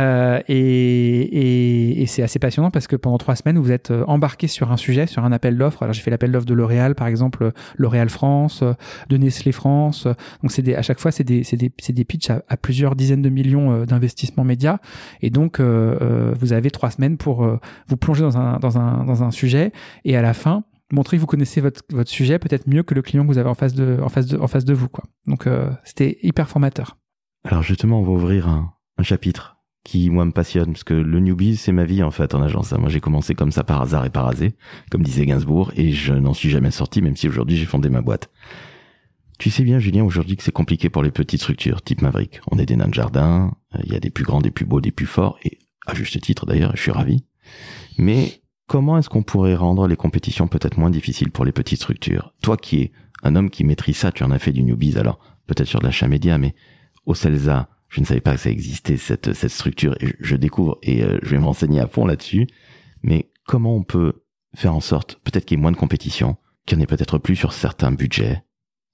et, 0.49 2.03
et 2.03 2.07
c'est 2.07 2.23
assez 2.23 2.39
passionnant 2.39 2.71
parce 2.71 2.87
que 2.87 2.97
pendant 2.97 3.19
trois 3.19 3.37
semaines 3.37 3.59
vous 3.59 3.73
êtes 3.73 3.93
embarqué 4.07 4.47
sur 4.47 4.73
un 4.73 4.77
sujet, 4.77 5.07
sur 5.07 5.25
un 5.25 5.33
appel 5.33 5.57
d'offres. 5.57 5.83
Alors 5.83 5.93
j'ai 5.93 6.03
fait 6.03 6.11
l'appel 6.11 6.33
d'offres 6.33 6.47
de 6.47 6.55
L'Oréal 6.55 6.95
par 7.03 7.09
exemple 7.09 7.51
L'Oréal 7.77 8.09
France, 8.11 8.63
de 9.09 9.17
Nestlé 9.17 9.51
France. 9.51 10.07
Donc 10.41 10.53
c'est 10.53 10.73
à 10.77 10.83
chaque 10.83 11.01
fois 11.01 11.11
c'est 11.11 11.25
des, 11.25 11.43
c'est 11.43 11.57
des, 11.57 11.73
c'est 11.81 11.93
des 11.93 12.05
pitchs 12.05 12.31
à, 12.31 12.57
plusieurs 12.57 12.95
dizaines 12.95 13.23
de 13.23 13.29
millions 13.29 13.73
euh, 13.73 13.87
d'investissements 13.87 14.45
médias. 14.45 14.79
Et 15.21 15.31
donc 15.31 15.59
euh, 15.59 15.99
euh, 16.01 16.33
vous 16.39 16.53
avez 16.53 16.71
trois 16.71 16.93
semaines 16.93 17.17
pour 17.17 17.45
vous 17.89 17.97
plonger 17.97 18.23
dans 18.23 18.39
un, 18.39 18.61
dans 18.61 18.79
un, 18.79 19.05
dans 19.05 19.25
un 19.25 19.33
sujet 19.33 19.73
et 20.05 20.17
à 20.17 20.23
la 20.23 20.33
fin 20.33 20.63
montrer 20.93 21.17
que 21.17 21.23
vous 21.23 21.27
connaissez 21.27 21.61
votre, 21.61 21.81
votre 21.91 22.11
sujet 22.11 22.39
peut-être 22.39 22.69
mieux 22.69 22.85
que 22.85 22.95
le 22.95 23.03
client 23.03 23.25
que 23.25 23.29
vous 23.33 23.39
avez 23.39 23.49
en 23.49 23.55
face 23.55 23.75
de, 23.75 23.99
en 24.01 24.09
face 24.09 24.27
de, 24.27 24.39
en 24.39 24.47
face 24.47 24.65
de 24.65 24.75
vous, 24.75 24.89
quoi. 24.89 25.05
Donc, 25.27 25.49
c'était 25.85 26.19
hyper 26.23 26.51
formateur. 26.51 26.99
Alors, 27.45 27.63
justement, 27.63 27.99
on 28.01 28.03
va 28.03 28.13
ouvrir 28.13 28.47
un, 28.47 28.75
un 28.99 29.03
chapitre 29.03 29.62
qui 29.85 30.11
moi 30.11 30.25
me 30.25 30.33
passionne 30.33 30.73
parce 30.73 30.85
que 30.85 30.95
le 30.95 31.21
newbie 31.21 31.57
c'est 31.57 31.73
ma 31.73 31.85
vie 31.85 32.03
en 32.03 32.11
fait 32.11 32.35
en 32.35 32.43
agence. 32.43 32.73
Moi 32.73 32.89
j'ai 32.89 33.01
commencé 33.01 33.35
comme 33.35 33.53
ça 33.53 33.65
par 33.65 33.83
hasard 33.83 34.05
et 34.05 34.11
par 34.11 34.29
hasard, 34.29 34.51
comme 34.91 35.03
disait 35.03 35.27
Gainsbourg, 35.27 35.73
et 35.77 35.93
je 35.93 36.15
n'en 36.15 36.35
suis 36.35 36.51
jamais 36.51 36.71
sorti 36.71 37.03
même 37.03 37.17
si 37.17 37.29
aujourd'hui 37.29 37.57
j'ai 37.57 37.67
fondé 37.67 37.89
ma 37.89 38.01
boîte. 38.01 38.31
Tu 39.39 39.51
sais 39.51 39.65
bien 39.65 39.79
Julien 39.79 40.05
aujourd'hui 40.05 40.37
que 40.37 40.43
c'est 40.43 40.53
compliqué 40.53 40.89
pour 40.89 41.03
les 41.03 41.11
petites 41.11 41.41
structures 41.41 41.83
type 41.83 42.03
Maverick. 42.03 42.41
On 42.51 42.59
est 42.59 42.67
des 42.67 42.77
nains 42.77 42.89
de 42.89 42.95
jardin, 42.95 43.57
euh, 43.75 43.81
il 43.85 43.93
y 43.93 43.97
a 43.97 44.01
des 44.01 44.11
plus 44.11 44.25
grands, 44.25 44.41
des 44.41 44.53
plus 44.53 44.67
beaux, 44.67 44.81
des 44.81 44.93
plus 44.93 45.07
forts 45.07 45.39
et 45.45 45.59
à 45.87 45.95
juste 45.95 46.21
titre 46.21 46.47
d'ailleurs, 46.47 46.77
je 46.77 46.83
suis 46.83 46.93
ravi. 46.93 47.25
Mais 47.99 48.43
comment 48.69 48.99
est-ce 48.99 49.09
qu'on 49.09 49.25
pourrait 49.25 49.57
rendre 49.57 49.89
les 49.89 49.97
compétitions 49.97 50.47
peut-être 50.47 50.79
moins 50.79 50.91
difficiles 50.91 51.33
pour 51.33 51.45
les 51.45 51.53
petites 51.53 51.81
structures? 51.81 52.33
Toi 52.41 52.57
qui 52.57 52.83
es 52.83 52.93
un 53.25 53.35
homme 53.35 53.51
qui 53.51 53.65
maîtrise 53.65 53.97
ça, 53.97 54.13
tu 54.13 54.23
en 54.23 54.31
as 54.31 54.39
fait 54.39 54.53
du 54.53 54.63
newbies 54.63 54.97
alors 54.97 55.19
peut-être 55.47 55.69
sur 55.69 55.81
de 55.81 55.87
l'achat 55.87 56.09
média, 56.09 56.39
mais 56.39 56.55
au 57.05 57.15
CELSA, 57.15 57.69
je 57.93 58.01
ne 58.01 58.07
savais 58.07 58.23
pas 58.23 58.35
que 58.35 58.41
ça 58.41 58.51
existait 58.51 58.97
cette 58.97 59.35
cette 59.35 59.51
structure 59.51 59.95
et 60.01 60.15
je, 60.19 60.35
découvre 60.35 60.79
et 60.83 61.05
euh, 61.05 61.19
je 61.23 61.29
vais 61.29 61.39
me 61.39 61.45
renseigner 61.45 61.79
à 61.79 61.87
fond 61.87 62.07
là-dessus. 62.07 62.47
Mais 63.03 63.31
comment 63.47 63.77
on 63.77 63.83
peut 63.83 64.25
faire 64.55 64.75
en 64.75 64.81
sorte 64.81 65.21
peut-être 65.25 65.45
qu'il 65.45 65.59
y 65.59 65.61
ait 65.61 65.63
moins 65.63 65.73
de 65.73 65.77
compétition, 65.77 66.39
qu'il 66.65 66.79
y 66.79 66.81
en 66.81 66.85
ait 66.85 66.87
peut-être 66.87 67.19
plus 67.19 67.37
sur 67.37 67.53
certains 67.53 67.93
budgets, 67.93 68.43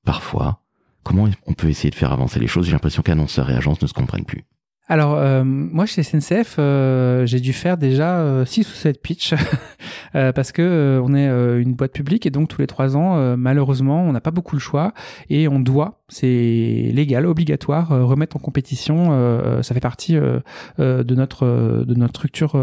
parfois. 0.04 0.64
Comment 1.04 1.28
on 1.46 1.54
peut 1.54 1.68
essayer 1.68 1.90
de 1.90 1.94
faire 1.94 2.12
avancer 2.12 2.40
les 2.40 2.48
choses? 2.48 2.66
J'ai 2.66 2.72
l'impression 2.72 3.02
qu'annonceurs 3.02 3.48
et 3.50 3.54
agences 3.54 3.80
ne 3.80 3.86
se 3.86 3.94
comprennent 3.94 4.26
plus. 4.26 4.44
Alors, 4.90 5.14
euh, 5.14 5.44
moi, 5.44 5.84
chez 5.84 6.02
SNCF, 6.02 6.56
euh, 6.58 7.26
j'ai 7.26 7.40
dû 7.40 7.52
faire 7.52 7.76
déjà 7.76 8.44
6 8.46 8.68
ou 8.68 8.72
7 8.74 9.02
pitchs 9.02 9.34
parce 10.12 10.52
que 10.52 11.00
on 11.04 11.14
est 11.14 11.28
une 11.60 11.74
boîte 11.74 11.92
publique 11.92 12.24
et 12.24 12.30
donc 12.30 12.48
tous 12.48 12.60
les 12.60 12.66
3 12.66 12.96
ans, 12.96 13.36
malheureusement, 13.36 14.02
on 14.02 14.12
n'a 14.12 14.20
pas 14.20 14.30
beaucoup 14.30 14.56
le 14.56 14.60
choix 14.60 14.94
et 15.28 15.46
on 15.46 15.60
doit 15.60 15.98
c'est 16.08 16.90
légal, 16.94 17.26
obligatoire, 17.26 17.92
euh, 17.92 18.04
remettre 18.04 18.36
en 18.36 18.40
compétition, 18.40 19.08
euh, 19.10 19.58
euh, 19.58 19.62
ça 19.62 19.74
fait 19.74 19.80
partie 19.80 20.14
de 20.14 21.14
notre 21.14 21.84
de 21.86 21.94
notre 21.94 22.14
structure 22.14 22.56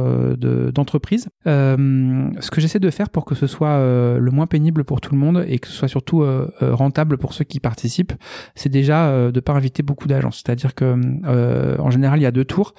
d'entreprise. 0.74 1.30
ce 1.46 2.52
que 2.52 2.62
j'essaie 2.62 2.80
de 2.80 2.90
faire 2.90 3.10
pour 3.10 3.26
que 3.26 3.36
ce 3.36 3.48
soit 3.48 3.78
le 3.78 4.32
moins 4.32 4.48
pénible 4.48 4.84
pour 4.84 5.02
tout 5.02 5.14
le 5.14 5.20
monde 5.20 5.46
et 5.48 5.60
que 5.60 5.68
ce 5.68 5.74
soit 5.74 5.88
surtout 5.88 6.26
rentable 6.62 7.18
pour 7.18 7.34
ceux 7.34 7.44
qui 7.44 7.60
participent, 7.60 8.14
c'est 8.56 8.70
déjà 8.70 9.32
de 9.32 9.40
pas 9.40 9.54
inviter 9.54 9.84
beaucoup 9.84 10.08
d'agences. 10.08 10.42
C'est-à-dire 10.46 10.76
que 10.76 10.96
en 11.80 11.92
général, 11.92 12.15
il 12.18 12.24
y 12.24 12.28
a 12.28 12.32
deux 12.32 12.46
tours 12.46 12.74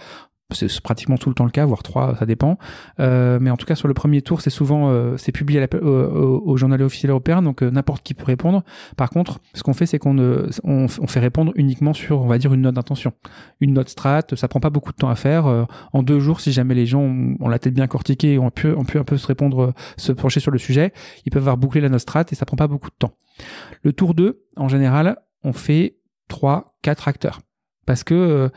c'est 0.52 0.80
pratiquement 0.80 1.16
tout 1.16 1.28
le 1.28 1.34
temps 1.34 1.44
le 1.44 1.50
cas, 1.50 1.64
voire 1.64 1.82
trois, 1.82 2.16
ça 2.18 2.26
dépend. 2.26 2.56
Euh, 3.00 3.38
mais 3.40 3.50
en 3.50 3.56
tout 3.56 3.66
cas, 3.66 3.74
sur 3.74 3.88
le 3.88 3.94
premier 3.94 4.22
tour, 4.22 4.40
c'est 4.40 4.50
souvent 4.50 4.90
euh, 4.90 5.16
c'est 5.16 5.32
publié 5.32 5.66
au, 5.82 6.56
journal 6.56 6.80
officiel 6.82 7.10
européen, 7.10 7.42
donc 7.42 7.62
euh, 7.62 7.70
n'importe 7.70 8.02
qui 8.04 8.14
peut 8.14 8.24
répondre. 8.24 8.62
Par 8.96 9.10
contre, 9.10 9.40
ce 9.54 9.62
qu'on 9.62 9.74
fait, 9.74 9.86
c'est 9.86 9.98
qu'on 9.98 10.16
on, 10.62 10.88
fait 10.88 11.20
répondre 11.20 11.52
uniquement 11.56 11.92
sur, 11.92 12.22
on 12.22 12.26
va 12.26 12.38
dire, 12.38 12.54
une 12.54 12.60
note 12.60 12.74
d'intention, 12.74 13.12
une 13.60 13.72
note 13.72 13.88
strat. 13.88 14.22
Ça 14.34 14.46
prend 14.46 14.60
pas 14.60 14.70
beaucoup 14.70 14.92
de 14.92 14.96
temps 14.96 15.08
à 15.08 15.16
faire. 15.16 15.66
en 15.92 16.02
deux 16.02 16.20
jours, 16.20 16.40
si 16.40 16.52
jamais 16.52 16.74
les 16.74 16.86
gens 16.86 17.02
ont, 17.02 17.48
la 17.48 17.58
tête 17.58 17.74
bien 17.74 17.88
cortiquée 17.88 18.34
et 18.34 18.38
ont 18.38 18.50
pu, 18.50 18.68
ont 18.72 18.84
pu 18.84 18.98
un 18.98 19.04
peu 19.04 19.16
se 19.16 19.26
répondre, 19.26 19.74
se 19.96 20.12
pencher 20.12 20.40
sur 20.40 20.52
le 20.52 20.58
sujet, 20.58 20.92
ils 21.24 21.30
peuvent 21.30 21.42
avoir 21.42 21.56
bouclé 21.56 21.80
la 21.80 21.88
note 21.88 22.00
strat 22.00 22.24
et 22.30 22.34
ça 22.34 22.46
prend 22.46 22.56
pas 22.56 22.68
beaucoup 22.68 22.90
de 22.90 22.96
temps. 22.96 23.12
Le 23.82 23.92
tour 23.92 24.14
2, 24.14 24.44
en 24.56 24.68
général, 24.68 25.16
on 25.42 25.52
fait 25.52 25.98
trois, 26.28 26.76
quatre 26.82 27.08
acteurs 27.08 27.40
parce 27.86 28.04
que 28.04 28.14
euh, 28.14 28.48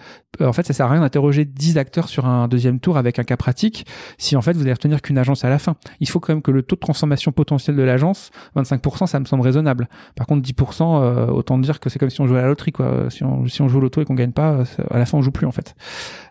en 0.45 0.53
fait 0.53 0.65
ça 0.65 0.73
sert 0.73 0.85
à 0.85 0.89
rien 0.89 1.01
d'interroger 1.01 1.45
10 1.45 1.77
acteurs 1.77 2.09
sur 2.09 2.25
un 2.25 2.47
deuxième 2.47 2.79
tour 2.79 2.97
avec 2.97 3.19
un 3.19 3.23
cas 3.23 3.37
pratique 3.37 3.85
si 4.17 4.35
en 4.35 4.41
fait 4.41 4.53
vous 4.53 4.61
allez 4.61 4.73
retenir 4.73 5.01
qu'une 5.01 5.17
agence 5.17 5.45
à 5.45 5.49
la 5.49 5.59
fin. 5.59 5.75
Il 5.99 6.09
faut 6.09 6.19
quand 6.19 6.33
même 6.33 6.41
que 6.41 6.51
le 6.51 6.63
taux 6.63 6.75
de 6.75 6.79
transformation 6.81 7.31
potentiel 7.31 7.75
de 7.75 7.83
l'agence 7.83 8.31
25% 8.55 9.07
ça 9.07 9.19
me 9.19 9.25
semble 9.25 9.43
raisonnable. 9.43 9.87
Par 10.15 10.27
contre 10.27 10.47
10% 10.47 11.01
euh, 11.03 11.27
autant 11.27 11.57
dire 11.57 11.79
que 11.79 11.89
c'est 11.89 11.99
comme 11.99 12.09
si 12.09 12.21
on 12.21 12.27
jouait 12.27 12.39
à 12.39 12.41
la 12.41 12.47
loterie 12.47 12.71
quoi. 12.71 13.09
Si 13.09 13.23
on 13.23 13.45
joue 13.45 13.77
au 13.77 13.81
loto 13.81 14.01
et 14.01 14.05
qu'on 14.05 14.15
gagne 14.15 14.31
pas 14.31 14.63
à 14.89 14.97
la 14.97 15.05
fin 15.05 15.17
on 15.17 15.21
joue 15.21 15.31
plus 15.31 15.45
en 15.45 15.51
fait. 15.51 15.75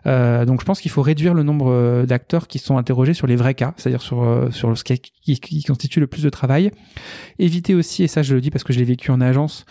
Euh, 0.05 0.45
donc 0.45 0.59
je 0.59 0.65
pense 0.65 0.81
qu'il 0.81 0.91
faut 0.91 1.01
réduire 1.01 1.33
le 1.33 1.43
nombre 1.43 1.71
euh, 1.71 2.05
d'acteurs 2.05 2.47
qui 2.47 2.59
sont 2.59 2.77
interrogés 2.77 3.13
sur 3.13 3.27
les 3.27 3.35
vrais 3.35 3.55
cas, 3.55 3.73
c'est-à-dire 3.77 4.01
sur 4.01 4.49
sur 4.51 4.77
ce 4.77 4.83
qui, 4.83 4.99
qui, 4.99 5.39
qui 5.39 5.63
constitue 5.63 5.99
le 5.99 6.07
plus 6.07 6.23
de 6.23 6.29
travail. 6.29 6.71
Éviter 7.37 7.75
aussi 7.75 8.03
et 8.03 8.07
ça 8.07 8.21
je 8.21 8.35
le 8.35 8.41
dis 8.41 8.51
parce 8.51 8.63
que 8.63 8.73
je 8.73 8.79
l'ai 8.79 8.85
vécu 8.85 9.11
en 9.11 9.21
agence 9.21 9.65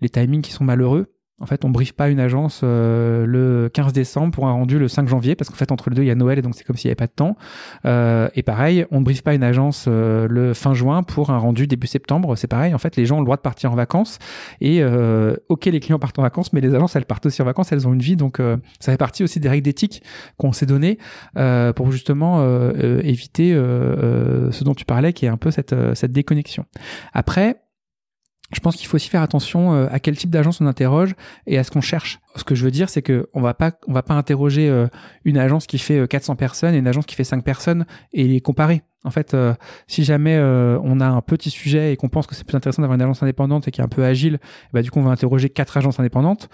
les 0.00 0.08
timings 0.08 0.42
qui 0.42 0.52
sont 0.52 0.64
malheureux 0.64 1.15
en 1.38 1.44
fait, 1.44 1.66
on 1.66 1.70
briefe 1.70 1.92
pas 1.92 2.08
une 2.08 2.18
agence 2.18 2.62
euh, 2.64 3.26
le 3.26 3.68
15 3.68 3.92
décembre 3.92 4.32
pour 4.32 4.48
un 4.48 4.52
rendu 4.52 4.78
le 4.78 4.88
5 4.88 5.06
janvier, 5.06 5.34
parce 5.36 5.50
qu'en 5.50 5.56
fait, 5.56 5.70
entre 5.70 5.90
les 5.90 5.96
deux, 5.96 6.02
il 6.02 6.06
y 6.06 6.10
a 6.10 6.14
Noël, 6.14 6.38
et 6.38 6.42
donc 6.42 6.54
c'est 6.54 6.64
comme 6.64 6.76
s'il 6.76 6.88
n'y 6.88 6.92
avait 6.92 6.96
pas 6.96 7.06
de 7.06 7.12
temps. 7.12 7.36
Euh, 7.84 8.28
et 8.34 8.42
pareil, 8.42 8.86
on 8.90 9.00
ne 9.00 9.04
briefe 9.04 9.22
pas 9.22 9.34
une 9.34 9.42
agence 9.42 9.84
euh, 9.86 10.26
le 10.30 10.54
fin 10.54 10.72
juin 10.72 11.02
pour 11.02 11.28
un 11.28 11.36
rendu 11.36 11.66
début 11.66 11.88
septembre. 11.88 12.36
C'est 12.36 12.46
pareil, 12.46 12.74
en 12.74 12.78
fait, 12.78 12.96
les 12.96 13.04
gens 13.04 13.16
ont 13.16 13.20
le 13.20 13.26
droit 13.26 13.36
de 13.36 13.42
partir 13.42 13.70
en 13.70 13.74
vacances. 13.74 14.18
Et 14.62 14.82
ok, 15.48 15.66
les 15.66 15.80
clients 15.80 15.98
partent 15.98 16.18
en 16.18 16.22
vacances, 16.22 16.52
mais 16.52 16.60
les 16.60 16.74
agences, 16.74 16.96
elles 16.96 17.04
partent 17.04 17.26
aussi 17.26 17.42
en 17.42 17.44
vacances, 17.44 17.70
elles 17.72 17.86
ont 17.86 17.92
une 17.92 18.00
vie. 18.00 18.16
Donc, 18.16 18.38
ça 18.80 18.92
fait 18.92 18.98
partie 18.98 19.22
aussi 19.22 19.40
des 19.40 19.48
règles 19.48 19.64
d'éthique 19.64 20.02
qu'on 20.38 20.52
s'est 20.52 20.66
données 20.66 20.98
pour 21.74 21.92
justement 21.92 22.42
éviter 23.02 23.52
ce 23.52 24.64
dont 24.64 24.74
tu 24.74 24.84
parlais, 24.84 25.12
qui 25.12 25.26
est 25.26 25.30
un 25.30 25.36
peu 25.36 25.50
cette, 25.50 25.74
cette 25.94 26.12
déconnexion. 26.12 26.64
Après, 27.12 27.56
je 28.52 28.60
pense 28.60 28.76
qu'il 28.76 28.86
faut 28.86 28.96
aussi 28.96 29.08
faire 29.08 29.22
attention 29.22 29.74
euh, 29.74 29.88
à 29.90 29.98
quel 29.98 30.16
type 30.16 30.30
d'agence 30.30 30.60
on 30.60 30.66
interroge 30.66 31.14
et 31.46 31.58
à 31.58 31.64
ce 31.64 31.70
qu'on 31.70 31.80
cherche. 31.80 32.20
Ce 32.36 32.44
que 32.44 32.54
je 32.54 32.64
veux 32.64 32.70
dire, 32.70 32.88
c'est 32.88 33.02
que 33.02 33.28
on 33.34 33.40
va 33.40 33.54
pas, 33.54 33.72
on 33.88 33.92
va 33.92 34.02
pas 34.02 34.14
interroger 34.14 34.68
euh, 34.68 34.86
une 35.24 35.38
agence 35.38 35.66
qui 35.66 35.78
fait 35.78 36.06
400 36.06 36.32
euh, 36.32 36.36
personnes 36.36 36.74
et 36.74 36.78
une 36.78 36.86
agence 36.86 37.06
qui 37.06 37.16
fait 37.16 37.24
5 37.24 37.42
personnes 37.42 37.86
et 38.12 38.24
les 38.24 38.40
comparer. 38.40 38.82
En 39.04 39.10
fait, 39.10 39.36
si 39.86 40.02
jamais 40.02 40.36
on 40.36 40.98
a 40.98 41.06
un 41.06 41.20
petit 41.20 41.50
sujet 41.50 41.92
et 41.92 41.96
qu'on 41.96 42.08
pense 42.08 42.26
que 42.26 42.34
c'est 42.34 42.42
plus 42.42 42.56
intéressant 42.56 42.82
d'avoir 42.82 42.96
une 42.96 43.02
agence 43.02 43.22
indépendante 43.22 43.68
et 43.68 43.70
qui 43.70 43.80
est 43.80 43.84
un 43.84 43.88
peu 43.88 44.04
agile, 44.04 44.40
bah 44.72 44.82
du 44.82 44.90
coup 44.90 44.98
on 44.98 45.04
va 45.04 45.12
interroger 45.12 45.48
quatre 45.48 45.76
agences 45.76 46.00
indépendantes 46.00 46.48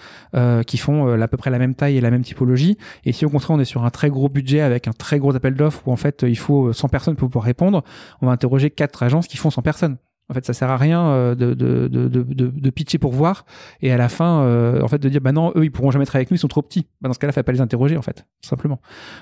qui 0.66 0.76
font 0.76 1.18
à 1.18 1.28
peu 1.28 1.38
près 1.38 1.48
la 1.48 1.58
même 1.58 1.74
taille 1.74 1.96
et 1.96 2.02
la 2.02 2.10
même 2.10 2.20
typologie. 2.20 2.76
Et 3.06 3.12
si 3.12 3.24
au 3.24 3.30
contraire 3.30 3.56
on 3.56 3.60
est 3.60 3.64
sur 3.64 3.86
un 3.86 3.90
très 3.90 4.10
gros 4.10 4.28
budget 4.28 4.60
avec 4.60 4.86
un 4.86 4.92
très 4.92 5.18
gros 5.18 5.34
appel 5.34 5.54
d'offres 5.54 5.88
où 5.88 5.92
en 5.92 5.96
fait 5.96 6.26
il 6.28 6.36
faut 6.36 6.74
100 6.74 6.90
personnes 6.90 7.16
pour 7.16 7.30
pouvoir 7.30 7.46
répondre, 7.46 7.84
on 8.20 8.26
va 8.26 8.32
interroger 8.32 8.68
quatre 8.68 9.02
agences 9.02 9.28
qui 9.28 9.38
font 9.38 9.48
100 9.48 9.62
personnes. 9.62 9.96
En 10.32 10.34
fait, 10.34 10.46
ça 10.46 10.54
sert 10.54 10.70
à 10.70 10.78
rien 10.78 11.04
euh, 11.08 11.34
de, 11.34 11.52
de, 11.52 11.86
de, 11.88 12.08
de, 12.08 12.22
de 12.46 12.70
pitcher 12.70 12.96
pour 12.96 13.12
voir 13.12 13.44
et 13.82 13.92
à 13.92 13.98
la 13.98 14.08
fin, 14.08 14.44
euh, 14.44 14.80
en 14.80 14.88
fait, 14.88 14.96
de 14.96 15.10
dire 15.10 15.20
bah 15.20 15.32
non, 15.32 15.52
eux 15.56 15.64
ils 15.64 15.70
pourront 15.70 15.90
jamais 15.90 16.06
travailler 16.06 16.22
avec 16.22 16.30
nous, 16.30 16.36
ils 16.36 16.40
sont 16.40 16.48
trop 16.48 16.62
petits. 16.62 16.86
Bah, 17.02 17.08
dans 17.08 17.12
ce 17.12 17.18
cas-là, 17.18 17.34
faut 17.34 17.42
pas 17.42 17.52
les 17.52 17.60
interroger 17.60 17.98
en 17.98 18.02
fait, 18.02 18.24
simplement. 18.40 18.80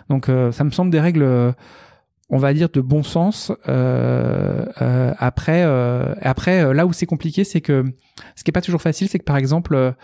Donc, 0.09 0.29
euh, 0.29 0.53
ça 0.53 0.63
me 0.63 0.71
semble 0.71 0.93
des 0.93 1.01
règles, 1.01 1.53
on 2.29 2.39
va 2.39 2.55
dire 2.55 2.69
de 2.69 2.81
bon 2.81 3.03
sens. 3.03 3.51
après, 5.19 5.65
après, 6.23 6.75
là 6.75 6.87
où 6.87 6.93
c'est 6.93 7.07
compliqué, 7.07 7.43
c'est 7.43 7.61
que 7.61 7.85
ce 8.37 8.45
qui 8.45 8.53
est 8.53 8.53
pas 8.53 8.61
toujours 8.61 8.83
facile, 8.83 9.09
c'est 9.09 9.19
que 9.19 9.25
par 9.25 9.37
exemple, 9.37 9.95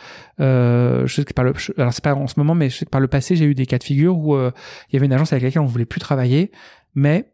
je 0.41 1.07
sais 1.07 1.25
que 1.25 1.35
par 1.35 1.45
le, 1.45 1.55
alors 1.79 1.93
c'est 1.93 2.03
pas 2.03 2.17
en 2.17 2.27
ce 2.27 2.35
moment, 2.39 2.57
mais 2.57 2.69
je 2.69 2.79
sais 2.79 2.85
que 2.85 2.91
par 2.91 3.01
le 3.01 3.07
passé, 3.07 3.37
j'ai 3.37 3.45
eu 3.45 3.55
des 3.55 3.67
cas 3.67 3.79
de 3.79 3.85
figure 3.85 4.19
où 4.19 4.37
il 4.37 4.51
y 4.93 4.97
avait 4.97 5.07
une 5.07 5.13
agence 5.13 5.33
avec 5.33 5.45
laquelle 5.45 5.63
on 5.63 5.67
voulait 5.67 5.85
plus 5.85 6.01
travailler, 6.01 6.51
mais 6.97 7.31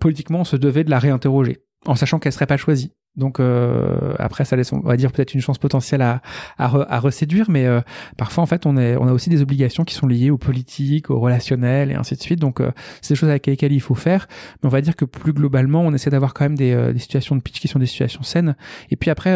politiquement, 0.00 0.40
on 0.40 0.44
se 0.44 0.56
devait 0.56 0.84
de 0.84 0.90
la 0.90 0.98
réinterroger 0.98 1.62
en 1.86 1.94
sachant 1.94 2.18
qu'elle 2.18 2.32
serait 2.32 2.46
pas 2.46 2.56
choisie. 2.56 2.92
Donc 3.18 3.40
euh, 3.40 4.14
après, 4.18 4.44
ça 4.44 4.56
laisse, 4.56 4.72
on 4.72 4.80
va 4.80 4.96
dire 4.96 5.12
peut-être 5.12 5.34
une 5.34 5.40
chance 5.40 5.58
potentielle 5.58 6.02
à 6.02 6.22
à, 6.58 6.94
à 6.94 7.00
reséduire, 7.00 7.50
mais 7.50 7.66
euh, 7.66 7.80
parfois 8.16 8.42
en 8.42 8.46
fait, 8.46 8.66
on 8.66 8.76
est, 8.76 8.96
on 8.96 9.06
a 9.06 9.12
aussi 9.12 9.30
des 9.30 9.42
obligations 9.42 9.84
qui 9.84 9.94
sont 9.94 10.06
liées 10.06 10.30
aux 10.30 10.38
politiques, 10.38 11.10
aux 11.10 11.20
relationnels 11.20 11.90
et 11.90 11.94
ainsi 11.94 12.14
de 12.14 12.20
suite. 12.20 12.40
Donc 12.40 12.60
euh, 12.60 12.70
c'est 13.00 13.14
des 13.14 13.18
choses 13.18 13.28
avec 13.28 13.46
lesquelles 13.46 13.72
il 13.72 13.80
faut 13.80 13.94
faire. 13.94 14.26
Mais 14.62 14.66
on 14.66 14.70
va 14.70 14.80
dire 14.80 14.96
que 14.96 15.04
plus 15.04 15.32
globalement, 15.32 15.82
on 15.82 15.92
essaie 15.92 16.10
d'avoir 16.10 16.34
quand 16.34 16.44
même 16.44 16.56
des, 16.56 16.72
euh, 16.72 16.92
des 16.92 16.98
situations 16.98 17.36
de 17.36 17.40
pitch 17.40 17.60
qui 17.60 17.68
sont 17.68 17.78
des 17.78 17.86
situations 17.86 18.22
saines. 18.22 18.56
Et 18.90 18.96
puis 18.96 19.10
après, 19.10 19.28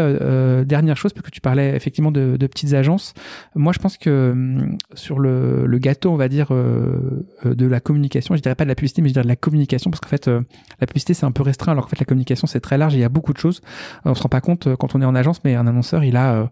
dernière 0.65 0.97
chose, 0.97 1.13
parce 1.13 1.25
que 1.25 1.31
tu 1.31 1.41
parlais 1.41 1.75
effectivement 1.77 2.11
de, 2.11 2.37
de 2.37 2.47
petites 2.47 2.73
agences. 2.75 3.15
Moi, 3.55 3.73
je 3.73 3.79
pense 3.79 3.97
que 3.97 4.31
hum, 4.33 4.77
sur 4.95 5.19
le, 5.19 5.67
le 5.67 5.79
gâteau, 5.79 6.11
on 6.11 6.17
va 6.17 6.29
dire 6.29 6.49
de 6.51 7.67
la 7.67 7.81
communication, 7.81 8.35
je 8.37 8.41
dirais 8.41 8.55
pas 8.55 8.65
de 8.65 8.69
la 8.69 8.75
publicité, 8.75 9.03
mais 9.03 9.09
je 9.09 9.15
dirais 9.15 9.25
de 9.25 9.29
la 9.29 9.37
communication, 9.37 9.91
parce 9.91 10.01
qu'en 10.01 10.09
fait, 10.09 10.27
la 10.27 10.87
publicité 10.87 11.15
c'est 11.15 11.27
un 11.27 11.33
peu 11.33 11.43
restreint, 11.43 11.73
alors 11.73 11.85
qu'en 11.85 11.91
fait 11.91 12.01
la 12.01 12.07
communication 12.07 12.47
c'est 12.47 12.61
très 12.61 12.79
large. 12.79 12.95
Et 12.95 12.99
il 12.99 13.01
y 13.01 13.05
a 13.05 13.09
beaucoup 13.09 13.33
de 13.33 13.39
choses. 13.39 13.61
On 14.05 14.15
se 14.15 14.23
rend 14.23 14.29
pas 14.29 14.41
compte 14.41 14.67
euh, 14.67 14.77
quand 14.77 14.95
on 14.95 15.03
est 15.03 15.05
en 15.05 15.15
agence, 15.15 15.43
mais 15.45 15.55
un 15.55 15.67
annonceur, 15.67 16.05
il 16.05 16.17
a 16.17 16.35
euh, 16.35 16.47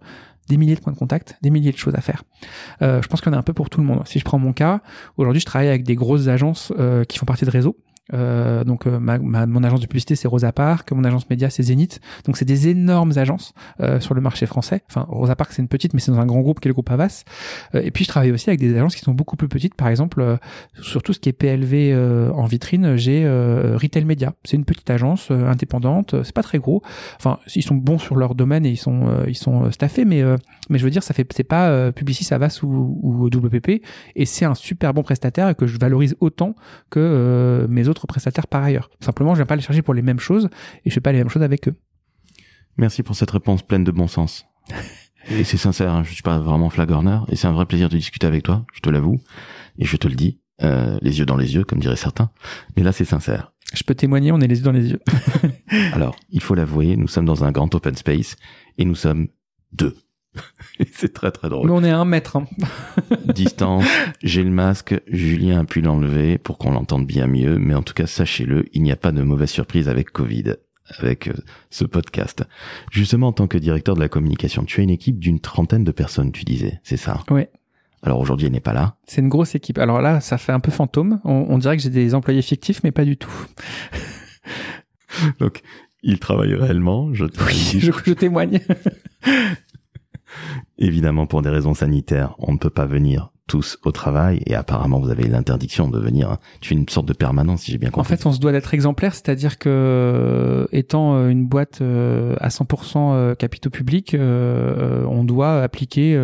des 0.49 0.57
milliers 0.57 0.75
de 0.75 0.81
points 0.81 0.93
de 0.93 0.99
contact, 0.99 1.37
des 1.43 1.51
milliers 1.51 1.73
de 1.73 1.77
choses 1.77 1.95
à 1.95 2.01
faire. 2.01 2.23
Euh, 2.83 3.03
je 3.03 3.09
pense 3.09 3.21
qu'il 3.21 3.31
y 3.31 3.35
en 3.35 3.37
a 3.37 3.41
un 3.41 3.45
peu 3.45 3.53
pour 3.53 3.71
tout 3.71 3.81
le 3.81 3.87
monde. 3.87 4.03
Si 4.07 4.19
je 4.19 4.25
prends 4.25 4.39
mon 4.39 4.53
cas, 4.53 4.81
aujourd'hui, 5.17 5.41
je 5.41 5.47
travaille 5.47 5.69
avec 5.69 5.85
des 5.85 5.95
grosses 5.95 6.29
agences 6.29 6.73
qui 7.09 7.19
font 7.19 7.27
partie 7.27 7.45
de 7.45 7.51
réseaux. 7.51 7.77
Euh, 8.13 8.65
donc 8.65 8.87
euh, 8.87 8.99
ma, 8.99 9.19
mon 9.19 9.63
agence 9.63 9.81
de 9.81 9.87
publicité 9.87 10.17
c'est 10.17 10.29
Rosa 10.29 10.53
Park, 10.53 10.91
mon 10.93 11.05
agence 11.05 11.29
média 11.31 11.51
c'est 11.51 11.63
Zénith. 11.63 12.01
Donc 12.25 12.37
c'est 12.37 12.45
des 12.45 12.69
énormes 12.69 13.13
agences 13.17 13.55
euh, 13.81 14.01
sur 14.01 14.15
le 14.15 14.21
marché 14.21 14.47
français. 14.47 14.83
Enfin 14.89 15.07
Rosa 15.09 15.37
Park 15.37 15.53
c'est 15.53 15.63
une 15.63 15.69
petite 15.69 15.95
mais 15.95 16.01
c'est 16.01 16.13
dans 16.13 16.21
un 16.21 16.27
grand 16.27 16.41
groupe 16.41 16.61
qui 16.61 16.69
est 16.69 16.71
le 16.71 16.75
groupe 16.75 16.91
Avas. 16.91 17.25
Euh, 17.75 17.83
et 17.83 17.91
puis 17.91 18.05
je 18.05 18.09
travaille 18.09 18.33
aussi 18.33 18.51
avec 18.51 18.61
des 18.61 18.77
agences 18.77 18.95
qui 18.95 19.03
sont 19.03 19.15
beaucoup 19.15 19.37
plus 19.37 19.49
petites. 19.49 19.75
Par 19.75 19.89
exemple 19.89 20.21
euh, 20.21 20.37
sur 20.81 21.03
tout 21.03 21.13
ce 21.13 21.21
qui 21.21 21.29
est 21.29 21.33
PLV 21.33 21.95
en 22.35 22.47
vitrine, 22.47 22.97
j'ai 22.97 23.29
Retail 23.29 24.05
Media. 24.05 24.33
C'est 24.45 24.57
une 24.57 24.65
petite 24.65 24.91
agence 24.91 25.31
indépendante. 25.31 26.23
C'est 26.23 26.35
pas 26.35 26.43
très 26.43 26.59
gros. 26.59 26.83
Enfin 27.17 27.39
ils 27.55 27.63
sont 27.63 27.75
bons 27.75 27.99
sur 27.99 28.17
leur 28.17 28.35
domaine 28.35 28.67
et 28.67 28.71
ils 28.71 28.77
sont 28.77 29.25
ils 29.27 29.37
sont 29.37 29.71
staffés, 29.71 30.05
mais 30.05 30.23
mais 30.71 30.79
je 30.79 30.85
veux 30.85 30.91
dire 30.91 31.03
ça 31.03 31.13
fait 31.13 31.27
c'est 31.35 31.45
pas 31.45 31.93
Publicis 31.93 32.33
Avas 32.33 32.61
ou, 32.63 32.99
ou 33.03 33.27
WPP 33.27 33.83
et 34.17 34.25
c'est 34.25 34.45
un 34.45 34.55
super 34.55 34.95
bon 34.95 35.03
prestataire 35.03 35.55
que 35.55 35.67
je 35.67 35.79
valorise 35.79 36.17
autant 36.21 36.55
que 36.89 37.67
mes 37.69 37.89
autres 37.89 38.07
prestataires 38.07 38.47
par 38.47 38.63
ailleurs. 38.63 38.91
Simplement, 39.01 39.35
je 39.35 39.41
viens 39.41 39.47
pas 39.47 39.57
les 39.57 39.63
charger 39.63 39.83
pour 39.83 39.95
les 39.95 40.03
mêmes 40.03 40.21
choses 40.21 40.49
et 40.85 40.91
je 40.91 40.95
fais 40.95 41.01
pas 41.01 41.13
les 41.13 41.19
mêmes 41.19 41.29
choses 41.29 41.43
avec 41.43 41.69
eux. 41.69 41.75
Merci 42.77 43.03
pour 43.03 43.17
cette 43.17 43.31
réponse 43.31 43.63
pleine 43.63 43.85
de 43.85 43.91
bon 43.91 44.09
sens. 44.09 44.47
et 45.31 45.45
c'est 45.45 45.57
sincère, 45.57 45.93
hein, 45.93 46.03
je 46.05 46.13
suis 46.13 46.23
pas 46.23 46.39
vraiment 46.39 46.71
flagorneur 46.71 47.27
et 47.29 47.37
c'est 47.37 47.47
un 47.47 47.53
vrai 47.53 47.67
plaisir 47.67 47.89
de 47.89 47.97
discuter 47.97 48.27
avec 48.27 48.43
toi, 48.43 48.65
je 48.73 48.81
te 48.81 48.89
l'avoue 48.89 49.21
et 49.79 49.85
je 49.85 49.97
te 49.97 50.09
le 50.09 50.15
dis, 50.15 50.41
euh, 50.63 50.99
les 51.03 51.19
yeux 51.19 51.27
dans 51.27 51.37
les 51.37 51.55
yeux, 51.55 51.65
comme 51.65 51.79
diraient 51.79 51.97
certains. 51.97 52.31
Mais 52.77 52.83
là, 52.83 52.93
c'est 52.93 53.05
sincère. 53.05 53.53
Je 53.75 53.83
peux 53.83 53.95
témoigner, 53.95 54.33
on 54.33 54.41
est 54.41 54.47
les 54.47 54.59
yeux 54.59 54.65
dans 54.65 54.73
les 54.73 54.91
yeux. 54.91 55.01
Alors, 55.93 56.17
il 56.31 56.41
faut 56.41 56.55
l'avouer, 56.55 56.97
nous 56.97 57.09
sommes 57.09 57.25
dans 57.25 57.45
un 57.45 57.53
grand 57.53 57.75
open 57.75 57.97
space 57.97 58.37
et 58.79 58.85
nous 58.85 58.95
sommes 58.95 59.29
deux. 59.73 59.97
c'est 60.93 61.13
très 61.13 61.31
très 61.31 61.49
drôle. 61.49 61.67
Mais 61.67 61.73
on 61.73 61.85
est 61.85 61.91
à 61.91 61.99
un 61.99 62.05
mètre. 62.05 62.37
Hein. 62.37 62.47
Distance, 63.35 63.85
j'ai 64.23 64.43
le 64.43 64.51
masque, 64.51 65.01
Julien 65.09 65.61
a 65.61 65.65
pu 65.65 65.81
l'enlever 65.81 66.39
pour 66.39 66.59
qu'on 66.59 66.73
l'entende 66.73 67.07
bien 67.07 67.27
mieux, 67.27 67.59
mais 67.59 67.75
en 67.75 67.83
tout 67.83 67.95
cas, 67.95 68.07
sachez-le, 68.07 68.67
il 68.73 68.83
n'y 68.83 68.93
a 68.93 68.97
pas 68.97 69.13
de 69.13 69.23
mauvaise 69.23 69.51
surprise 69.51 69.89
avec 69.89 70.11
Covid, 70.11 70.55
avec 70.99 71.29
euh, 71.29 71.35
ce 71.71 71.85
podcast. 71.85 72.45
Justement, 72.91 73.29
en 73.29 73.33
tant 73.33 73.47
que 73.47 73.59
directeur 73.59 73.95
de 73.95 74.01
la 74.01 74.09
communication, 74.09 74.65
tu 74.65 74.81
as 74.81 74.85
une 74.85 74.91
équipe 74.91 75.19
d'une 75.19 75.41
trentaine 75.41 75.85
de 75.85 75.93
personnes, 75.93 76.33
tu 76.33 76.45
disais, 76.45 76.81
c'est 76.85 76.97
ça? 76.97 77.21
Oui. 77.31 77.43
Alors 78.03 78.19
aujourd'hui, 78.19 78.47
elle 78.47 78.53
n'est 78.53 78.61
pas 78.61 78.73
là. 78.73 78.97
C'est 79.07 79.21
une 79.21 79.29
grosse 79.29 79.55
équipe. 79.55 79.79
Alors 79.79 80.01
là, 80.01 80.21
ça 80.21 80.39
fait 80.39 80.53
un 80.53 80.61
peu 80.61 80.71
fantôme. 80.71 81.21
On, 81.25 81.47
on 81.51 81.59
dirait 81.59 81.77
que 81.77 81.83
j'ai 81.83 81.91
des 81.91 82.15
employés 82.15 82.41
fictifs, 82.41 82.83
mais 82.83 82.93
pas 82.93 83.05
du 83.05 83.19
tout. 83.19 83.33
Donc, 85.39 85.61
il 86.03 86.19
travaille 86.19 86.55
réellement. 86.55 87.13
Je, 87.13 87.27
je, 87.79 87.91
je 87.93 88.13
témoigne. 88.13 88.61
Évidemment, 90.79 91.27
pour 91.27 91.43
des 91.43 91.51
raisons 91.51 91.75
sanitaires, 91.75 92.35
on 92.39 92.53
ne 92.53 92.59
peut 92.59 92.71
pas 92.71 92.87
venir 92.87 93.31
tous 93.51 93.79
au 93.85 93.91
travail 93.91 94.41
et 94.47 94.55
apparemment 94.55 95.01
vous 95.01 95.11
avez 95.11 95.27
l'interdiction 95.27 95.89
de 95.89 95.99
venir. 95.99 96.37
Tu 96.61 96.73
es 96.73 96.77
une 96.77 96.89
sorte 96.89 97.07
de 97.07 97.13
permanence, 97.13 97.63
si 97.63 97.73
j'ai 97.73 97.79
bien 97.79 97.91
compris. 97.91 98.15
En 98.15 98.17
fait, 98.17 98.25
on 98.25 98.31
se 98.31 98.39
doit 98.39 98.53
d'être 98.53 98.75
exemplaire, 98.75 99.13
c'est-à-dire 99.13 99.59
que 99.59 99.69
euh, 99.69 100.67
étant 100.71 101.17
euh, 101.17 101.31
une 101.31 101.47
boîte 101.47 101.81
euh, 101.81 102.37
à 102.39 102.49
100% 102.49 103.35
capitaux 103.35 103.71
publics, 103.71 104.17
on 104.17 105.25
doit 105.25 105.63
appliquer 105.63 106.17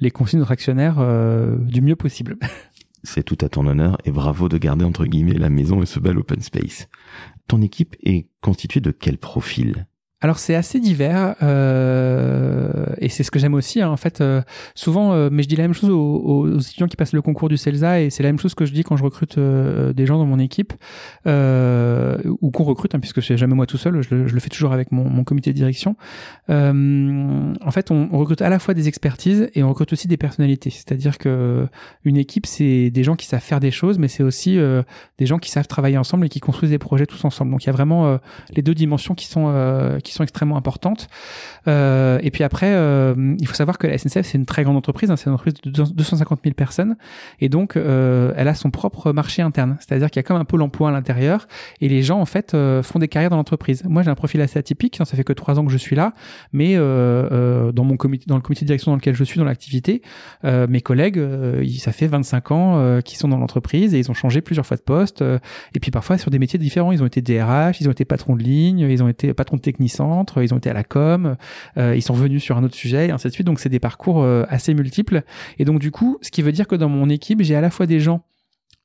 les 0.00 0.10
consignes 0.10 0.40
de 0.40 0.42
notre 0.42 0.52
actionnaire 0.52 0.96
du 1.58 1.80
mieux 1.80 1.96
possible. 1.96 2.36
C'est 3.02 3.22
tout 3.22 3.38
à 3.40 3.48
ton 3.48 3.66
honneur 3.66 3.96
et 4.04 4.10
bravo 4.10 4.48
de 4.48 4.58
garder 4.58 4.84
entre 4.84 5.06
guillemets 5.06 5.32
la 5.32 5.48
maison 5.48 5.82
et 5.82 5.86
ce 5.86 6.00
bel 6.00 6.18
open 6.18 6.42
space. 6.42 6.88
Ton 7.46 7.62
équipe 7.62 7.96
est 8.04 8.28
constituée 8.42 8.80
de 8.80 8.90
quel 8.90 9.16
profil? 9.16 9.86
Alors 10.20 10.40
c'est 10.40 10.56
assez 10.56 10.80
divers 10.80 11.36
euh, 11.42 12.86
et 12.98 13.08
c'est 13.08 13.22
ce 13.22 13.30
que 13.30 13.38
j'aime 13.38 13.54
aussi 13.54 13.80
hein. 13.80 13.88
en 13.88 13.96
fait 13.96 14.20
euh, 14.20 14.42
souvent 14.74 15.12
euh, 15.12 15.28
mais 15.30 15.44
je 15.44 15.48
dis 15.48 15.54
la 15.54 15.62
même 15.62 15.74
chose 15.74 15.90
aux, 15.90 16.58
étudiants 16.58 16.88
qui 16.88 16.96
passent 16.96 17.12
le 17.12 17.22
concours 17.22 17.48
du 17.48 17.56
CELSA 17.56 18.00
et 18.00 18.10
c'est 18.10 18.24
la 18.24 18.30
même 18.30 18.40
chose 18.40 18.56
que 18.56 18.66
je 18.66 18.72
dis 18.72 18.82
quand 18.82 18.96
je 18.96 19.04
recrute 19.04 19.38
euh, 19.38 19.92
des 19.92 20.06
gens 20.06 20.18
dans 20.18 20.26
mon 20.26 20.40
équipe 20.40 20.72
euh, 21.28 22.18
ou 22.40 22.50
qu'on 22.50 22.64
recrute 22.64 22.96
hein, 22.96 23.00
puisque 23.00 23.22
c'est 23.22 23.36
jamais 23.36 23.54
moi 23.54 23.66
tout 23.66 23.76
seul 23.76 24.02
je 24.02 24.14
le, 24.14 24.40
fais 24.40 24.48
toujours 24.48 24.72
avec 24.72 24.90
mon, 24.90 25.08
mon 25.08 25.22
comité 25.22 25.52
de 25.52 25.56
direction. 25.56 25.96
En 26.48 27.70
fait 27.70 27.90
on, 27.92 28.08
recrute 28.18 28.42
à 28.42 28.48
la 28.48 28.58
fois 28.58 28.74
des 28.74 28.88
expertises 28.88 29.50
et 29.54 29.62
on 29.62 29.68
recrute 29.68 29.92
aussi 29.92 30.08
des 30.08 30.16
personnalités. 30.16 30.70
C'est-à-dire 30.70 31.18
que 31.18 31.68
une 32.04 32.16
équipe 32.16 32.46
c'est 32.46 32.90
des 32.90 33.04
gens 33.04 33.14
qui 33.14 33.26
savent 33.26 33.40
faire 33.40 33.60
des 33.60 33.70
choses 33.70 33.98
mais 33.98 34.08
c'est 34.08 34.24
aussi 34.24 34.58
des 35.18 35.26
gens 35.26 35.38
qui 35.38 35.50
savent 35.50 35.68
travailler 35.68 35.98
ensemble 35.98 36.26
et 36.26 36.28
qui 36.28 36.40
construisent 36.40 36.72
des 36.72 36.78
projets 36.78 37.06
tous 37.06 37.24
ensemble. 37.24 37.52
Donc 37.52 37.62
il 37.64 37.66
y 37.68 37.70
a 37.70 37.72
vraiment 37.72 38.18
les 38.50 38.62
deux 38.62 38.74
dimensions 38.74 39.14
qui 39.14 39.26
sont 39.26 39.46
sont 40.12 40.22
extrêmement 40.22 40.56
importantes. 40.56 41.08
Euh, 41.66 42.18
et 42.22 42.30
puis 42.30 42.44
après, 42.44 42.70
euh, 42.70 43.14
il 43.38 43.46
faut 43.46 43.54
savoir 43.54 43.78
que 43.78 43.86
la 43.86 43.98
SNCF 43.98 44.26
c'est 44.26 44.38
une 44.38 44.46
très 44.46 44.64
grande 44.64 44.76
entreprise, 44.76 45.10
hein, 45.10 45.16
c'est 45.16 45.26
une 45.26 45.32
entreprise 45.32 45.54
de 45.54 45.70
250 45.70 46.40
000 46.42 46.54
personnes, 46.54 46.96
et 47.40 47.48
donc 47.48 47.76
euh, 47.76 48.32
elle 48.36 48.48
a 48.48 48.54
son 48.54 48.70
propre 48.70 49.12
marché 49.12 49.42
interne. 49.42 49.76
C'est-à-dire 49.80 50.10
qu'il 50.10 50.20
y 50.20 50.20
a 50.20 50.22
comme 50.22 50.36
un 50.36 50.44
pôle 50.44 50.62
emploi 50.62 50.88
à 50.88 50.92
l'intérieur, 50.92 51.46
et 51.80 51.88
les 51.88 52.02
gens 52.02 52.20
en 52.20 52.26
fait 52.26 52.56
font 52.82 52.98
des 52.98 53.08
carrières 53.08 53.30
dans 53.30 53.36
l'entreprise. 53.36 53.82
Moi, 53.84 54.02
j'ai 54.02 54.10
un 54.10 54.14
profil 54.14 54.40
assez 54.40 54.58
atypique, 54.58 55.00
hein, 55.00 55.04
ça 55.04 55.16
fait 55.16 55.24
que 55.24 55.32
trois 55.32 55.58
ans 55.58 55.64
que 55.64 55.72
je 55.72 55.76
suis 55.76 55.96
là, 55.96 56.14
mais 56.52 56.76
dans 56.76 57.84
mon 57.84 57.96
comité, 57.96 58.24
dans 58.26 58.36
le 58.36 58.42
comité 58.42 58.64
de 58.64 58.68
direction 58.68 58.92
dans 58.92 58.96
lequel 58.96 59.14
je 59.14 59.24
suis 59.24 59.38
dans 59.38 59.44
l'activité, 59.44 60.02
mes 60.44 60.80
collègues, 60.80 61.20
ça 61.78 61.92
fait 61.92 62.06
25 62.06 62.50
ans 62.52 63.00
qu'ils 63.02 63.18
sont 63.18 63.28
dans 63.28 63.38
l'entreprise 63.38 63.94
et 63.94 63.98
ils 63.98 64.10
ont 64.10 64.14
changé 64.14 64.40
plusieurs 64.40 64.66
fois 64.66 64.76
de 64.76 64.82
poste, 64.82 65.22
et 65.74 65.80
puis 65.80 65.90
parfois 65.90 66.18
sur 66.18 66.30
des 66.30 66.38
métiers 66.38 66.58
différents. 66.58 66.92
Ils 66.92 67.02
ont 67.02 67.06
été 67.06 67.22
DRH, 67.22 67.80
ils 67.80 67.88
ont 67.88 67.92
été 67.92 68.04
patrons 68.04 68.36
de 68.36 68.42
ligne, 68.42 68.80
ils 68.80 69.02
ont 69.02 69.08
été 69.08 69.32
patrons 69.34 69.56
de 69.56 69.62
technicien 69.62 69.97
ils 70.42 70.54
ont 70.54 70.58
été 70.58 70.70
à 70.70 70.74
la 70.74 70.84
com, 70.84 71.36
euh, 71.76 71.96
ils 71.96 72.02
sont 72.02 72.14
venus 72.14 72.42
sur 72.42 72.56
un 72.56 72.64
autre 72.64 72.74
sujet, 72.74 73.08
et 73.08 73.10
ainsi 73.10 73.28
de 73.28 73.32
suite. 73.32 73.46
Donc 73.46 73.60
c'est 73.60 73.68
des 73.68 73.80
parcours 73.80 74.22
euh, 74.22 74.44
assez 74.48 74.74
multiples. 74.74 75.22
Et 75.58 75.64
donc 75.64 75.78
du 75.78 75.90
coup, 75.90 76.18
ce 76.22 76.30
qui 76.30 76.42
veut 76.42 76.52
dire 76.52 76.66
que 76.66 76.76
dans 76.76 76.88
mon 76.88 77.08
équipe, 77.08 77.42
j'ai 77.42 77.54
à 77.54 77.60
la 77.60 77.70
fois 77.70 77.86
des 77.86 78.00
gens 78.00 78.24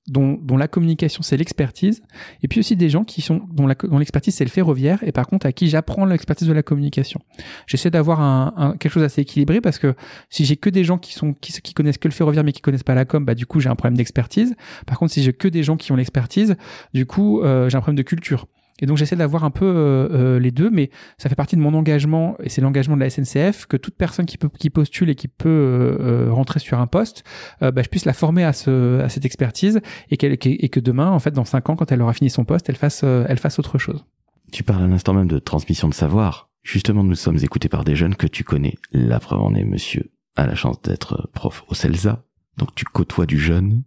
dont, 0.08 0.58
la 0.58 0.68
communication 0.68 1.24
c'est 1.24 1.38
l'expertise, 1.38 2.04
et 2.42 2.48
puis 2.48 2.60
aussi 2.60 2.76
des 2.76 2.90
gens 2.90 3.04
qui 3.04 3.22
sont 3.22 3.42
dont, 3.52 3.68
l'expertise 3.98 4.36
c'est 4.36 4.44
le 4.44 4.50
ferroviaire, 4.50 5.00
et 5.04 5.12
par 5.12 5.28
contre 5.28 5.46
à 5.46 5.52
qui 5.52 5.70
j'apprends 5.70 6.06
l'expertise 6.06 6.48
de 6.48 6.54
la 6.54 6.64
communication. 6.64 7.22
J'essaie 7.68 7.90
d'avoir 7.90 8.76
quelque 8.80 8.92
chose 8.92 9.04
assez 9.04 9.22
équilibré 9.22 9.62
parce 9.62 9.80
que 9.80 9.96
si 10.30 10.46
j'ai 10.46 10.58
que 10.58 10.70
des 10.70 10.84
gens 10.84 10.98
qui 10.98 11.74
connaissent 11.74 11.98
que 11.98 12.08
le 12.08 12.14
ferroviaire 12.14 12.44
mais 12.44 12.52
qui 12.52 12.62
connaissent 12.62 12.84
pas 12.84 12.96
la 12.96 13.06
com, 13.06 13.24
bah 13.24 13.36
du 13.36 13.46
coup 13.46 13.60
j'ai 13.60 13.70
un 13.70 13.76
problème 13.76 13.98
d'expertise. 13.98 14.56
Par 14.86 15.00
contre 15.00 15.14
si 15.14 15.24
j'ai 15.24 15.34
que 15.34 15.48
des 15.48 15.64
gens 15.64 15.78
qui 15.78 15.92
ont 15.92 15.96
l'expertise, 15.96 16.56
du 16.94 17.06
coup 17.06 17.42
euh, 17.42 17.70
j'ai 17.70 17.78
un 17.78 17.82
problème 17.82 17.98
de 17.98 18.04
culture. 18.04 18.48
Et 18.80 18.86
donc 18.86 18.98
j'essaie 18.98 19.16
d'avoir 19.16 19.44
un 19.44 19.52
peu 19.52 19.66
euh, 19.66 20.10
euh, 20.12 20.40
les 20.40 20.52
deux, 20.52 20.70
mais 20.70 20.90
ça 21.18 21.30
fait 21.30 21.36
partie 21.36 21.56
de 21.56 21.62
mon 21.62 21.74
engagement 21.74 22.36
et 22.42 22.50
c'est 22.50 22.62
l'engagement 22.62 22.96
de 22.96 23.02
la 23.02 23.10
SNCF 23.10 23.66
que 23.68 23.78
toute 23.78 23.96
personne 23.96 24.26
qui 24.26 24.38
peut 24.38 24.50
qui 24.50 24.70
postule 24.70 25.10
et 25.10 25.16
qui 25.16 25.28
peut 25.28 25.50
euh, 25.50 26.32
rentrer 26.32 26.60
sur 26.60 26.80
un 26.80 26.88
poste, 26.88 27.24
bah, 27.62 27.82
je 27.82 27.88
puisse 27.88 28.06
la 28.06 28.14
former 28.14 28.44
à 28.44 28.54
ce 28.54 29.00
à 29.02 29.10
cette 29.10 29.26
expertise 29.26 29.80
et, 30.10 30.16
et 30.16 30.70
que 30.70 30.80
demain, 30.80 31.12
en 31.12 31.20
fait, 31.20 31.32
dans 31.32 31.46
cinq 31.46 31.70
ans, 31.70 31.76
quand 31.76 31.92
elle 31.92 32.02
aura 32.02 32.14
fini 32.14 32.30
son 32.30 32.46
poste, 32.46 32.70
elle 32.70 32.76
fasse 32.76 33.04
elle 33.04 33.40
fasse 33.40 33.60
autre 33.60 33.78
chose. 33.78 34.06
Tu 34.52 34.64
parles 34.64 34.84
à 34.84 34.88
l'instant 34.88 35.14
même 35.14 35.28
de 35.28 35.40
transmission 35.40 35.88
de 35.88 35.94
savoir. 35.94 36.50
Justement, 36.64 37.04
nous 37.04 37.16
sommes 37.16 37.40
écoutés 37.42 37.70
par 37.70 37.84
des 37.84 37.96
jeunes 37.96 38.16
que 38.16 38.28
tu 38.28 38.44
connais. 38.44 38.76
La 38.92 39.20
preuve 39.20 39.42
en 39.42 39.54
est, 39.54 39.66
monsieur 39.66 40.12
a 40.36 40.48
la 40.48 40.56
chance 40.56 40.82
d'être 40.82 41.30
prof 41.34 41.64
au 41.68 41.76
CELSA, 41.76 42.24
donc 42.58 42.74
tu 42.76 42.86
côtoies 42.86 43.26
du 43.26 43.38
jeune. 43.38 43.84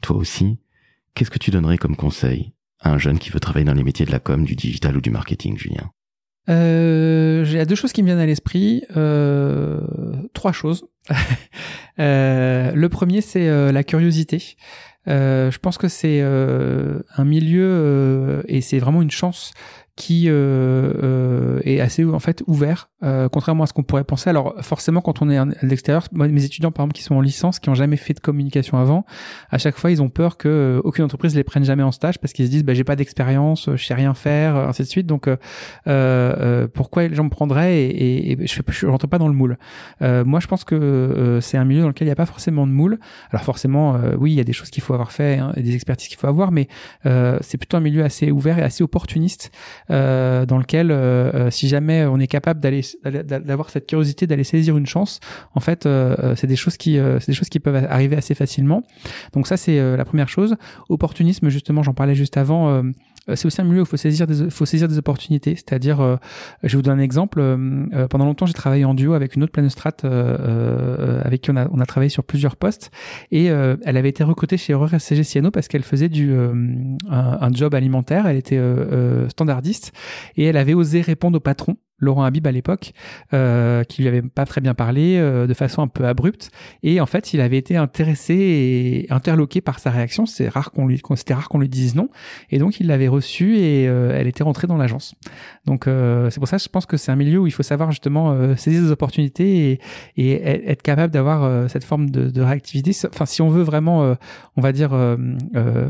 Toi 0.00 0.16
aussi, 0.16 0.58
qu'est-ce 1.14 1.30
que 1.30 1.38
tu 1.38 1.50
donnerais 1.50 1.78
comme 1.78 1.96
conseil 1.96 2.52
un 2.82 2.98
jeune 2.98 3.18
qui 3.18 3.30
veut 3.30 3.40
travailler 3.40 3.64
dans 3.64 3.74
les 3.74 3.84
métiers 3.84 4.06
de 4.06 4.12
la 4.12 4.20
com, 4.20 4.44
du 4.44 4.54
digital 4.54 4.96
ou 4.96 5.00
du 5.00 5.10
marketing, 5.10 5.56
Julien 5.58 5.90
euh, 6.48 7.44
J'ai 7.44 7.64
deux 7.66 7.74
choses 7.74 7.92
qui 7.92 8.02
me 8.02 8.06
viennent 8.06 8.18
à 8.18 8.26
l'esprit. 8.26 8.84
Euh, 8.96 9.80
trois 10.34 10.52
choses. 10.52 10.86
euh, 11.98 12.72
le 12.72 12.88
premier, 12.88 13.20
c'est 13.20 13.48
euh, 13.48 13.72
la 13.72 13.84
curiosité. 13.84 14.56
Je 15.06 15.58
pense 15.58 15.78
que 15.78 15.88
c'est 15.88 16.20
un 16.20 17.24
milieu 17.24 18.42
et 18.46 18.60
c'est 18.60 18.78
vraiment 18.78 19.00
une 19.00 19.10
chance 19.10 19.52
qui 19.98 20.26
euh, 20.28 21.60
est 21.64 21.80
assez 21.80 22.04
en 22.04 22.20
fait 22.20 22.42
ouvert, 22.46 22.88
contrairement 23.32 23.64
à 23.64 23.66
ce 23.66 23.72
qu'on 23.72 23.82
pourrait 23.82 24.04
penser. 24.04 24.30
Alors 24.30 24.54
forcément, 24.62 25.00
quand 25.00 25.22
on 25.22 25.28
est 25.28 25.36
à 25.36 25.46
l'extérieur, 25.62 26.06
mes 26.12 26.44
étudiants 26.44 26.70
par 26.70 26.84
exemple 26.84 26.96
qui 26.96 27.02
sont 27.02 27.16
en 27.16 27.20
licence, 27.20 27.58
qui 27.58 27.68
ont 27.68 27.74
jamais 27.74 27.96
fait 27.96 28.14
de 28.14 28.20
communication 28.20 28.78
avant, 28.78 29.04
à 29.50 29.58
chaque 29.58 29.76
fois 29.76 29.90
ils 29.90 30.00
ont 30.00 30.08
peur 30.08 30.36
que 30.36 30.80
aucune 30.84 31.04
entreprise 31.04 31.34
les 31.34 31.44
prenne 31.44 31.64
jamais 31.64 31.82
en 31.82 31.92
stage 31.92 32.18
parce 32.18 32.32
qu'ils 32.32 32.46
se 32.46 32.50
disent 32.50 32.64
bah 32.64 32.74
j'ai 32.74 32.84
pas 32.84 32.96
d'expérience, 32.96 33.68
je 33.74 33.84
sais 33.84 33.94
rien 33.94 34.14
faire, 34.14 34.56
ainsi 34.56 34.82
de 34.82 34.88
suite. 34.88 35.06
Donc 35.06 35.28
pourquoi 35.84 37.08
les 37.08 37.14
gens 37.14 37.24
me 37.24 37.30
prendraient 37.30 37.82
et, 37.82 38.32
et, 38.32 38.46
je, 38.46 38.62
je 38.68 38.86
rentre 38.86 39.08
pas 39.08 39.18
dans 39.18 39.28
le 39.28 39.34
moule. 39.34 39.58
moi, 40.00 40.38
je 40.40 40.46
pense 40.46 40.64
que 40.64 41.38
c'est 41.42 41.58
un 41.58 41.64
milieu 41.64 41.82
dans 41.82 41.88
lequel 41.88 42.06
il 42.06 42.10
n'y 42.10 42.12
a 42.12 42.16
pas 42.16 42.26
forcément 42.26 42.66
de 42.66 42.72
moule. 42.72 42.98
Alors 43.30 43.42
forcément, 43.42 43.98
oui, 44.16 44.32
il 44.32 44.36
y 44.36 44.40
a 44.40 44.44
des 44.44 44.52
choses 44.52 44.70
qu'il 44.70 44.82
faut 44.82 44.94
avoir 44.94 45.12
fait, 45.12 45.38
hein, 45.38 45.52
des 45.56 45.74
expertises 45.74 46.08
qu'il 46.08 46.18
faut 46.18 46.28
avoir, 46.28 46.52
mais 46.52 46.68
euh, 47.06 47.38
c'est 47.40 47.58
plutôt 47.58 47.76
un 47.76 47.80
milieu 47.80 48.04
assez 48.04 48.30
ouvert 48.30 48.58
et 48.58 48.62
assez 48.62 48.84
opportuniste 48.84 49.50
euh, 49.90 50.46
dans 50.46 50.58
lequel, 50.58 50.90
euh, 50.90 51.50
si 51.50 51.68
jamais 51.68 52.04
on 52.04 52.18
est 52.18 52.26
capable 52.26 52.60
d'aller 52.60 52.82
d'avoir 53.04 53.70
cette 53.70 53.86
curiosité 53.86 54.26
d'aller 54.26 54.44
saisir 54.44 54.76
une 54.76 54.86
chance, 54.86 55.20
en 55.54 55.60
fait, 55.60 55.88
c'est 56.36 56.46
des 56.46 56.56
choses 56.56 56.76
qui 56.76 56.98
c'est 57.20 57.28
des 57.28 57.34
choses 57.34 57.48
qui 57.48 57.60
peuvent 57.60 57.86
arriver 57.88 58.16
assez 58.16 58.34
facilement. 58.34 58.82
Donc 59.32 59.46
ça, 59.46 59.56
c'est 59.56 59.96
la 59.96 60.04
première 60.04 60.28
chose. 60.28 60.56
Opportunisme, 60.88 61.48
justement, 61.48 61.82
j'en 61.82 61.94
parlais 61.94 62.14
juste 62.14 62.36
avant 62.36 62.68
euh, 62.68 62.82
c'est 63.34 63.46
aussi 63.46 63.60
un 63.60 63.64
milieu 63.64 63.80
où 63.80 63.84
il 63.84 63.86
faut 63.86 63.96
saisir 63.96 64.26
des, 64.26 64.50
faut 64.50 64.98
opportunités. 64.98 65.54
C'est-à-dire, 65.54 66.00
euh, 66.00 66.16
je 66.62 66.76
vous 66.76 66.82
donne 66.82 66.98
un 66.98 67.02
exemple. 67.02 67.40
Euh, 67.40 68.08
pendant 68.08 68.24
longtemps, 68.24 68.46
j'ai 68.46 68.54
travaillé 68.54 68.84
en 68.84 68.94
duo 68.94 69.14
avec 69.14 69.36
une 69.36 69.42
autre 69.42 69.52
planostrat 69.52 69.92
avec 71.24 71.42
qui 71.42 71.50
on 71.50 71.56
a, 71.56 71.68
on 71.70 71.80
a 71.80 71.86
travaillé 71.86 72.10
sur 72.10 72.24
plusieurs 72.24 72.56
postes. 72.56 72.90
Et 73.30 73.46
elle 73.46 73.96
avait 73.96 74.08
été 74.08 74.24
recrutée 74.24 74.56
chez 74.56 74.72
Erreur 74.72 74.90
SCG 74.98 75.24
Ciano 75.24 75.50
parce 75.50 75.68
qu'elle 75.68 75.82
faisait 75.82 76.08
du, 76.08 76.34
un, 77.10 77.52
job 77.52 77.74
alimentaire. 77.74 78.26
Elle 78.26 78.36
était 78.36 78.60
standardiste 79.28 79.92
et 80.36 80.44
elle 80.44 80.56
avait 80.56 80.74
osé 80.74 81.00
répondre 81.00 81.36
au 81.36 81.40
patron 81.40 81.76
Laurent 81.98 82.22
Habib 82.22 82.46
à 82.46 82.52
l'époque, 82.52 82.92
euh, 83.34 83.84
qui 83.84 84.02
lui 84.02 84.08
avait 84.08 84.22
pas 84.22 84.44
très 84.44 84.60
bien 84.60 84.74
parlé, 84.74 85.16
euh, 85.18 85.46
de 85.46 85.54
façon 85.54 85.82
un 85.82 85.88
peu 85.88 86.06
abrupte, 86.06 86.50
et 86.82 87.00
en 87.00 87.06
fait, 87.06 87.34
il 87.34 87.40
avait 87.40 87.58
été 87.58 87.76
intéressé 87.76 88.34
et 88.34 89.06
interloqué 89.12 89.60
par 89.60 89.78
sa 89.78 89.90
réaction. 89.90 90.26
C'est 90.26 90.48
rare 90.48 90.70
qu'on 90.70 90.86
lui, 90.86 91.00
c'était 91.16 91.34
rare 91.34 91.48
qu'on 91.48 91.58
lui 91.58 91.68
dise 91.68 91.94
non, 91.94 92.08
et 92.50 92.58
donc 92.58 92.80
il 92.80 92.86
l'avait 92.86 93.08
reçu 93.08 93.58
et 93.58 93.88
euh, 93.88 94.12
elle 94.14 94.26
était 94.26 94.44
rentrée 94.44 94.66
dans 94.66 94.76
l'agence. 94.76 95.14
Donc 95.66 95.86
euh, 95.86 96.30
c'est 96.30 96.38
pour 96.38 96.48
ça, 96.48 96.58
je 96.58 96.68
pense 96.68 96.86
que 96.86 96.96
c'est 96.96 97.10
un 97.10 97.16
milieu 97.16 97.38
où 97.40 97.46
il 97.46 97.52
faut 97.52 97.62
savoir 97.62 97.90
justement 97.90 98.30
euh, 98.30 98.56
saisir 98.56 98.82
des 98.82 98.90
opportunités 98.90 99.72
et, 99.72 99.80
et 100.16 100.70
être 100.70 100.82
capable 100.82 101.12
d'avoir 101.12 101.68
cette 101.68 101.84
forme 101.84 102.10
de, 102.10 102.30
de, 102.30 102.42
réactivité. 102.42 102.92
Enfin, 103.08 103.26
si 103.26 103.42
on 103.42 103.48
veut 103.48 103.62
vraiment, 103.62 104.16
on 104.56 104.60
va 104.60 104.72
dire, 104.72 104.90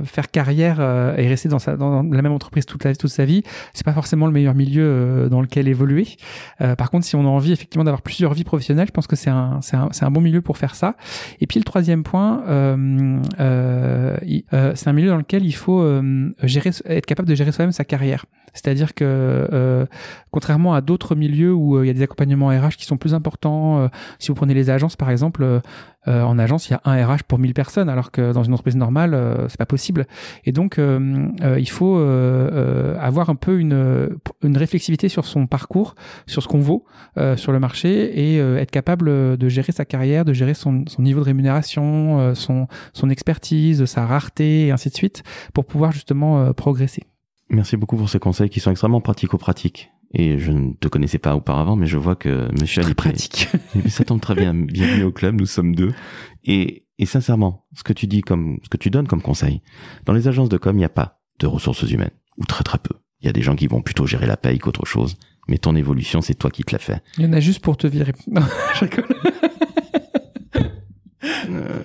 faire 0.04 0.30
carrière 0.30 0.80
et 1.18 1.28
rester 1.28 1.48
dans, 1.48 1.59
sa, 1.59 1.76
dans 1.76 2.02
la 2.02 2.22
même 2.22 2.32
entreprise 2.32 2.66
toute, 2.66 2.84
la, 2.84 2.94
toute 2.94 3.11
sa 3.11 3.24
vie, 3.24 3.42
c'est 3.74 3.84
pas 3.84 3.92
forcément 3.92 4.26
le 4.26 4.32
meilleur 4.32 4.54
milieu 4.54 5.28
dans 5.30 5.40
lequel 5.40 5.68
évoluer 5.68 5.97
euh, 6.61 6.76
par 6.76 6.90
contre, 6.90 7.07
si 7.07 7.16
on 7.16 7.24
a 7.24 7.28
envie 7.28 7.53
effectivement 7.53 7.84
d'avoir 7.84 8.03
plusieurs 8.03 8.34
vies 8.34 8.44
professionnelles, 8.44 8.86
je 8.86 8.92
pense 8.92 9.07
que 9.07 9.16
c'est 9.16 9.30
un, 9.30 10.11
bon 10.11 10.20
milieu 10.20 10.42
pour 10.42 10.59
faire 10.59 10.74
ça. 10.74 10.96
Et 11.40 11.46
puis 11.46 11.59
le 11.59 11.64
troisième 11.64 12.03
point, 12.03 12.42
euh, 12.46 13.20
euh, 13.40 14.16
c'est 14.74 14.88
un 14.88 14.92
milieu 14.92 15.09
dans 15.09 15.16
lequel 15.16 15.44
il 15.44 15.55
faut 15.55 15.84
être 15.84 17.07
capable 17.07 17.28
de 17.28 17.34
gérer 17.34 17.53
soi-même 17.53 17.72
sa 17.72 17.84
carrière. 17.84 18.26
C'est-à-dire 18.55 18.94
que 18.94 19.86
contrairement 20.30 20.74
à 20.74 20.80
d'autres 20.80 21.14
milieux 21.14 21.53
où 21.53 21.82
il 21.82 21.86
y 21.86 21.90
a 21.90 21.92
des 21.92 22.03
accompagnements 22.03 22.49
RH 22.49 22.76
qui 22.76 22.84
sont 22.84 22.96
plus 22.96 23.14
importants, 23.14 23.88
si 24.18 24.28
vous 24.28 24.34
prenez 24.34 24.55
les 24.55 24.70
agences 24.70 24.96
par 24.96 25.11
exemple, 25.11 25.61
en 26.09 26.38
agence 26.38 26.68
il 26.68 26.72
y 26.72 26.74
a 26.74 26.80
un 26.84 27.06
RH 27.06 27.24
pour 27.26 27.38
1000 27.38 27.54
personnes, 27.54 27.88
alors 27.88 28.11
que 28.11 28.32
dans 28.32 28.42
une 28.42 28.52
entreprise 28.52 28.76
normale 28.76 29.46
c'est 29.48 29.59
pas 29.59 29.66
possible. 29.66 30.06
Et 30.44 30.52
donc 30.52 30.78
il 30.78 31.70
faut 31.70 31.98
avoir 31.98 33.30
un 33.30 33.34
peu 33.34 33.59
une, 33.59 34.09
une 34.42 34.56
réflexivité 34.56 35.09
sur 35.09 35.24
son 35.24 35.46
parcours 35.46 35.94
sur 36.26 36.42
ce 36.42 36.48
qu'on 36.48 36.61
vaut 36.61 36.84
euh, 37.16 37.36
sur 37.36 37.52
le 37.52 37.61
marché 37.61 38.32
et 38.32 38.40
euh, 38.40 38.59
être 38.59 38.70
capable 38.70 39.36
de 39.36 39.48
gérer 39.48 39.72
sa 39.72 39.84
carrière, 39.84 40.24
de 40.24 40.32
gérer 40.32 40.54
son, 40.54 40.84
niveau 40.98 41.20
de 41.20 41.24
rémunération, 41.24 42.20
euh, 42.20 42.34
son, 42.34 42.66
son 42.92 43.11
expertise, 43.11 43.84
sa 43.84 44.06
rareté 44.06 44.66
et 44.66 44.70
ainsi 44.70 44.88
de 44.90 44.94
suite 44.94 45.22
pour 45.54 45.64
pouvoir 45.64 45.92
justement 45.92 46.52
progresser. 46.52 47.04
Merci 47.50 47.76
beaucoup 47.76 47.96
pour 47.96 48.11
ces 48.11 48.18
conseils 48.18 48.50
qui 48.50 48.61
sont 48.61 48.70
extrêmement 48.70 49.00
pratico-pratiques. 49.00 49.90
Et 50.14 50.38
je 50.38 50.52
ne 50.52 50.72
te 50.72 50.88
connaissais 50.88 51.18
pas 51.18 51.36
auparavant, 51.36 51.76
mais 51.76 51.86
je 51.86 51.98
vois 51.98 52.16
que 52.16 52.48
Monsieur 52.61 52.82
Ali 52.82 52.94
pratique. 52.94 53.48
ça 53.88 54.04
tombe 54.04 54.20
très 54.20 54.34
bien. 54.34 54.54
Bienvenue 54.54 55.04
au 55.04 55.12
club. 55.12 55.38
Nous 55.38 55.46
sommes 55.46 55.74
deux. 55.74 55.92
Et, 56.44 56.86
et 56.98 57.06
sincèrement, 57.06 57.66
ce 57.74 57.82
que 57.82 57.92
tu 57.92 58.06
dis 58.06 58.22
comme, 58.22 58.59
ce 58.62 58.68
que 58.68 58.78
tu 58.78 58.90
donnes 58.90 59.06
comme 59.06 59.22
conseil, 59.22 59.61
dans 60.06 60.14
les 60.14 60.28
agences 60.28 60.48
de 60.48 60.56
com, 60.56 60.74
il 60.74 60.78
n'y 60.78 60.84
a 60.84 60.88
pas 60.88 61.20
de 61.40 61.46
ressources 61.46 61.82
humaines 61.82 62.11
ou 62.38 62.46
très 62.46 62.64
très 62.64 62.78
peu. 62.78 62.94
Il 63.20 63.26
y 63.26 63.28
a 63.28 63.32
des 63.32 63.42
gens 63.42 63.56
qui 63.56 63.66
vont 63.66 63.82
plutôt 63.82 64.06
gérer 64.06 64.26
la 64.26 64.36
paye 64.36 64.59
qu'autre 64.59 64.86
chose 64.86 65.16
mais 65.48 65.59
ton 65.59 65.74
évolution, 65.74 66.20
c'est 66.20 66.34
toi 66.34 66.50
qui 66.50 66.62
te 66.62 66.72
l'as 66.72 66.78
fait. 66.78 67.02
Il 67.16 67.24
y 67.24 67.26
en 67.26 67.32
a 67.32 67.40
juste 67.40 67.61
pour 67.61 67.76
te 67.76 67.86
virer. 67.86 68.12
Non, 68.28 68.42
je 68.74 68.84
euh, 71.50 71.82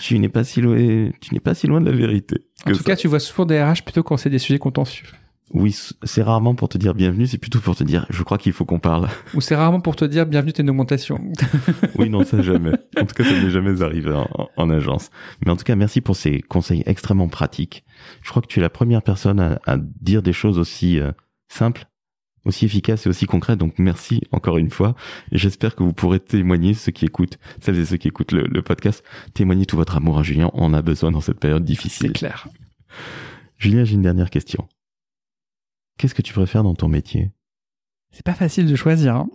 tu 0.00 0.18
n'es 0.18 0.28
pas 0.28 0.44
si 0.44 0.60
loin, 0.60 0.76
tu 1.20 1.34
n'es 1.34 1.40
pas 1.40 1.54
si 1.54 1.66
loin 1.66 1.80
de 1.80 1.90
la 1.90 1.96
vérité. 1.96 2.46
En 2.66 2.72
tout 2.72 2.84
cas, 2.84 2.96
tu 2.96 3.08
vois 3.08 3.18
souvent 3.18 3.44
des 3.44 3.60
RH 3.60 3.82
plutôt 3.84 4.02
quand 4.02 4.16
c'est 4.16 4.30
des 4.30 4.38
sujets 4.38 4.58
contentieux. 4.58 5.08
Oui, 5.52 5.76
c'est 6.04 6.22
rarement 6.22 6.54
pour 6.54 6.68
te 6.68 6.78
dire 6.78 6.94
bienvenue, 6.94 7.26
c'est 7.26 7.38
plutôt 7.38 7.58
pour 7.58 7.74
te 7.74 7.82
dire 7.82 8.06
je 8.08 8.22
crois 8.22 8.38
qu'il 8.38 8.52
faut 8.52 8.64
qu'on 8.64 8.78
parle. 8.78 9.08
Ou 9.34 9.40
c'est 9.40 9.56
rarement 9.56 9.80
pour 9.80 9.96
te 9.96 10.04
dire 10.04 10.24
bienvenue, 10.26 10.52
t'es 10.52 10.62
une 10.62 10.70
augmentation. 10.70 11.20
oui, 11.98 12.08
non, 12.08 12.24
ça 12.24 12.40
jamais. 12.40 12.72
En 12.96 13.04
tout 13.04 13.14
cas, 13.14 13.24
ça 13.24 13.32
n'est 13.32 13.50
jamais 13.50 13.82
arrivé 13.82 14.14
en, 14.56 14.70
agence. 14.70 15.10
Mais 15.44 15.50
en 15.50 15.56
tout 15.56 15.64
cas, 15.64 15.74
merci 15.74 16.00
pour 16.00 16.14
ces 16.14 16.40
conseils 16.40 16.84
extrêmement 16.86 17.28
pratiques. 17.28 17.84
Je 18.22 18.30
crois 18.30 18.42
que 18.42 18.46
tu 18.46 18.60
es 18.60 18.62
la 18.62 18.70
première 18.70 19.02
personne 19.02 19.40
à, 19.40 19.76
dire 20.00 20.22
des 20.22 20.32
choses 20.32 20.58
aussi 20.58 21.00
euh, 21.00 21.10
simples 21.48 21.86
aussi 22.44 22.64
efficace 22.64 23.06
et 23.06 23.08
aussi 23.08 23.26
concret. 23.26 23.56
Donc 23.56 23.74
merci 23.78 24.22
encore 24.32 24.56
une 24.56 24.70
fois. 24.70 24.94
Et 25.32 25.38
j'espère 25.38 25.74
que 25.74 25.82
vous 25.82 25.92
pourrez 25.92 26.20
témoigner, 26.20 26.74
ceux 26.74 26.92
qui 26.92 27.04
écoutent, 27.04 27.38
celles 27.60 27.78
et 27.78 27.84
ceux 27.84 27.96
qui 27.96 28.08
écoutent 28.08 28.32
le, 28.32 28.62
podcast, 28.62 29.04
témoigner 29.34 29.66
tout 29.66 29.76
votre 29.76 29.96
amour 29.96 30.18
à 30.18 30.22
Julien. 30.22 30.50
On 30.54 30.72
a 30.72 30.82
besoin 30.82 31.10
dans 31.10 31.20
cette 31.20 31.40
période 31.40 31.64
difficile. 31.64 32.08
C'est 32.08 32.18
clair. 32.18 32.48
Julien, 33.58 33.84
j'ai 33.84 33.94
une 33.94 34.02
dernière 34.02 34.30
question. 34.30 34.66
Qu'est-ce 36.00 36.14
que 36.14 36.22
tu 36.22 36.32
préfères 36.32 36.62
dans 36.62 36.74
ton 36.74 36.88
métier? 36.88 37.30
C'est 38.10 38.24
pas 38.24 38.32
facile 38.32 38.64
de 38.64 38.74
choisir. 38.74 39.16
Hein. 39.16 39.28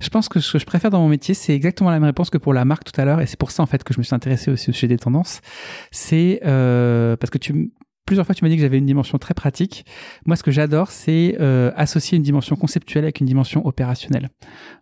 je 0.00 0.08
pense 0.08 0.28
que 0.28 0.38
ce 0.38 0.52
que 0.52 0.60
je 0.60 0.64
préfère 0.64 0.90
dans 0.90 1.00
mon 1.00 1.08
métier, 1.08 1.34
c'est 1.34 1.52
exactement 1.52 1.90
la 1.90 1.96
même 1.96 2.04
réponse 2.04 2.30
que 2.30 2.38
pour 2.38 2.54
la 2.54 2.64
marque 2.64 2.84
tout 2.84 3.00
à 3.00 3.04
l'heure, 3.04 3.20
et 3.20 3.26
c'est 3.26 3.36
pour 3.36 3.50
ça 3.50 3.64
en 3.64 3.66
fait 3.66 3.82
que 3.82 3.92
je 3.92 3.98
me 3.98 4.04
suis 4.04 4.14
intéressé 4.14 4.52
aussi 4.52 4.70
au 4.70 4.72
sujet 4.72 4.86
des 4.86 4.98
tendances. 4.98 5.40
C'est 5.90 6.42
euh, 6.46 7.16
parce 7.16 7.30
que 7.30 7.38
plusieurs 8.06 8.24
fois 8.24 8.36
tu 8.36 8.44
m'as 8.44 8.48
dit 8.48 8.54
que 8.54 8.62
j'avais 8.62 8.78
une 8.78 8.86
dimension 8.86 9.18
très 9.18 9.34
pratique. 9.34 9.84
Moi, 10.26 10.36
ce 10.36 10.44
que 10.44 10.52
j'adore, 10.52 10.92
c'est 10.92 11.36
euh, 11.40 11.72
associer 11.74 12.16
une 12.16 12.22
dimension 12.22 12.54
conceptuelle 12.54 13.02
avec 13.02 13.18
une 13.18 13.26
dimension 13.26 13.66
opérationnelle. 13.66 14.28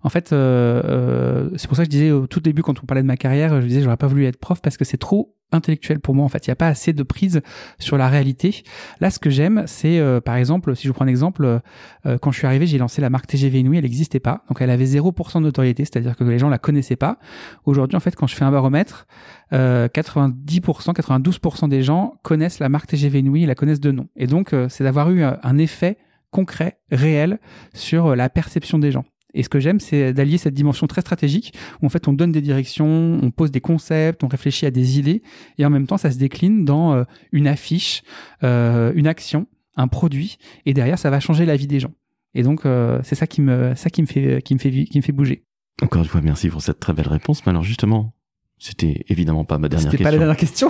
En 0.02 0.10
fait, 0.10 0.34
euh, 0.34 1.48
c'est 1.56 1.68
pour 1.68 1.78
ça 1.78 1.84
que 1.84 1.86
je 1.86 1.90
disais 1.90 2.10
au 2.10 2.26
tout 2.26 2.40
début, 2.40 2.60
quand 2.60 2.82
on 2.82 2.86
parlait 2.86 3.02
de 3.02 3.06
ma 3.06 3.16
carrière, 3.16 3.62
je 3.62 3.66
disais 3.66 3.80
j'aurais 3.80 3.96
pas 3.96 4.08
voulu 4.08 4.26
être 4.26 4.38
prof 4.38 4.60
parce 4.60 4.76
que 4.76 4.84
c'est 4.84 4.98
trop 4.98 5.34
intellectuel 5.52 6.00
pour 6.00 6.14
moi 6.14 6.24
en 6.24 6.28
fait. 6.28 6.46
Il 6.46 6.50
n'y 6.50 6.52
a 6.52 6.56
pas 6.56 6.68
assez 6.68 6.92
de 6.92 7.02
prise 7.02 7.40
sur 7.78 7.96
la 7.98 8.08
réalité. 8.08 8.62
Là 9.00 9.10
ce 9.10 9.18
que 9.18 9.30
j'aime 9.30 9.64
c'est 9.66 9.98
euh, 9.98 10.20
par 10.20 10.36
exemple 10.36 10.74
si 10.76 10.84
je 10.84 10.88
vous 10.88 10.94
prends 10.94 11.04
un 11.04 11.08
exemple 11.08 11.60
euh, 12.06 12.18
quand 12.18 12.30
je 12.30 12.38
suis 12.38 12.46
arrivé 12.46 12.66
j'ai 12.66 12.78
lancé 12.78 13.00
la 13.00 13.10
marque 13.10 13.26
TGV 13.26 13.60
Inouï 13.60 13.78
elle 13.78 13.84
n'existait 13.84 14.20
pas. 14.20 14.44
Donc 14.48 14.60
elle 14.60 14.70
avait 14.70 14.84
0% 14.84 15.34
de 15.34 15.40
notoriété 15.40 15.84
c'est-à-dire 15.84 16.16
que 16.16 16.24
les 16.24 16.38
gens 16.38 16.48
la 16.48 16.58
connaissaient 16.58 16.96
pas. 16.96 17.18
Aujourd'hui 17.64 17.96
en 17.96 18.00
fait 18.00 18.14
quand 18.14 18.26
je 18.26 18.34
fais 18.34 18.44
un 18.44 18.52
baromètre 18.52 19.06
euh, 19.52 19.88
90% 19.88 20.92
92% 20.92 21.68
des 21.68 21.82
gens 21.82 22.14
connaissent 22.22 22.58
la 22.58 22.68
marque 22.68 22.88
TGV 22.88 23.20
Inouï 23.20 23.46
la 23.46 23.54
connaissent 23.54 23.80
de 23.80 23.90
nom. 23.90 24.08
Et 24.16 24.26
donc 24.26 24.52
euh, 24.52 24.68
c'est 24.68 24.84
d'avoir 24.84 25.10
eu 25.10 25.22
un 25.22 25.58
effet 25.58 25.98
concret 26.30 26.78
réel 26.90 27.38
sur 27.72 28.14
la 28.14 28.28
perception 28.28 28.78
des 28.78 28.90
gens 28.90 29.04
et 29.38 29.44
ce 29.44 29.48
que 29.48 29.60
j'aime, 29.60 29.78
c'est 29.78 30.12
d'allier 30.12 30.36
cette 30.36 30.52
dimension 30.52 30.88
très 30.88 31.00
stratégique 31.00 31.54
où 31.80 31.86
en 31.86 31.88
fait 31.88 32.08
on 32.08 32.12
donne 32.12 32.32
des 32.32 32.42
directions, 32.42 33.20
on 33.22 33.30
pose 33.30 33.52
des 33.52 33.60
concepts, 33.60 34.24
on 34.24 34.28
réfléchit 34.28 34.66
à 34.66 34.72
des 34.72 34.98
idées, 34.98 35.22
et 35.58 35.64
en 35.64 35.70
même 35.70 35.86
temps 35.86 35.96
ça 35.96 36.10
se 36.10 36.18
décline 36.18 36.64
dans 36.64 36.92
euh, 36.92 37.04
une 37.30 37.46
affiche, 37.46 38.02
euh, 38.42 38.92
une 38.96 39.06
action, 39.06 39.46
un 39.76 39.86
produit, 39.86 40.38
et 40.66 40.74
derrière 40.74 40.98
ça 40.98 41.08
va 41.08 41.20
changer 41.20 41.46
la 41.46 41.54
vie 41.54 41.68
des 41.68 41.78
gens. 41.78 41.92
Et 42.34 42.42
donc 42.42 42.66
euh, 42.66 42.98
c'est 43.04 43.14
ça 43.14 43.28
qui 43.28 43.40
me, 43.40 43.76
ça 43.76 43.90
qui 43.90 44.02
me 44.02 44.08
fait, 44.08 44.42
qui 44.42 44.54
me 44.54 44.58
fait, 44.58 44.72
qui 44.72 44.98
me 44.98 45.02
fait 45.02 45.12
bouger. 45.12 45.44
Encore 45.82 46.02
une 46.02 46.08
fois, 46.08 46.20
merci 46.20 46.48
pour 46.48 46.60
cette 46.60 46.80
très 46.80 46.92
belle 46.92 47.06
réponse. 47.06 47.46
Mais 47.46 47.50
alors 47.50 47.62
justement, 47.62 48.14
c'était 48.58 49.04
évidemment 49.06 49.44
pas 49.44 49.58
ma 49.58 49.68
dernière 49.68 49.92
question. 49.92 49.98
C'était 49.98 50.04
pas 50.04 50.10
la 50.10 50.18
dernière 50.18 50.36
question. 50.36 50.68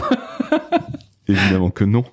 évidemment 1.26 1.70
que 1.70 1.84
non. 1.84 2.04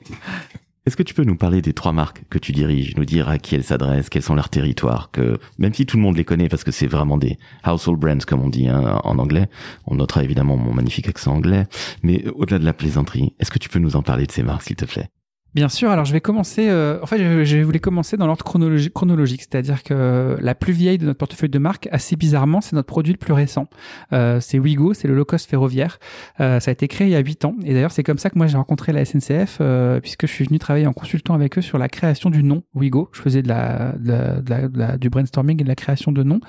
Est-ce 0.85 0.95
que 0.95 1.03
tu 1.03 1.15
peux 1.15 1.23
nous 1.23 1.35
parler 1.35 1.63
des 1.63 1.73
trois 1.73 1.93
marques 1.93 2.21
que 2.29 2.37
tu 2.37 2.51
diriges, 2.51 2.95
nous 2.95 3.05
dire 3.05 3.27
à 3.27 3.39
qui 3.39 3.55
elles 3.55 3.63
s'adressent, 3.63 4.09
quels 4.09 4.21
sont 4.21 4.35
leurs 4.35 4.49
territoires, 4.49 5.09
que 5.11 5.39
même 5.57 5.73
si 5.73 5.87
tout 5.87 5.97
le 5.97 6.03
monde 6.03 6.15
les 6.15 6.25
connaît 6.25 6.47
parce 6.47 6.63
que 6.63 6.69
c'est 6.69 6.85
vraiment 6.85 7.17
des 7.17 7.39
household 7.65 7.99
brands 7.99 8.19
comme 8.27 8.41
on 8.41 8.49
dit 8.49 8.67
hein, 8.67 9.01
en 9.03 9.17
anglais, 9.17 9.47
on 9.87 9.95
notera 9.95 10.23
évidemment 10.23 10.57
mon 10.57 10.73
magnifique 10.73 11.09
accent 11.09 11.33
anglais, 11.33 11.65
mais 12.03 12.27
au-delà 12.35 12.59
de 12.59 12.65
la 12.65 12.73
plaisanterie, 12.73 13.33
est-ce 13.39 13.49
que 13.49 13.57
tu 13.57 13.67
peux 13.67 13.79
nous 13.79 13.95
en 13.95 14.03
parler 14.03 14.27
de 14.27 14.31
ces 14.31 14.43
marques 14.43 14.61
s'il 14.61 14.75
te 14.75 14.85
plaît? 14.85 15.09
Bien 15.55 15.69
sûr. 15.69 15.89
Alors, 15.89 16.03
je 16.03 16.11
vais 16.11 16.19
commencer. 16.19 16.67
Euh, 16.67 16.99
en 17.01 17.05
fait, 17.05 17.45
je, 17.45 17.57
voulais 17.61 17.79
commencer 17.79 18.17
dans 18.17 18.27
l'ordre 18.27 18.43
chronologique, 18.43 19.41
c'est-à-dire 19.41 19.83
que 19.83 20.35
la 20.37 20.53
plus 20.53 20.73
vieille 20.73 20.97
de 20.97 21.05
notre 21.05 21.17
portefeuille 21.17 21.47
de 21.47 21.59
marque, 21.59 21.87
assez 21.93 22.17
bizarrement, 22.17 22.59
c'est 22.59 22.75
notre 22.75 22.87
produit 22.87 23.13
le 23.13 23.17
plus 23.17 23.31
récent. 23.31 23.69
Euh, 24.11 24.41
c'est 24.41 24.59
Wigo, 24.59 24.93
c'est 24.93 25.07
le 25.07 25.15
low 25.15 25.23
cost 25.23 25.49
ferroviaire. 25.49 25.97
Euh, 26.41 26.59
ça 26.59 26.71
a 26.71 26.73
été 26.73 26.89
créé 26.89 27.07
il 27.07 27.11
y 27.11 27.15
a 27.15 27.19
huit 27.19 27.45
ans, 27.45 27.55
et 27.63 27.73
d'ailleurs, 27.73 27.91
c'est 27.91 28.03
comme 28.03 28.17
ça 28.17 28.29
que 28.29 28.37
moi 28.37 28.47
j'ai 28.47 28.57
rencontré 28.57 28.91
la 28.91 29.05
SNCF, 29.05 29.59
euh, 29.61 30.01
puisque 30.01 30.27
je 30.27 30.31
suis 30.33 30.43
venu 30.43 30.59
travailler 30.59 30.87
en 30.87 30.93
consultant 30.93 31.33
avec 31.33 31.57
eux 31.57 31.61
sur 31.61 31.77
la 31.77 31.87
création 31.87 32.29
du 32.29 32.43
nom 32.43 32.63
Wigo. 32.73 33.09
Je 33.13 33.21
faisais 33.21 33.41
de 33.41 33.47
la, 33.47 33.93
de 33.97 34.97
du 34.97 35.09
brainstorming 35.09 35.61
et 35.61 35.63
de 35.63 35.69
la 35.69 35.75
création 35.75 36.11
de 36.11 36.23
noms, 36.23 36.41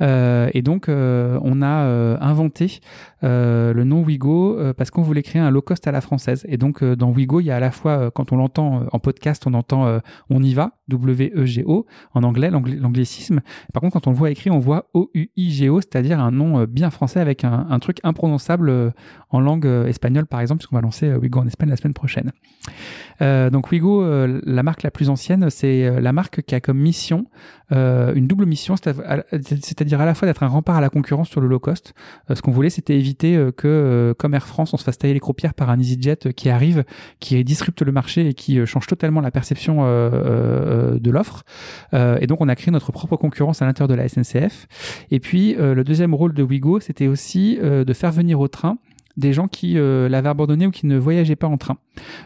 euh, 0.00 0.48
et 0.54 0.62
donc 0.62 0.86
on 0.88 1.62
a 1.62 2.18
inventé 2.22 2.80
le 3.22 3.82
nom 3.84 4.00
Wigo 4.00 4.58
parce 4.78 4.90
qu'on 4.90 5.02
voulait 5.02 5.22
créer 5.22 5.42
un 5.42 5.50
low 5.50 5.60
cost 5.60 5.86
à 5.86 5.92
la 5.92 6.00
française. 6.00 6.46
Et 6.48 6.56
donc 6.56 6.82
dans 6.82 7.10
Wigo, 7.10 7.40
il 7.40 7.46
y 7.46 7.50
a 7.50 7.56
à 7.56 7.60
la 7.60 7.70
fois 7.70 8.10
quand 8.10 8.32
on 8.32 8.45
entend 8.46 8.82
euh, 8.82 8.86
en 8.92 8.98
podcast, 8.98 9.46
on 9.46 9.54
entend 9.54 9.86
euh, 9.86 9.98
on 10.30 10.42
y 10.42 10.54
va, 10.54 10.75
W-E-G-O, 10.88 11.86
en 12.14 12.22
anglais, 12.22 12.50
l'anglicisme. 12.50 13.40
Par 13.72 13.80
contre, 13.80 13.94
quand 13.94 14.06
on 14.06 14.10
le 14.10 14.16
voit 14.16 14.30
écrit, 14.30 14.50
on 14.50 14.58
voit 14.58 14.88
O-U-I-G-O, 14.94 15.80
c'est-à-dire 15.80 16.20
un 16.20 16.30
nom 16.30 16.60
euh, 16.60 16.66
bien 16.66 16.90
français 16.90 17.20
avec 17.20 17.44
un, 17.44 17.78
truc 17.80 17.98
imprononçable 18.04 18.92
en 19.30 19.40
langue 19.40 19.66
espagnole, 19.66 20.26
par 20.26 20.40
exemple, 20.40 20.60
puisqu'on 20.60 20.76
va 20.76 20.82
lancer 20.82 21.14
Wigo 21.14 21.40
en 21.40 21.46
Espagne 21.46 21.68
la 21.68 21.76
semaine 21.76 21.92
prochaine. 21.92 22.32
Euh, 23.20 23.50
donc 23.50 23.70
Wigo, 23.70 24.02
la 24.26 24.62
marque 24.62 24.82
la 24.82 24.90
plus 24.90 25.10
ancienne, 25.10 25.50
c'est 25.50 26.00
la 26.00 26.12
marque 26.12 26.42
qui 26.42 26.54
a 26.54 26.60
comme 26.60 26.78
mission 26.78 27.26
euh, 27.72 28.14
une 28.14 28.26
double 28.26 28.46
mission, 28.46 28.76
c'est-à-dire 28.76 30.00
à 30.00 30.06
la 30.06 30.14
fois 30.14 30.26
d'être 30.26 30.42
un 30.42 30.48
rempart 30.48 30.76
à 30.76 30.80
la 30.80 30.88
concurrence 30.88 31.28
sur 31.28 31.40
le 31.40 31.48
low 31.48 31.58
cost. 31.58 31.94
ce 32.32 32.40
qu'on 32.40 32.52
voulait, 32.52 32.70
c'était 32.70 32.96
éviter 32.96 33.50
que, 33.56 34.14
comme 34.18 34.34
Air 34.34 34.46
France, 34.46 34.72
on 34.72 34.76
se 34.76 34.84
fasse 34.84 34.98
tailler 34.98 35.14
les 35.14 35.20
croupières 35.20 35.54
par 35.54 35.70
un 35.70 35.78
EasyJet 35.78 36.32
qui 36.34 36.48
arrive, 36.48 36.84
qui 37.20 37.42
disrupte 37.44 37.82
le 37.82 37.92
marché 37.92 38.28
et 38.28 38.34
qui 38.34 38.64
change 38.66 38.86
totalement 38.86 39.20
la 39.20 39.30
perception 39.30 39.84
euh, 39.84 40.10
euh, 40.12 40.75
de 40.76 41.10
l'offre. 41.10 41.44
Euh, 41.94 42.18
et 42.20 42.26
donc, 42.26 42.40
on 42.40 42.48
a 42.48 42.54
créé 42.54 42.70
notre 42.70 42.92
propre 42.92 43.16
concurrence 43.16 43.62
à 43.62 43.66
l'intérieur 43.66 43.88
de 43.88 43.94
la 43.94 44.08
SNCF. 44.08 44.66
Et 45.10 45.20
puis, 45.20 45.54
le 45.54 45.82
deuxième 45.84 46.14
rôle 46.14 46.34
de 46.34 46.42
Wigo, 46.42 46.80
c'était 46.80 47.06
aussi 47.06 47.58
de 47.60 47.92
faire 47.92 48.12
venir 48.12 48.40
au 48.40 48.48
train 48.48 48.78
des 49.16 49.32
gens 49.32 49.48
qui 49.48 49.78
euh, 49.78 50.08
l'avaient 50.08 50.28
abandonné 50.28 50.66
ou 50.66 50.70
qui 50.70 50.86
ne 50.86 50.98
voyageaient 50.98 51.36
pas 51.36 51.46
en 51.46 51.56
train. 51.56 51.78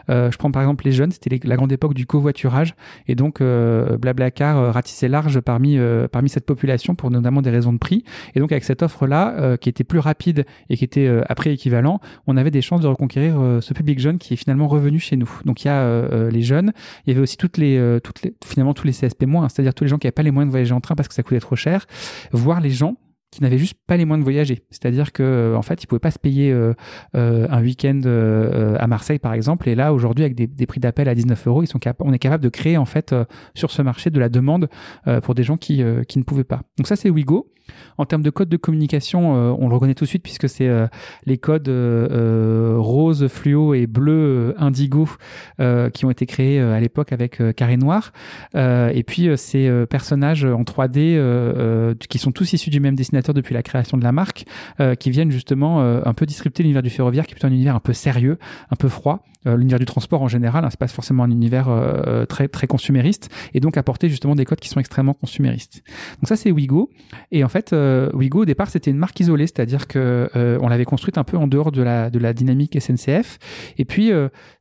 Euh, 0.09 0.31
je 0.31 0.37
prends 0.37 0.51
par 0.51 0.61
exemple 0.61 0.85
les 0.85 0.91
jeunes, 0.91 1.11
c'était 1.11 1.39
la 1.43 1.55
grande 1.55 1.71
époque 1.71 1.93
du 1.93 2.05
covoiturage, 2.05 2.75
et 3.07 3.15
donc 3.15 3.41
euh, 3.41 3.97
Blablacar 3.97 4.57
euh, 4.57 4.71
ratissait 4.71 5.07
large 5.07 5.39
parmi 5.39 5.79
parmi 6.11 6.29
cette 6.29 6.45
population 6.45 6.95
pour 6.95 7.11
notamment 7.11 7.41
des 7.41 7.49
raisons 7.49 7.73
de 7.73 7.77
prix. 7.77 8.03
Et 8.35 8.39
donc 8.39 8.51
avec 8.51 8.63
cette 8.63 8.83
offre-là, 8.83 9.57
qui 9.57 9.69
était 9.69 9.83
plus 9.83 9.99
rapide 9.99 10.45
et 10.69 10.77
qui 10.77 10.83
était 10.83 11.09
à 11.27 11.35
prix 11.35 11.51
équivalent, 11.51 11.99
on 12.27 12.37
avait 12.37 12.51
des 12.51 12.61
chances 12.61 12.81
de 12.81 12.87
reconquérir 12.87 13.59
ce 13.61 13.73
public 13.73 13.99
jeune 13.99 14.17
qui 14.17 14.33
est 14.33 14.37
finalement 14.37 14.67
revenu 14.67 14.99
chez 14.99 15.15
nous. 15.15 15.29
Donc 15.45 15.63
il 15.63 15.67
y 15.67 15.71
a 15.71 16.29
les 16.29 16.41
jeunes, 16.41 16.73
il 17.05 17.11
y 17.11 17.13
avait 17.13 17.21
aussi 17.21 17.37
toutes 17.37 17.57
les 17.57 17.99
toutes 18.03 18.21
les 18.23 18.33
finalement 18.45 18.73
tous 18.73 18.85
les 18.85 18.93
CSP 18.93 19.25
moins, 19.25 19.49
c'est-à-dire 19.49 19.73
tous 19.73 19.83
les 19.83 19.89
gens 19.89 19.97
qui 19.97 20.07
n'avaient 20.07 20.13
pas 20.13 20.23
les 20.23 20.31
moyens 20.31 20.49
de 20.49 20.51
voyager 20.51 20.73
en 20.73 20.81
train 20.81 20.95
parce 20.95 21.07
que 21.07 21.13
ça 21.13 21.23
coûtait 21.23 21.39
trop 21.39 21.55
cher, 21.55 21.85
voire 22.31 22.61
les 22.61 22.71
gens 22.71 22.97
qui 23.31 23.41
n'avaient 23.41 23.57
juste 23.57 23.77
pas 23.87 23.95
les 23.95 24.03
moyens 24.03 24.23
de 24.23 24.25
voyager. 24.25 24.65
C'est-à-dire 24.69 25.13
que 25.13 25.23
euh, 25.23 25.55
en 25.55 25.61
fait, 25.61 25.81
ils 25.81 25.87
pouvaient 25.87 25.99
pas 25.99 26.11
se 26.11 26.19
payer 26.19 26.51
euh, 26.51 26.73
euh, 27.15 27.47
un 27.49 27.61
week-end 27.61 28.01
à 28.77 28.87
Marseille, 28.87 29.19
par 29.19 29.33
exemple. 29.33 29.69
Et 29.69 29.75
là, 29.75 29.93
aujourd'hui, 29.93 30.25
avec 30.25 30.35
des, 30.35 30.65
prix 30.65 30.79
d'appel 30.79 31.07
à 31.09 31.15
19 31.15 31.47
euros, 31.47 31.63
ils 31.63 31.67
sont 31.67 31.79
on 31.99 32.13
est 32.13 32.19
capable 32.19 32.43
de 32.43 32.49
créer 32.49 32.77
en 32.77 32.85
fait 32.85 33.15
sur 33.55 33.71
ce 33.71 33.81
marché 33.81 34.09
de 34.09 34.19
la 34.19 34.29
demande 34.29 34.69
pour 35.23 35.35
des 35.35 35.43
gens 35.43 35.57
qui 35.57 35.83
qui 36.07 36.19
ne 36.19 36.23
pouvaient 36.23 36.43
pas. 36.43 36.61
Donc 36.77 36.87
ça, 36.87 36.95
c'est 36.95 37.09
Wigo. 37.09 37.51
En 37.97 38.05
termes 38.05 38.21
de 38.21 38.29
code 38.29 38.49
de 38.49 38.57
communication, 38.57 39.33
on 39.33 39.67
le 39.67 39.73
reconnaît 39.73 39.93
tout 39.93 40.05
de 40.05 40.09
suite 40.09 40.23
puisque 40.23 40.49
c'est 40.49 40.69
les 41.25 41.37
codes 41.37 41.69
rose, 41.69 43.27
fluo 43.27 43.73
et 43.73 43.87
bleu 43.87 44.55
indigo 44.57 45.07
qui 45.93 46.05
ont 46.05 46.11
été 46.11 46.25
créés 46.25 46.59
à 46.59 46.79
l'époque 46.79 47.11
avec 47.11 47.41
Carré 47.55 47.77
Noir. 47.77 48.11
et 48.55 49.03
puis 49.05 49.29
ces 49.37 49.85
personnages 49.89 50.45
en 50.45 50.63
3D 50.63 51.95
qui 52.09 52.17
sont 52.17 52.31
tous 52.31 52.53
issus 52.53 52.69
du 52.69 52.79
même 52.79 52.95
dessinateur 52.95 53.33
depuis 53.33 53.53
la 53.53 53.63
création 53.63 53.97
de 53.97 54.03
la 54.03 54.11
marque, 54.11 54.45
euh, 54.79 54.95
qui 54.95 55.11
viennent 55.11 55.31
justement 55.31 55.81
euh, 55.81 56.01
un 56.05 56.13
peu 56.13 56.25
disrupter 56.25 56.63
l'univers 56.63 56.81
du 56.81 56.89
ferroviaire, 56.89 57.25
qui 57.25 57.31
est 57.31 57.35
plutôt 57.35 57.47
un 57.47 57.51
univers 57.51 57.75
un 57.75 57.79
peu 57.79 57.93
sérieux, 57.93 58.37
un 58.69 58.75
peu 58.75 58.89
froid. 58.89 59.23
Euh, 59.47 59.57
l'univers 59.57 59.79
du 59.79 59.85
transport 59.85 60.21
en 60.21 60.27
général, 60.27 60.63
hein, 60.63 60.67
c'est 60.69 60.79
pas 60.79 60.87
forcément 60.87 61.23
un 61.23 61.31
univers 61.31 61.69
très 62.29 62.47
très 62.47 62.67
consumériste, 62.67 63.29
et 63.53 63.59
donc 63.59 63.77
apporter 63.77 64.09
justement 64.09 64.35
des 64.35 64.45
codes 64.45 64.59
qui 64.59 64.69
sont 64.69 64.79
extrêmement 64.79 65.13
consuméristes. 65.13 65.83
Donc 66.21 66.27
ça 66.27 66.35
c'est 66.35 66.51
Wigo, 66.51 66.89
et 67.31 67.43
en 67.43 67.49
fait 67.49 67.60
Wigo 68.13 68.41
au 68.41 68.45
départ 68.45 68.69
c'était 68.69 68.91
une 68.91 68.97
marque 68.97 69.19
isolée, 69.19 69.47
c'est-à-dire 69.47 69.87
que 69.87 70.29
on 70.61 70.67
l'avait 70.67 70.85
construite 70.85 71.17
un 71.17 71.23
peu 71.23 71.37
en 71.37 71.47
dehors 71.47 71.71
de 71.71 71.81
la 71.81 72.09
de 72.09 72.19
la 72.19 72.33
dynamique 72.33 72.79
SNCF, 72.79 73.37
et 73.77 73.85
puis 73.85 74.11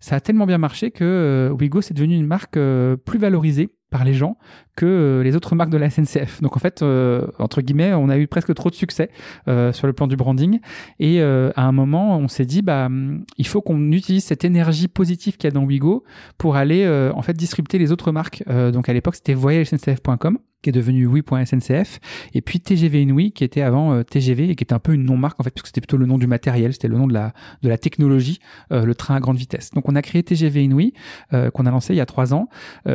ça 0.01 0.17
a 0.17 0.21
tellement 0.21 0.47
bien 0.47 0.59
marché 0.59 0.91
que 0.91 1.51
Wigo 1.59 1.81
c'est 1.81 1.95
devenu 1.95 2.15
une 2.15 2.27
marque 2.27 2.59
plus 3.05 3.19
valorisée 3.19 3.71
par 3.91 4.05
les 4.05 4.15
gens 4.15 4.37
que 4.77 4.87
euh, 4.87 5.23
les 5.23 5.37
autres 5.37 5.55
marques 5.55 5.71
de 5.71 5.77
la 5.77 5.91
SNCF. 5.91 6.41
Donc 6.41 6.57
en 6.57 6.61
fait, 6.61 6.83
euh, 6.83 7.27
entre 7.39 7.61
guillemets, 7.61 7.93
on 7.93 8.09
a 8.09 8.17
eu 8.17 8.27
presque 8.27 8.55
trop 8.55 8.71
de 8.71 8.75
succès 8.75 9.11
euh, 9.47 9.73
sur 9.73 9.87
le 9.87 9.93
plan 9.93 10.07
du 10.07 10.17
branding. 10.17 10.61
Et 10.99 11.21
à 11.21 11.65
un 11.65 11.73
moment, 11.73 12.17
on 12.19 12.29
s'est 12.29 12.47
dit, 12.47 12.63
bah, 12.63 12.89
il 13.37 13.47
faut 13.47 13.61
qu'on 13.61 13.93
utilise 13.93 14.25
cette 14.25 14.45
énergie 14.45 14.89
positive 14.89 15.37
qu'il 15.37 15.49
y 15.49 15.49
a 15.49 15.51
dans 15.51 15.65
Wigo 15.65 16.05
pour 16.39 16.57
aller 16.57 16.89
en 17.15 17.23
fait 17.23 17.35
disrupter 17.35 17.79
les 17.79 17.93
autres 17.93 18.13
marques. 18.13 18.45
donc 18.73 18.89
à 18.89 18.93
l'époque, 18.93 19.17
c'était 19.17 19.35
voyagesncf.com 19.35 20.39
qui 20.63 20.69
est 20.69 20.73
devenu 20.75 21.07
oui.sncf 21.07 22.01
et 22.35 22.43
puis 22.43 22.61
TGV 22.61 23.01
Inouï 23.01 23.33
qui 23.33 23.45
était 23.45 23.63
avant 23.63 24.03
TGV 24.03 24.51
et 24.51 24.57
qui 24.57 24.63
était 24.63 24.75
un 24.75 24.79
peu 24.79 24.93
une 24.93 25.05
non-marque 25.05 25.41
en 25.41 25.43
fait 25.43 25.51
puisque 25.51 25.69
c'était 25.69 25.81
plutôt 25.81 25.97
le 25.97 26.05
nom 26.05 26.19
du 26.19 26.27
matériel, 26.27 26.75
c'était 26.75 26.89
le 26.89 26.99
nom 26.99 27.07
de 27.07 27.15
la 27.15 27.33
de 27.63 27.71
la 27.71 27.79
technologie, 27.79 28.41
le 28.71 28.95
train 28.95 29.15
à 29.17 29.21
grande 29.21 29.39
vitesse. 29.39 29.71
Donc 29.71 29.89
on 29.89 29.97
a 29.97 30.03
créé 30.03 30.23
TGV 30.23 30.65
Inouï 30.65 30.93
qu'on 31.31 31.67
a 31.67 31.71
lancé 31.71 31.95
il 31.95 31.97
y 31.97 32.01
a 32.01 32.07
trois 32.07 32.35
ans. 32.35 32.49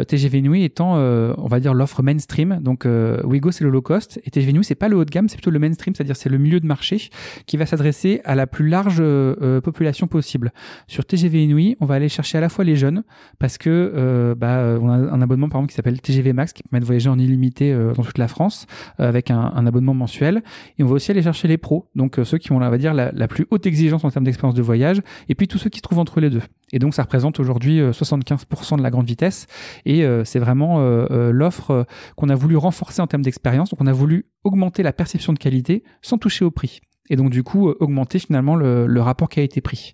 TGV 0.08 0.40
Inouï 0.40 0.64
étant 0.64 0.85
on 0.94 1.48
va 1.48 1.60
dire 1.60 1.74
l'offre 1.74 2.04
mainstream. 2.04 2.60
Donc 2.62 2.86
euh, 2.86 3.22
Wigo 3.24 3.52
c'est 3.52 3.64
le 3.64 3.70
low 3.70 3.82
cost 3.82 4.20
et 4.24 4.30
TGV 4.30 4.64
c'est 4.64 4.76
pas 4.76 4.88
le 4.88 4.96
haut 4.96 5.06
de 5.06 5.10
gamme, 5.10 5.28
c'est 5.28 5.36
plutôt 5.36 5.52
le 5.52 5.60
mainstream, 5.60 5.94
c'est-à-dire 5.96 6.16
c'est 6.16 6.30
le 6.30 6.38
milieu 6.38 6.60
de 6.60 6.66
marché 6.66 7.10
qui 7.46 7.58
va 7.58 7.66
s'adresser 7.66 8.22
à 8.24 8.36
la 8.36 8.48
plus 8.48 8.68
large 8.68 8.98
euh, 9.00 9.62
population 9.62 10.08
possible. 10.08 10.54
Sur 10.88 11.06
TGV 11.06 11.44
Inouï, 11.44 11.78
on 11.80 11.86
va 11.86 11.96
aller 11.96 12.10
chercher 12.10 12.38
à 12.38 12.42
la 12.42 12.50
fois 12.50 12.64
les 12.64 12.76
jeunes 12.76 13.04
parce 13.40 13.58
que 13.58 13.70
euh, 13.70 14.36
bah, 14.36 14.78
on 14.82 14.90
a 14.90 14.96
un 14.96 15.22
abonnement 15.22 15.50
par 15.50 15.60
exemple 15.60 15.72
qui 15.72 15.76
s'appelle 15.76 16.00
TGV 16.02 16.34
Max 16.34 16.54
qui 16.54 16.64
permet 16.64 16.80
de 16.80 16.86
voyager 16.86 17.10
en 17.10 17.20
illimité 17.20 17.76
dans 17.96 18.04
toute 18.04 18.18
la 18.18 18.28
France 18.28 18.68
avec 18.98 19.32
un, 19.32 19.66
abonnement 19.66 19.94
mensuel 19.94 20.44
et 20.78 20.84
on 20.84 20.88
va 20.88 20.94
aussi 20.94 21.12
aller 21.12 21.24
chercher 21.24 21.48
les 21.48 21.58
pros, 21.58 21.90
donc 21.96 22.20
ceux 22.24 22.38
qui 22.38 22.52
ont 22.52 22.58
on 22.58 22.70
va 22.70 22.78
dire 22.78 22.94
la, 22.94 23.12
la 23.12 23.28
plus 23.28 23.46
haute 23.52 23.66
exigence 23.66 24.04
en 24.04 24.12
termes 24.12 24.26
d'expérience 24.26 24.56
de 24.56 24.62
voyage 24.62 25.02
et 25.30 25.36
puis 25.36 25.48
tous 25.48 25.58
ceux 25.58 25.70
qui 25.70 25.80
se 25.80 25.84
trouvent 25.84 26.00
entre 26.00 26.20
les 26.20 26.30
deux. 26.30 26.42
Et 26.72 26.80
donc 26.80 26.94
ça 26.94 27.04
représente 27.04 27.40
aujourd'hui 27.40 27.80
75% 27.80 28.78
de 28.78 28.84
la 28.84 28.90
grande 28.90 29.06
vitesse 29.06 29.48
et 29.86 30.06
c'est 30.24 30.40
vraiment 30.40 30.75
l'offre 30.78 31.86
qu'on 32.16 32.30
a 32.30 32.36
voulu 32.36 32.58
renforcer 32.58 33.02
en 33.02 33.08
termes 33.08 33.24
d'expérience. 33.24 33.70
Donc 33.70 33.82
on 33.82 33.88
a 33.88 33.94
voulu 33.94 34.26
augmenter 34.44 34.84
la 34.84 34.94
perception 34.94 35.34
de 35.34 35.40
qualité 35.40 35.84
sans 36.02 36.18
toucher 36.18 36.46
au 36.46 36.52
prix 36.52 36.82
et 37.10 37.16
donc 37.16 37.30
du 37.30 37.44
coup 37.44 37.70
euh, 37.70 37.78
augmenter 37.80 38.20
finalement 38.20 38.56
le, 38.56 39.02
rapport 39.02 39.30
qui 39.30 39.40
a 39.40 39.44
été 39.44 39.62
pris. 39.62 39.94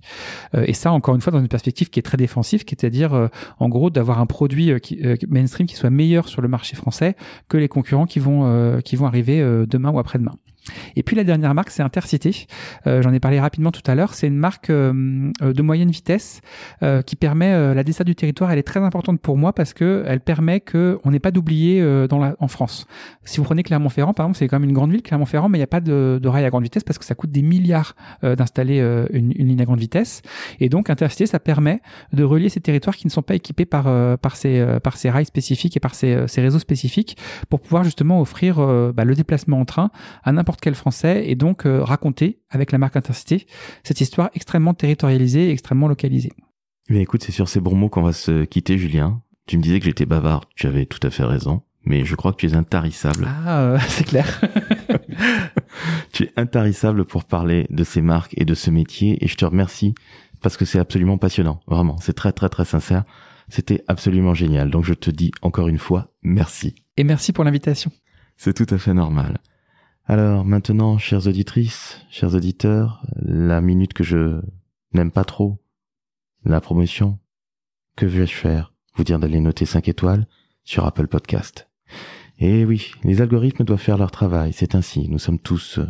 Euh, 0.55 0.63
et 0.67 0.73
ça 0.73 0.91
encore 0.91 1.15
une 1.15 1.21
fois 1.21 1.32
dans 1.32 1.39
une 1.39 1.47
perspective 1.47 1.89
qui 1.89 1.99
est 1.99 2.03
très 2.03 2.17
défensive, 2.17 2.63
qui 2.63 2.75
est 2.75 2.86
à 2.86 2.89
dire 2.89 3.13
euh, 3.13 3.27
en 3.59 3.69
gros 3.69 3.89
d'avoir 3.89 4.19
un 4.19 4.25
produit 4.25 4.71
mainstream 5.27 5.67
qui 5.67 5.75
soit 5.75 5.89
meilleur 5.89 6.27
sur 6.27 6.41
le 6.41 6.47
marché 6.47 6.75
français 6.75 7.15
que 7.49 7.57
les 7.57 7.67
concurrents 7.67 8.05
qui 8.05 8.19
vont 8.19 8.79
qui 8.84 8.95
vont 8.95 9.05
arriver 9.05 9.39
demain 9.67 9.91
ou 9.91 9.99
après-demain. 9.99 10.34
Et 10.95 11.03
puis 11.03 11.16
la 11.16 11.24
dernière 11.24 11.53
marque, 11.53 11.70
c'est 11.70 11.82
Intercité. 11.82 12.47
Euh, 12.88 13.01
J'en 13.01 13.14
ai 13.14 13.20
parlé 13.20 13.39
rapidement 13.39 13.72
tout 13.72 13.82
à 13.86 13.95
l'heure. 13.95 14.14
C'est 14.14 14.28
une 14.28 14.38
marque 14.38 14.70
euh, 14.70 15.32
euh, 15.41 15.53
de 15.53 15.62
moyenne 15.62 15.89
vitesse 15.89 16.41
euh, 16.84 17.01
qui 17.01 17.16
permet 17.16 17.51
euh, 17.51 17.74
la 17.74 17.84
desserte 17.84 18.07
du 18.07 18.16
territoire. 18.16 18.51
Elle 18.51 18.59
est 18.59 18.64
très 18.64 18.80
importante 18.80 19.20
pour 19.20 19.38
moi 19.38 19.53
parce 19.53 19.74
que 19.74 20.03
elle 20.07 20.20
permet 20.20 20.59
que 20.59 20.99
on 21.03 21.12
n'ait 21.12 21.20
pas 21.20 21.32
dans 21.32 22.20
la, 22.20 22.36
en 22.39 22.47
France. 22.47 22.86
Si 23.24 23.38
vous 23.38 23.43
prenez 23.43 23.64
Clermont-Ferrand, 23.64 24.14
par 24.14 24.26
exemple, 24.26 24.38
c'est 24.38 24.47
quand 24.47 24.59
même 24.59 24.70
une 24.70 24.76
grande 24.76 24.91
ville, 24.91 25.01
Clermont-Ferrand, 25.01 25.49
mais 25.49 25.57
il 25.57 25.62
n'y 25.62 25.66
a 25.66 25.68
pas 25.68 25.80
de, 25.80 26.20
de, 26.22 26.28
rail 26.28 26.45
à 26.45 26.49
grande 26.49 26.64
vitesse 26.64 26.84
parce 26.84 26.99
que 26.99 27.05
ça 27.05 27.16
coûte 27.16 27.32
des 27.32 27.41
milliards 27.41 27.95
d'installer 28.22 28.80
une, 29.12 29.32
une, 29.36 29.47
ligne 29.47 29.62
à 29.62 29.66
grande 29.66 29.80
vitesse. 29.80 30.22
Et 30.59 30.70
donc 30.70 30.89
Intercité, 30.89 31.26
ça 31.26 31.39
permet 31.39 31.82
de 32.14 32.24
relier 32.24 32.49
ces 32.49 32.59
territoires 32.59 32.95
qui 32.95 33.07
ne 33.07 33.12
sont 33.12 33.22
pas 33.22 33.36
équipés 33.36 33.66
par 33.66 33.86
par 34.20 34.36
ces 34.36 34.66
par 34.84 34.97
ces 34.97 35.09
rails 35.09 35.26
spécifiques 35.26 35.76
et 35.78 35.80
par 35.80 35.95
ces, 35.95 36.28
ces 36.28 36.41
réseaux 36.41 36.59
spécifiques 36.59 37.18
pour 37.49 37.62
pouvoir 37.62 37.84
justement 37.84 38.22
offrir 38.22 38.57
bah, 38.93 39.05
le 39.05 39.16
déplacement 39.16 39.59
en 39.59 39.66
train 39.66 39.91
à 40.24 40.32
n'importe 40.32 40.51
quel 40.60 40.76
français 40.76 41.24
et 41.28 41.36
donc 41.36 41.66
euh, 41.66 41.84
raconter 41.84 42.39
avec 42.49 42.72
la 42.72 42.78
marque 42.78 42.95
Intercité 42.95 43.47
cette 43.84 44.02
histoire 44.02 44.30
extrêmement 44.34 44.74
territorialisée 44.74 45.47
et 45.47 45.52
extrêmement 45.52 45.88
localisée. 45.88 46.32
Mais 46.89 47.02
écoute, 47.02 47.24
c'est 47.24 47.32
sur 47.32 47.47
ces 47.47 47.60
bons 47.60 47.76
mots 47.76 47.89
qu'on 47.89 48.02
va 48.02 48.14
se 48.14 48.43
quitter, 48.43 48.78
Julien. 48.78 49.22
Tu 49.47 49.58
me 49.58 49.64
disais 49.64 49.80
que 49.80 49.86
j'étais 49.86 50.06
bavard, 50.06 50.43
tu 50.56 50.68
avais 50.68 50.86
tout 50.86 50.99
à 51.04 51.10
fait 51.10 51.24
raison, 51.24 51.62
mais 51.86 52.06
je 52.06 52.16
crois 52.16 52.34
que 52.34 52.38
tu 52.38 52.47
es 52.47 52.56
intarissable. 52.56 53.28
Ah, 53.28 53.62
euh, 53.62 53.80
c'est 53.88 54.04
clair. 54.04 54.41
tu 56.12 56.24
es 56.24 56.34
intarissable 56.36 57.06
pour 57.06 57.24
parler 57.24 57.66
de 57.70 57.84
ces 57.84 58.02
marques 58.02 58.34
et 58.38 58.45
de 58.45 58.54
ce 58.54 58.70
métier, 58.70 59.24
et 59.24 59.28
je 59.28 59.36
te 59.36 59.45
remercie 59.45 59.95
parce 60.41 60.58
que 60.58 60.66
c'est 60.66 60.80
absolument 60.80 61.18
passionnant, 61.18 61.62
vraiment. 61.68 61.97
C'est 62.02 62.14
très 62.14 62.32
très 62.32 62.49
très 62.49 62.66
sincère. 62.66 63.04
C'était 63.47 63.84
absolument 63.88 64.34
génial. 64.34 64.70
Donc 64.70 64.86
je 64.86 64.93
te 64.93 65.12
dis 65.12 65.32
encore 65.41 65.68
une 65.68 65.78
fois 65.78 66.14
merci. 66.24 66.76
Et 66.97 67.04
merci 67.04 67.32
pour 67.32 67.43
l'invitation. 67.43 67.91
C'est 68.38 68.54
tout 68.54 68.74
à 68.74 68.78
fait 68.78 68.93
normal. 68.93 69.39
Alors 70.12 70.43
maintenant, 70.43 70.97
chères 70.97 71.28
auditrices, 71.28 72.05
chers 72.09 72.36
auditeurs, 72.36 73.01
la 73.16 73.62
minute 73.62 73.93
que 73.93 74.03
je 74.03 74.41
n'aime 74.93 75.09
pas 75.09 75.24
trop, 75.24 75.64
la 76.43 76.59
promotion. 76.59 77.18
Que 77.95 78.05
vais-je 78.05 78.34
faire? 78.34 78.74
Vous 78.95 79.05
dire 79.05 79.20
d'aller 79.20 79.39
noter 79.39 79.66
5 79.66 79.88
étoiles 79.88 80.28
sur 80.66 80.86
Apple 80.86 81.07
Podcast. 81.07 81.70
Et 82.39 82.66
oui, 82.66 82.91
les 83.05 83.22
algorithmes 83.22 83.64
doivent 83.64 83.80
faire 83.80 83.97
leur 83.97 84.12
travail, 84.12 84.51
c'est 84.51 84.76
ainsi, 84.76 85.07
nous 85.07 85.18
sommes 85.18 85.39
tous 85.39 85.80
euh, 85.80 85.88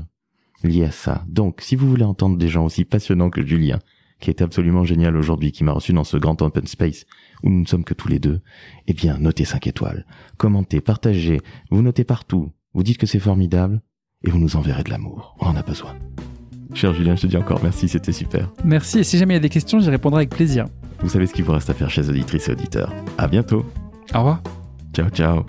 liés 0.63 0.85
à 0.85 0.91
ça. 0.91 1.25
Donc, 1.27 1.61
si 1.61 1.75
vous 1.75 1.89
voulez 1.89 2.03
entendre 2.03 2.37
des 2.37 2.47
gens 2.47 2.65
aussi 2.65 2.85
passionnants 2.85 3.31
que 3.31 3.43
Julien, 3.43 3.79
qui 4.19 4.29
est 4.29 4.43
absolument 4.43 4.83
génial 4.83 5.17
aujourd'hui, 5.17 5.51
qui 5.51 5.63
m'a 5.63 5.71
reçu 5.71 5.93
dans 5.93 6.03
ce 6.03 6.17
grand 6.17 6.39
open 6.43 6.67
space 6.67 7.07
où 7.41 7.49
nous 7.49 7.61
ne 7.61 7.65
sommes 7.65 7.83
que 7.83 7.95
tous 7.95 8.07
les 8.07 8.19
deux, 8.19 8.41
eh 8.85 8.93
bien, 8.93 9.17
notez 9.17 9.45
5 9.45 9.65
étoiles, 9.65 10.05
commentez, 10.37 10.79
partagez, 10.79 11.41
vous 11.71 11.81
notez 11.81 12.03
partout, 12.03 12.51
vous 12.75 12.83
dites 12.83 12.99
que 12.99 13.07
c'est 13.07 13.17
formidable, 13.17 13.81
et 14.23 14.29
vous 14.29 14.39
nous 14.39 14.55
enverrez 14.55 14.83
de 14.83 14.89
l'amour. 14.89 15.35
On 15.39 15.47
en 15.47 15.55
a 15.55 15.63
besoin. 15.63 15.95
Cher 16.73 16.93
Julien, 16.93 17.15
je 17.15 17.23
te 17.23 17.27
dis 17.27 17.37
encore 17.37 17.59
merci, 17.63 17.89
c'était 17.89 18.13
super. 18.13 18.49
Merci, 18.63 18.99
et 18.99 19.03
si 19.03 19.17
jamais 19.17 19.33
il 19.33 19.37
y 19.37 19.39
a 19.39 19.41
des 19.41 19.49
questions, 19.49 19.79
j'y 19.79 19.89
répondrai 19.89 20.21
avec 20.21 20.29
plaisir. 20.29 20.65
Vous 21.01 21.09
savez 21.09 21.27
ce 21.27 21.33
qu'il 21.33 21.43
vous 21.43 21.51
reste 21.51 21.69
à 21.69 21.73
faire, 21.73 21.89
chers 21.89 22.07
auditrices 22.07 22.47
et 22.47 22.51
auditeurs. 22.51 22.93
À 23.17 23.27
bientôt. 23.27 23.65
Au 24.13 24.19
revoir. 24.19 24.41
Ciao, 24.93 25.09
ciao. 25.09 25.45